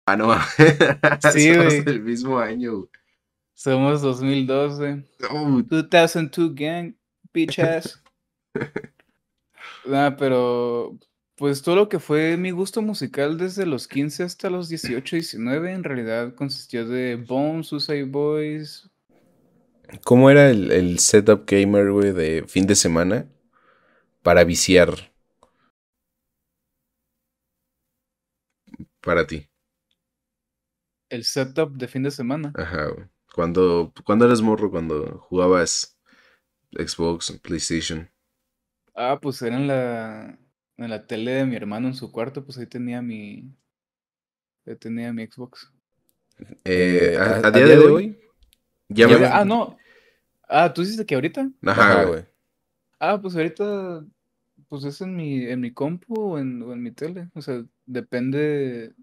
[0.05, 0.33] Ah, no.
[1.33, 1.83] sí, güey.
[1.85, 2.87] el mismo año.
[3.53, 5.03] Somos 2012.
[5.19, 6.95] 2002 gang,
[7.33, 8.01] bitch ass.
[9.91, 10.97] Ah, pero
[11.35, 15.73] pues todo lo que fue mi gusto musical desde los 15 hasta los 18, 19
[15.73, 18.89] en realidad consistió de Bones, Suicide Boys.
[20.03, 23.27] ¿Cómo era el, setup gamer, güey, de fin de semana
[24.21, 25.11] para viciar?
[29.01, 29.49] Para ti.
[31.09, 32.53] El setup de fin de semana.
[32.55, 33.07] Ajá, güey.
[33.33, 35.99] Cuando, cuando eras morro, cuando jugabas
[36.71, 38.12] Xbox, PlayStation.
[38.95, 40.37] Ah, pues era en la,
[40.77, 43.51] en la tele de mi hermano en su cuarto, pues ahí tenía mi,
[44.65, 45.71] ahí tenía mi Xbox.
[46.65, 48.19] Eh, a, día, de, hoy,
[48.89, 49.07] ya,
[49.39, 49.77] Ah, no.
[50.47, 51.49] Ah, ¿tú dices que ahorita?
[51.63, 52.25] Ajá, güey.
[52.99, 54.05] Ah, pues ahorita,
[54.67, 57.29] pues es en mi, en mi compu o en, o en mi tele.
[57.33, 58.93] O sea, depende,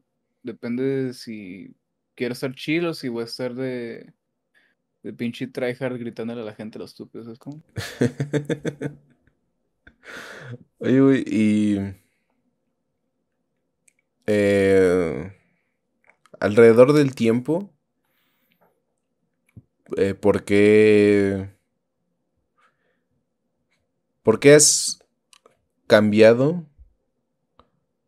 [0.42, 1.74] depende de si
[2.14, 4.12] quiero estar chill o si voy a estar de,
[5.02, 7.62] de pinche tryhard gritándole a la gente los estúpidos, ¿sabes cómo?
[10.78, 11.94] Oye, güey, y.
[14.26, 15.32] Eh,
[16.38, 17.72] alrededor del tiempo.
[19.96, 21.50] Eh, ¿Por qué.
[24.22, 25.00] ¿Por qué has
[25.86, 26.66] cambiado?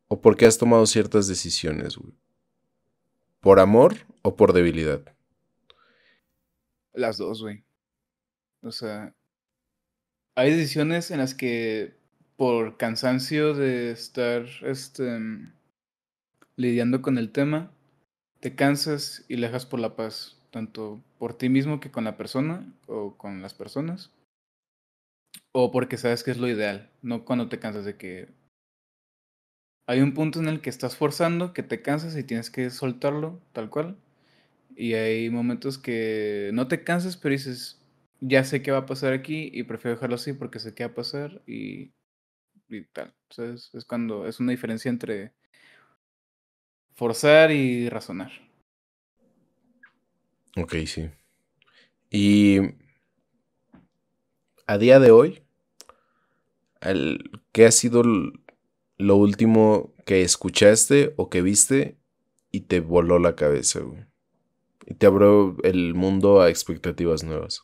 [0.08, 2.12] ¿O por qué has tomado ciertas decisiones, güey?
[3.40, 5.02] ¿Por amor o por debilidad?
[6.92, 7.64] Las dos, güey.
[8.62, 9.14] O sea,
[10.34, 11.94] hay decisiones en las que
[12.36, 15.18] por cansancio de estar este,
[16.56, 17.70] lidiando con el tema,
[18.40, 22.16] te cansas y le dejas por la paz, tanto por ti mismo que con la
[22.16, 24.10] persona o con las personas,
[25.52, 28.28] o porque sabes que es lo ideal, no cuando te cansas de que
[29.86, 33.40] hay un punto en el que estás forzando, que te cansas y tienes que soltarlo
[33.52, 33.96] tal cual,
[34.74, 37.81] y hay momentos que no te cansas, pero dices,
[38.24, 40.92] ya sé qué va a pasar aquí y prefiero dejarlo así porque sé qué va
[40.92, 41.92] a pasar y,
[42.68, 43.12] y tal.
[43.28, 45.32] Entonces es cuando es una diferencia entre
[46.94, 48.30] forzar y razonar.
[50.56, 51.10] Ok, sí.
[52.10, 52.58] Y
[54.66, 55.42] a día de hoy,
[57.52, 58.04] ¿qué ha sido
[58.98, 61.96] lo último que escuchaste o que viste
[62.52, 63.80] y te voló la cabeza,
[64.86, 67.62] Y te abrió el mundo a expectativas nuevas.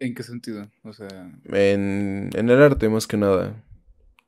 [0.00, 0.70] ¿En qué sentido?
[0.82, 1.08] O sea.
[1.44, 3.64] En, en el arte, más que nada.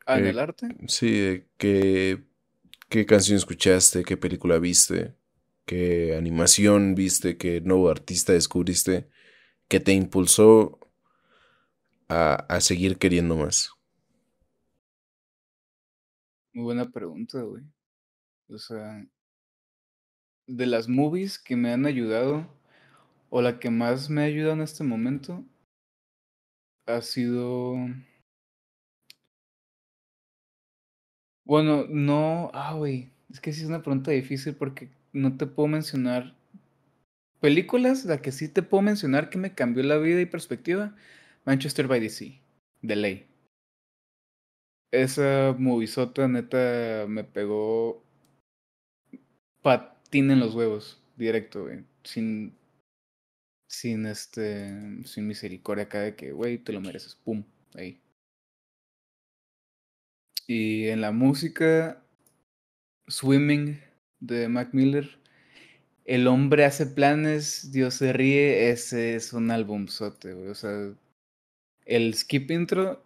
[0.07, 0.77] ¿Ah, en el arte?
[0.89, 2.25] Sí, qué,
[2.89, 5.17] qué canción escuchaste, qué película viste,
[5.67, 9.09] qué animación viste, qué nuevo artista descubriste,
[9.69, 10.81] que te impulsó
[12.09, 13.71] a, a seguir queriendo más.
[16.53, 17.65] Muy buena pregunta, güey.
[18.49, 19.05] O sea,
[20.47, 22.47] de las movies que me han ayudado,
[23.31, 25.45] o la que más me ha ayudado en este momento,
[26.97, 27.77] ha sido...
[31.45, 35.67] Bueno, no, ah, güey, es que sí es una pregunta difícil porque no te puedo
[35.69, 36.37] mencionar
[37.41, 40.95] películas, la que sí te puedo mencionar que me cambió la vida y perspectiva,
[41.45, 42.41] Manchester by the Sea,
[42.83, 43.27] de ley.
[44.93, 48.03] Esa movisota neta me pegó
[49.63, 52.55] patín en los huevos, directo, güey, sin
[53.71, 54.69] sin este,
[55.07, 57.45] sin misericordia acá de que, güey, te lo mereces, pum,
[57.75, 58.01] ahí.
[60.47, 62.03] Y en la música,
[63.09, 63.81] Swimming
[64.21, 65.19] de Mac Miller,
[66.05, 70.95] El hombre hace planes, Dios se ríe, ese es un álbumzote, güey, o sea,
[71.87, 73.03] el skip intro,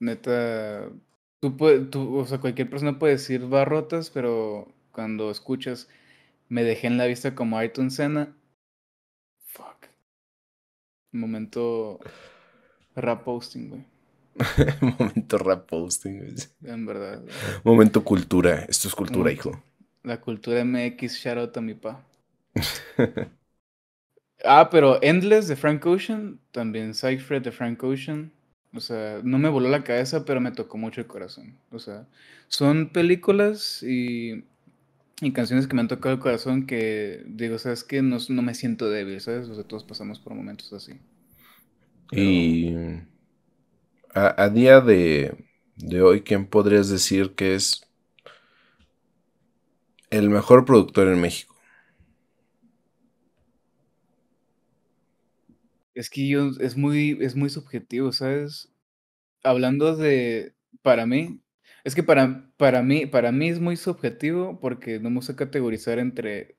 [0.00, 0.90] neta,
[1.40, 5.88] tú, puedes, tú, o sea, cualquier persona puede decir barrotas, pero cuando escuchas,
[6.48, 8.34] me dejé en la vista como Ayrton Senna.
[11.16, 11.98] Momento
[12.94, 13.84] rap posting, güey.
[14.98, 16.34] Momento rap posting, güey.
[16.64, 17.20] En verdad.
[17.20, 17.34] güey.
[17.64, 18.64] Momento cultura.
[18.68, 19.62] Esto es cultura, Momento- hijo.
[20.02, 22.00] La cultura MX, shout out a mi pa.
[24.44, 28.30] Ah, pero Endless de Frank Ocean, también Cypher de Frank Ocean.
[28.74, 31.56] O sea, no me voló la cabeza, pero me tocó mucho el corazón.
[31.72, 32.06] O sea,
[32.48, 34.44] son películas y,
[35.20, 38.54] y canciones que me han tocado el corazón que digo, sabes que no, no me
[38.54, 39.48] siento débil, ¿sabes?
[39.48, 41.00] O sea, todos pasamos por momentos así.
[42.10, 42.74] Y
[44.14, 45.36] a, a día de,
[45.76, 47.82] de hoy, ¿quién podrías decir que es
[50.10, 51.54] el mejor productor en México?
[55.94, 58.72] Es que yo, es muy, es muy subjetivo, ¿sabes?
[59.44, 61.40] Hablando de, para mí,
[61.86, 66.00] es que para, para mí, para mí es muy subjetivo porque no me gusta categorizar
[66.00, 66.58] entre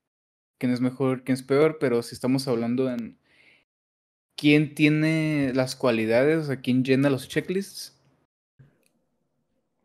[0.60, 3.20] quién es mejor, quién es peor, pero si estamos hablando en
[4.38, 8.00] quién tiene las cualidades, o sea, quién llena los checklists,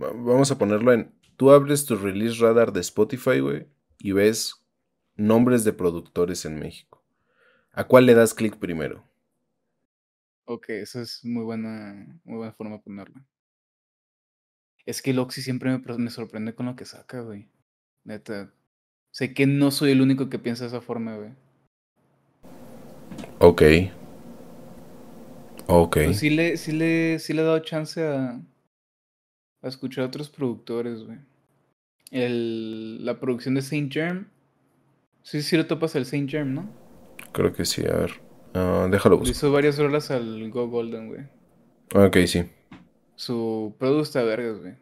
[0.03, 1.15] Va- Vamos a ponerlo en.
[1.37, 3.67] Tú abres tu release radar de Spotify, güey,
[3.99, 4.67] y ves
[5.17, 7.03] nombres de productores en México.
[7.73, 9.05] ¿A cuál le das clic primero?
[10.45, 11.95] ok, esa es muy buena,
[12.25, 13.25] muy buena forma de ponerlo.
[14.87, 17.49] Es que Loxy siempre me, sorprende con lo que saca, güey.
[18.05, 18.53] Neta.
[19.13, 21.31] Sé que no soy el único que piensa de esa forma, güey.
[23.39, 23.63] Ok.
[25.67, 25.99] Ok.
[26.05, 28.41] Pues sí le, sí le, sí le he dado chance a,
[29.63, 31.19] a escuchar a otros productores, güey.
[32.11, 34.27] El, la producción de Saint Germ.
[35.23, 36.69] Sí, sí lo topas el Saint Germ, ¿no?
[37.33, 38.13] Creo que sí, a ver.
[38.55, 39.37] Ah, déjalo Le buscar.
[39.37, 41.23] hizo varias rolas al Go Golden, güey.
[41.95, 42.45] Ok, sí.
[43.23, 44.75] Su producto está vergas, güey.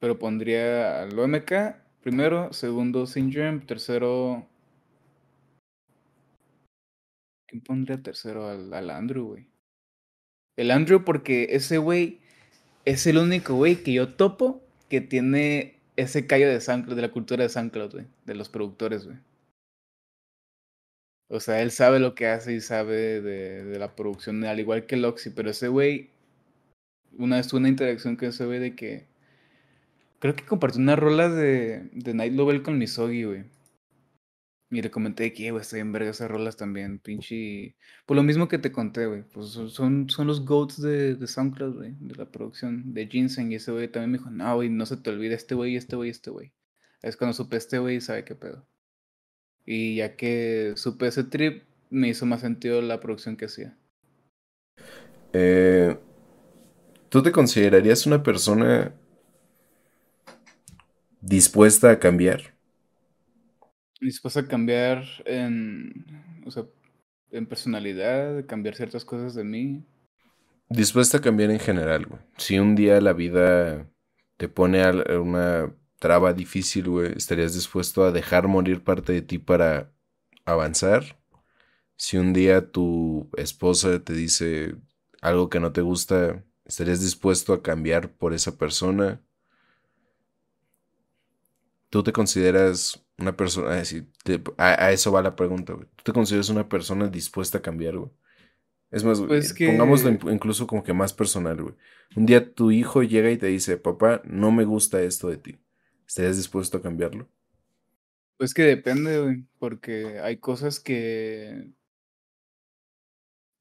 [0.00, 1.52] Pero pondría al OMK
[2.00, 4.44] primero, segundo Germ, tercero...
[7.46, 8.48] ¿Quién pondría tercero?
[8.48, 9.46] Al, al Andrew, güey.
[10.56, 12.18] El Andrew porque ese güey
[12.84, 17.12] es el único güey que yo topo que tiene ese callo de SoundCloud, de la
[17.12, 18.06] cultura de SoundCloud, güey.
[18.26, 19.18] De los productores, güey.
[21.30, 24.86] O sea, él sabe lo que hace y sabe de, de la producción, al igual
[24.86, 26.10] que Loxy, pero ese güey,
[27.18, 29.06] una vez tuve una interacción con ese güey de que,
[30.20, 33.44] creo que compartió una rola de, de Night Level con Misogi, güey.
[34.70, 37.74] Y le comenté que, "Eh, güey, estoy en verga esas rolas también, pinche...
[38.04, 41.26] Por lo mismo que te conté, güey, pues son- son, son los GOATs de, de
[41.26, 44.68] SoundCloud, güey, de la producción, de Ginseng, y ese güey también me dijo, no, güey,
[44.68, 46.52] no se te olvide este güey, este güey, este güey.
[47.00, 48.66] Es cuando supe este güey y sabe qué pedo.
[49.64, 53.74] Y ya que supe ese trip, me hizo más sentido la producción que hacía.
[55.32, 55.96] Eh,
[57.10, 58.94] ¿Tú te considerarías una persona
[61.20, 62.54] dispuesta a cambiar?
[64.00, 66.06] Dispuesto a cambiar en,
[66.46, 66.64] o sea,
[67.30, 69.84] en personalidad, cambiar ciertas cosas de mí.
[70.70, 72.20] Dispuesta a cambiar en general, güey.
[72.36, 73.90] Si un día la vida
[74.36, 74.90] te pone a
[75.20, 79.92] una traba difícil, güey, ¿estarías dispuesto a dejar morir parte de ti para
[80.44, 81.18] avanzar?
[81.96, 84.76] Si un día tu esposa te dice
[85.22, 89.20] algo que no te gusta, ¿estarías dispuesto a cambiar por esa persona?
[91.90, 93.82] ¿Tú te consideras una persona,
[94.22, 95.86] te- a, a eso va la pregunta, güey.
[95.96, 98.10] ¿Tú te consideras una persona dispuesta a cambiar, güey?
[98.90, 101.74] Es más, güey, Pues que- pongámoslo in- incluso como que más personal, güey.
[102.14, 105.58] Un día tu hijo llega y te dice, papá, no me gusta esto de ti.
[106.06, 107.28] ¿Estarías dispuesto a cambiarlo?
[108.36, 111.70] Pues que depende, güey, porque hay cosas que...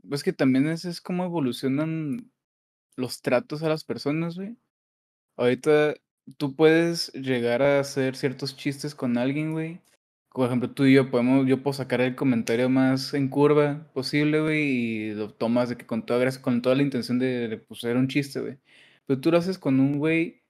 [0.07, 2.31] Pues que también es, es como evolucionan
[2.97, 4.57] los tratos a las personas, güey.
[5.37, 5.95] ahorita
[6.37, 9.81] tú puedes llegar a hacer ciertos chistes con alguien, güey.
[10.33, 14.41] Por ejemplo, tú y yo podemos, yo puedo sacar el comentario más en curva posible,
[14.41, 17.57] güey, y lo tomas de que con toda gracia, con toda la intención de, de
[17.57, 18.57] pues, un chiste, güey.
[19.07, 20.43] Pero tú lo haces con un güey,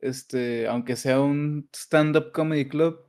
[0.00, 3.06] este, aunque sea un stand-up comedy club,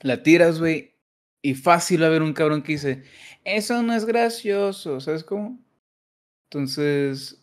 [0.00, 0.96] la tiras, güey,
[1.42, 3.04] y fácil va a haber un cabrón que dice,
[3.44, 5.58] eso no es gracioso, ¿sabes cómo?
[6.50, 7.41] Entonces,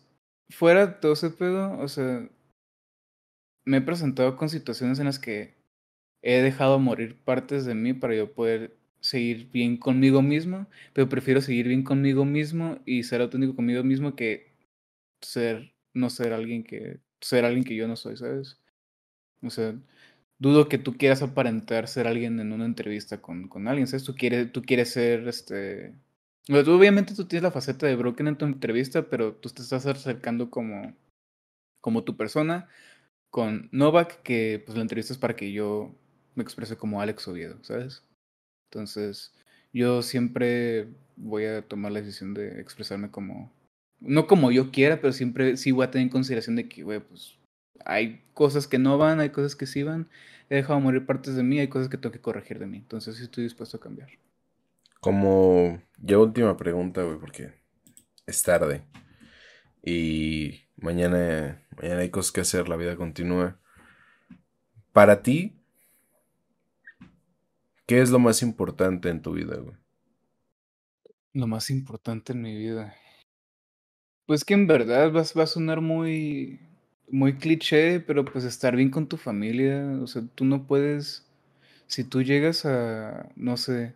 [0.50, 2.28] fuera de todo ese pedo, o sea,
[3.64, 5.54] me he presentado con situaciones en las que
[6.22, 11.40] he dejado morir partes de mí para yo poder seguir bien conmigo mismo, pero prefiero
[11.40, 14.52] seguir bien conmigo mismo y ser auténtico conmigo mismo que
[15.22, 18.58] ser, no ser alguien que, ser alguien que yo no soy, ¿sabes?
[19.42, 19.74] O sea,
[20.38, 24.04] dudo que tú quieras aparentar ser alguien en una entrevista con, con alguien, ¿sabes?
[24.04, 25.94] Tú quieres, tú quieres ser, este...
[26.50, 30.50] obviamente tú tienes la faceta de Broken en tu entrevista, pero tú te estás acercando
[30.50, 30.94] como,
[31.80, 32.68] como tu persona
[33.30, 35.94] con Novak, que pues la entrevista es para que yo
[36.34, 38.04] me exprese como Alex Oviedo, ¿sabes?
[38.70, 39.32] Entonces,
[39.72, 43.52] yo siempre voy a tomar la decisión de expresarme como,
[44.00, 47.36] no como yo quiera, pero siempre sí voy a tener en consideración de que, pues
[47.84, 50.08] hay cosas que no van, hay cosas que sí van,
[50.48, 53.16] he dejado morir partes de mí, hay cosas que tengo que corregir de mí, entonces
[53.16, 54.10] sí estoy dispuesto a cambiar.
[55.00, 57.54] Como ya última pregunta, güey, porque
[58.26, 58.84] es tarde
[59.82, 63.58] y mañana, mañana hay cosas que hacer, la vida continúa.
[64.92, 65.56] Para ti,
[67.86, 69.76] ¿qué es lo más importante en tu vida, güey?
[71.32, 72.94] Lo más importante en mi vida.
[74.26, 76.60] Pues que en verdad va, a sonar muy,
[77.08, 81.26] muy cliché, pero pues estar bien con tu familia, o sea, tú no puedes,
[81.86, 83.94] si tú llegas a, no sé,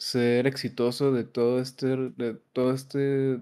[0.00, 3.38] ser exitoso de todo este, de todo este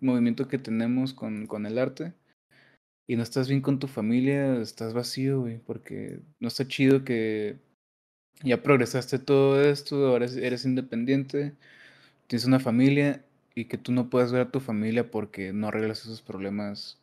[0.00, 2.14] movimiento que tenemos con, con el arte
[3.06, 7.58] y no estás bien con tu familia, estás vacío, güey, porque no está chido que
[8.42, 11.54] ya progresaste todo esto, ahora eres independiente,
[12.26, 13.24] tienes una familia
[13.54, 16.98] y que tú no puedas ver a tu familia porque no arreglas esos problemas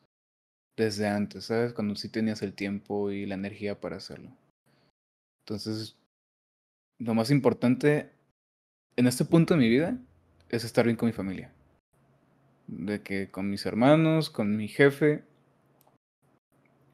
[0.78, 1.74] desde antes, ¿sabes?
[1.74, 4.32] Cuando sí tenías el tiempo y la energía para hacerlo.
[5.44, 5.96] Entonces,
[7.00, 8.15] lo más importante
[8.98, 9.98] en este punto de mi vida
[10.50, 11.52] es estar bien con mi familia.
[12.68, 15.24] De que con mis hermanos, con mi jefe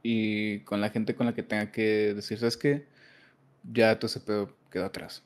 [0.04, 2.86] y con la gente con la que tenga que decir, ¿sabes qué?
[3.72, 5.24] Ya todo ese pedo quedó atrás.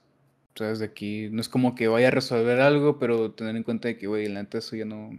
[0.56, 0.80] ¿Sabes?
[0.80, 3.97] De aquí no es como que vaya a resolver algo, pero tener en cuenta de
[3.97, 5.11] que, güey, la eso ya no,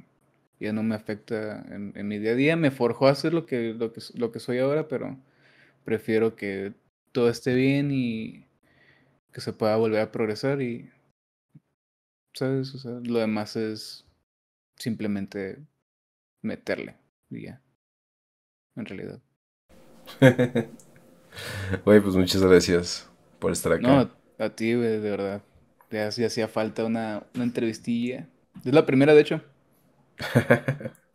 [0.61, 2.57] ya no me afecta en, mi día a día.
[2.57, 5.19] Me forjó a ser lo que, lo, que, lo que soy ahora, pero
[5.85, 6.75] prefiero que
[7.13, 8.47] todo esté bien y
[9.33, 10.91] que se pueda volver a progresar y,
[12.37, 12.75] ¿sabes?
[12.75, 14.05] O sea, lo demás es
[14.77, 15.59] simplemente
[16.43, 16.97] meterle
[17.31, 17.63] y ya.
[18.77, 19.21] En realidad.
[21.85, 23.83] Güey, pues muchas gracias por estar acá.
[23.83, 25.43] No, a ti, güey, de verdad.
[25.91, 28.27] Ya, ya hacía falta una, una entrevistilla.
[28.65, 29.43] Es la primera, de hecho.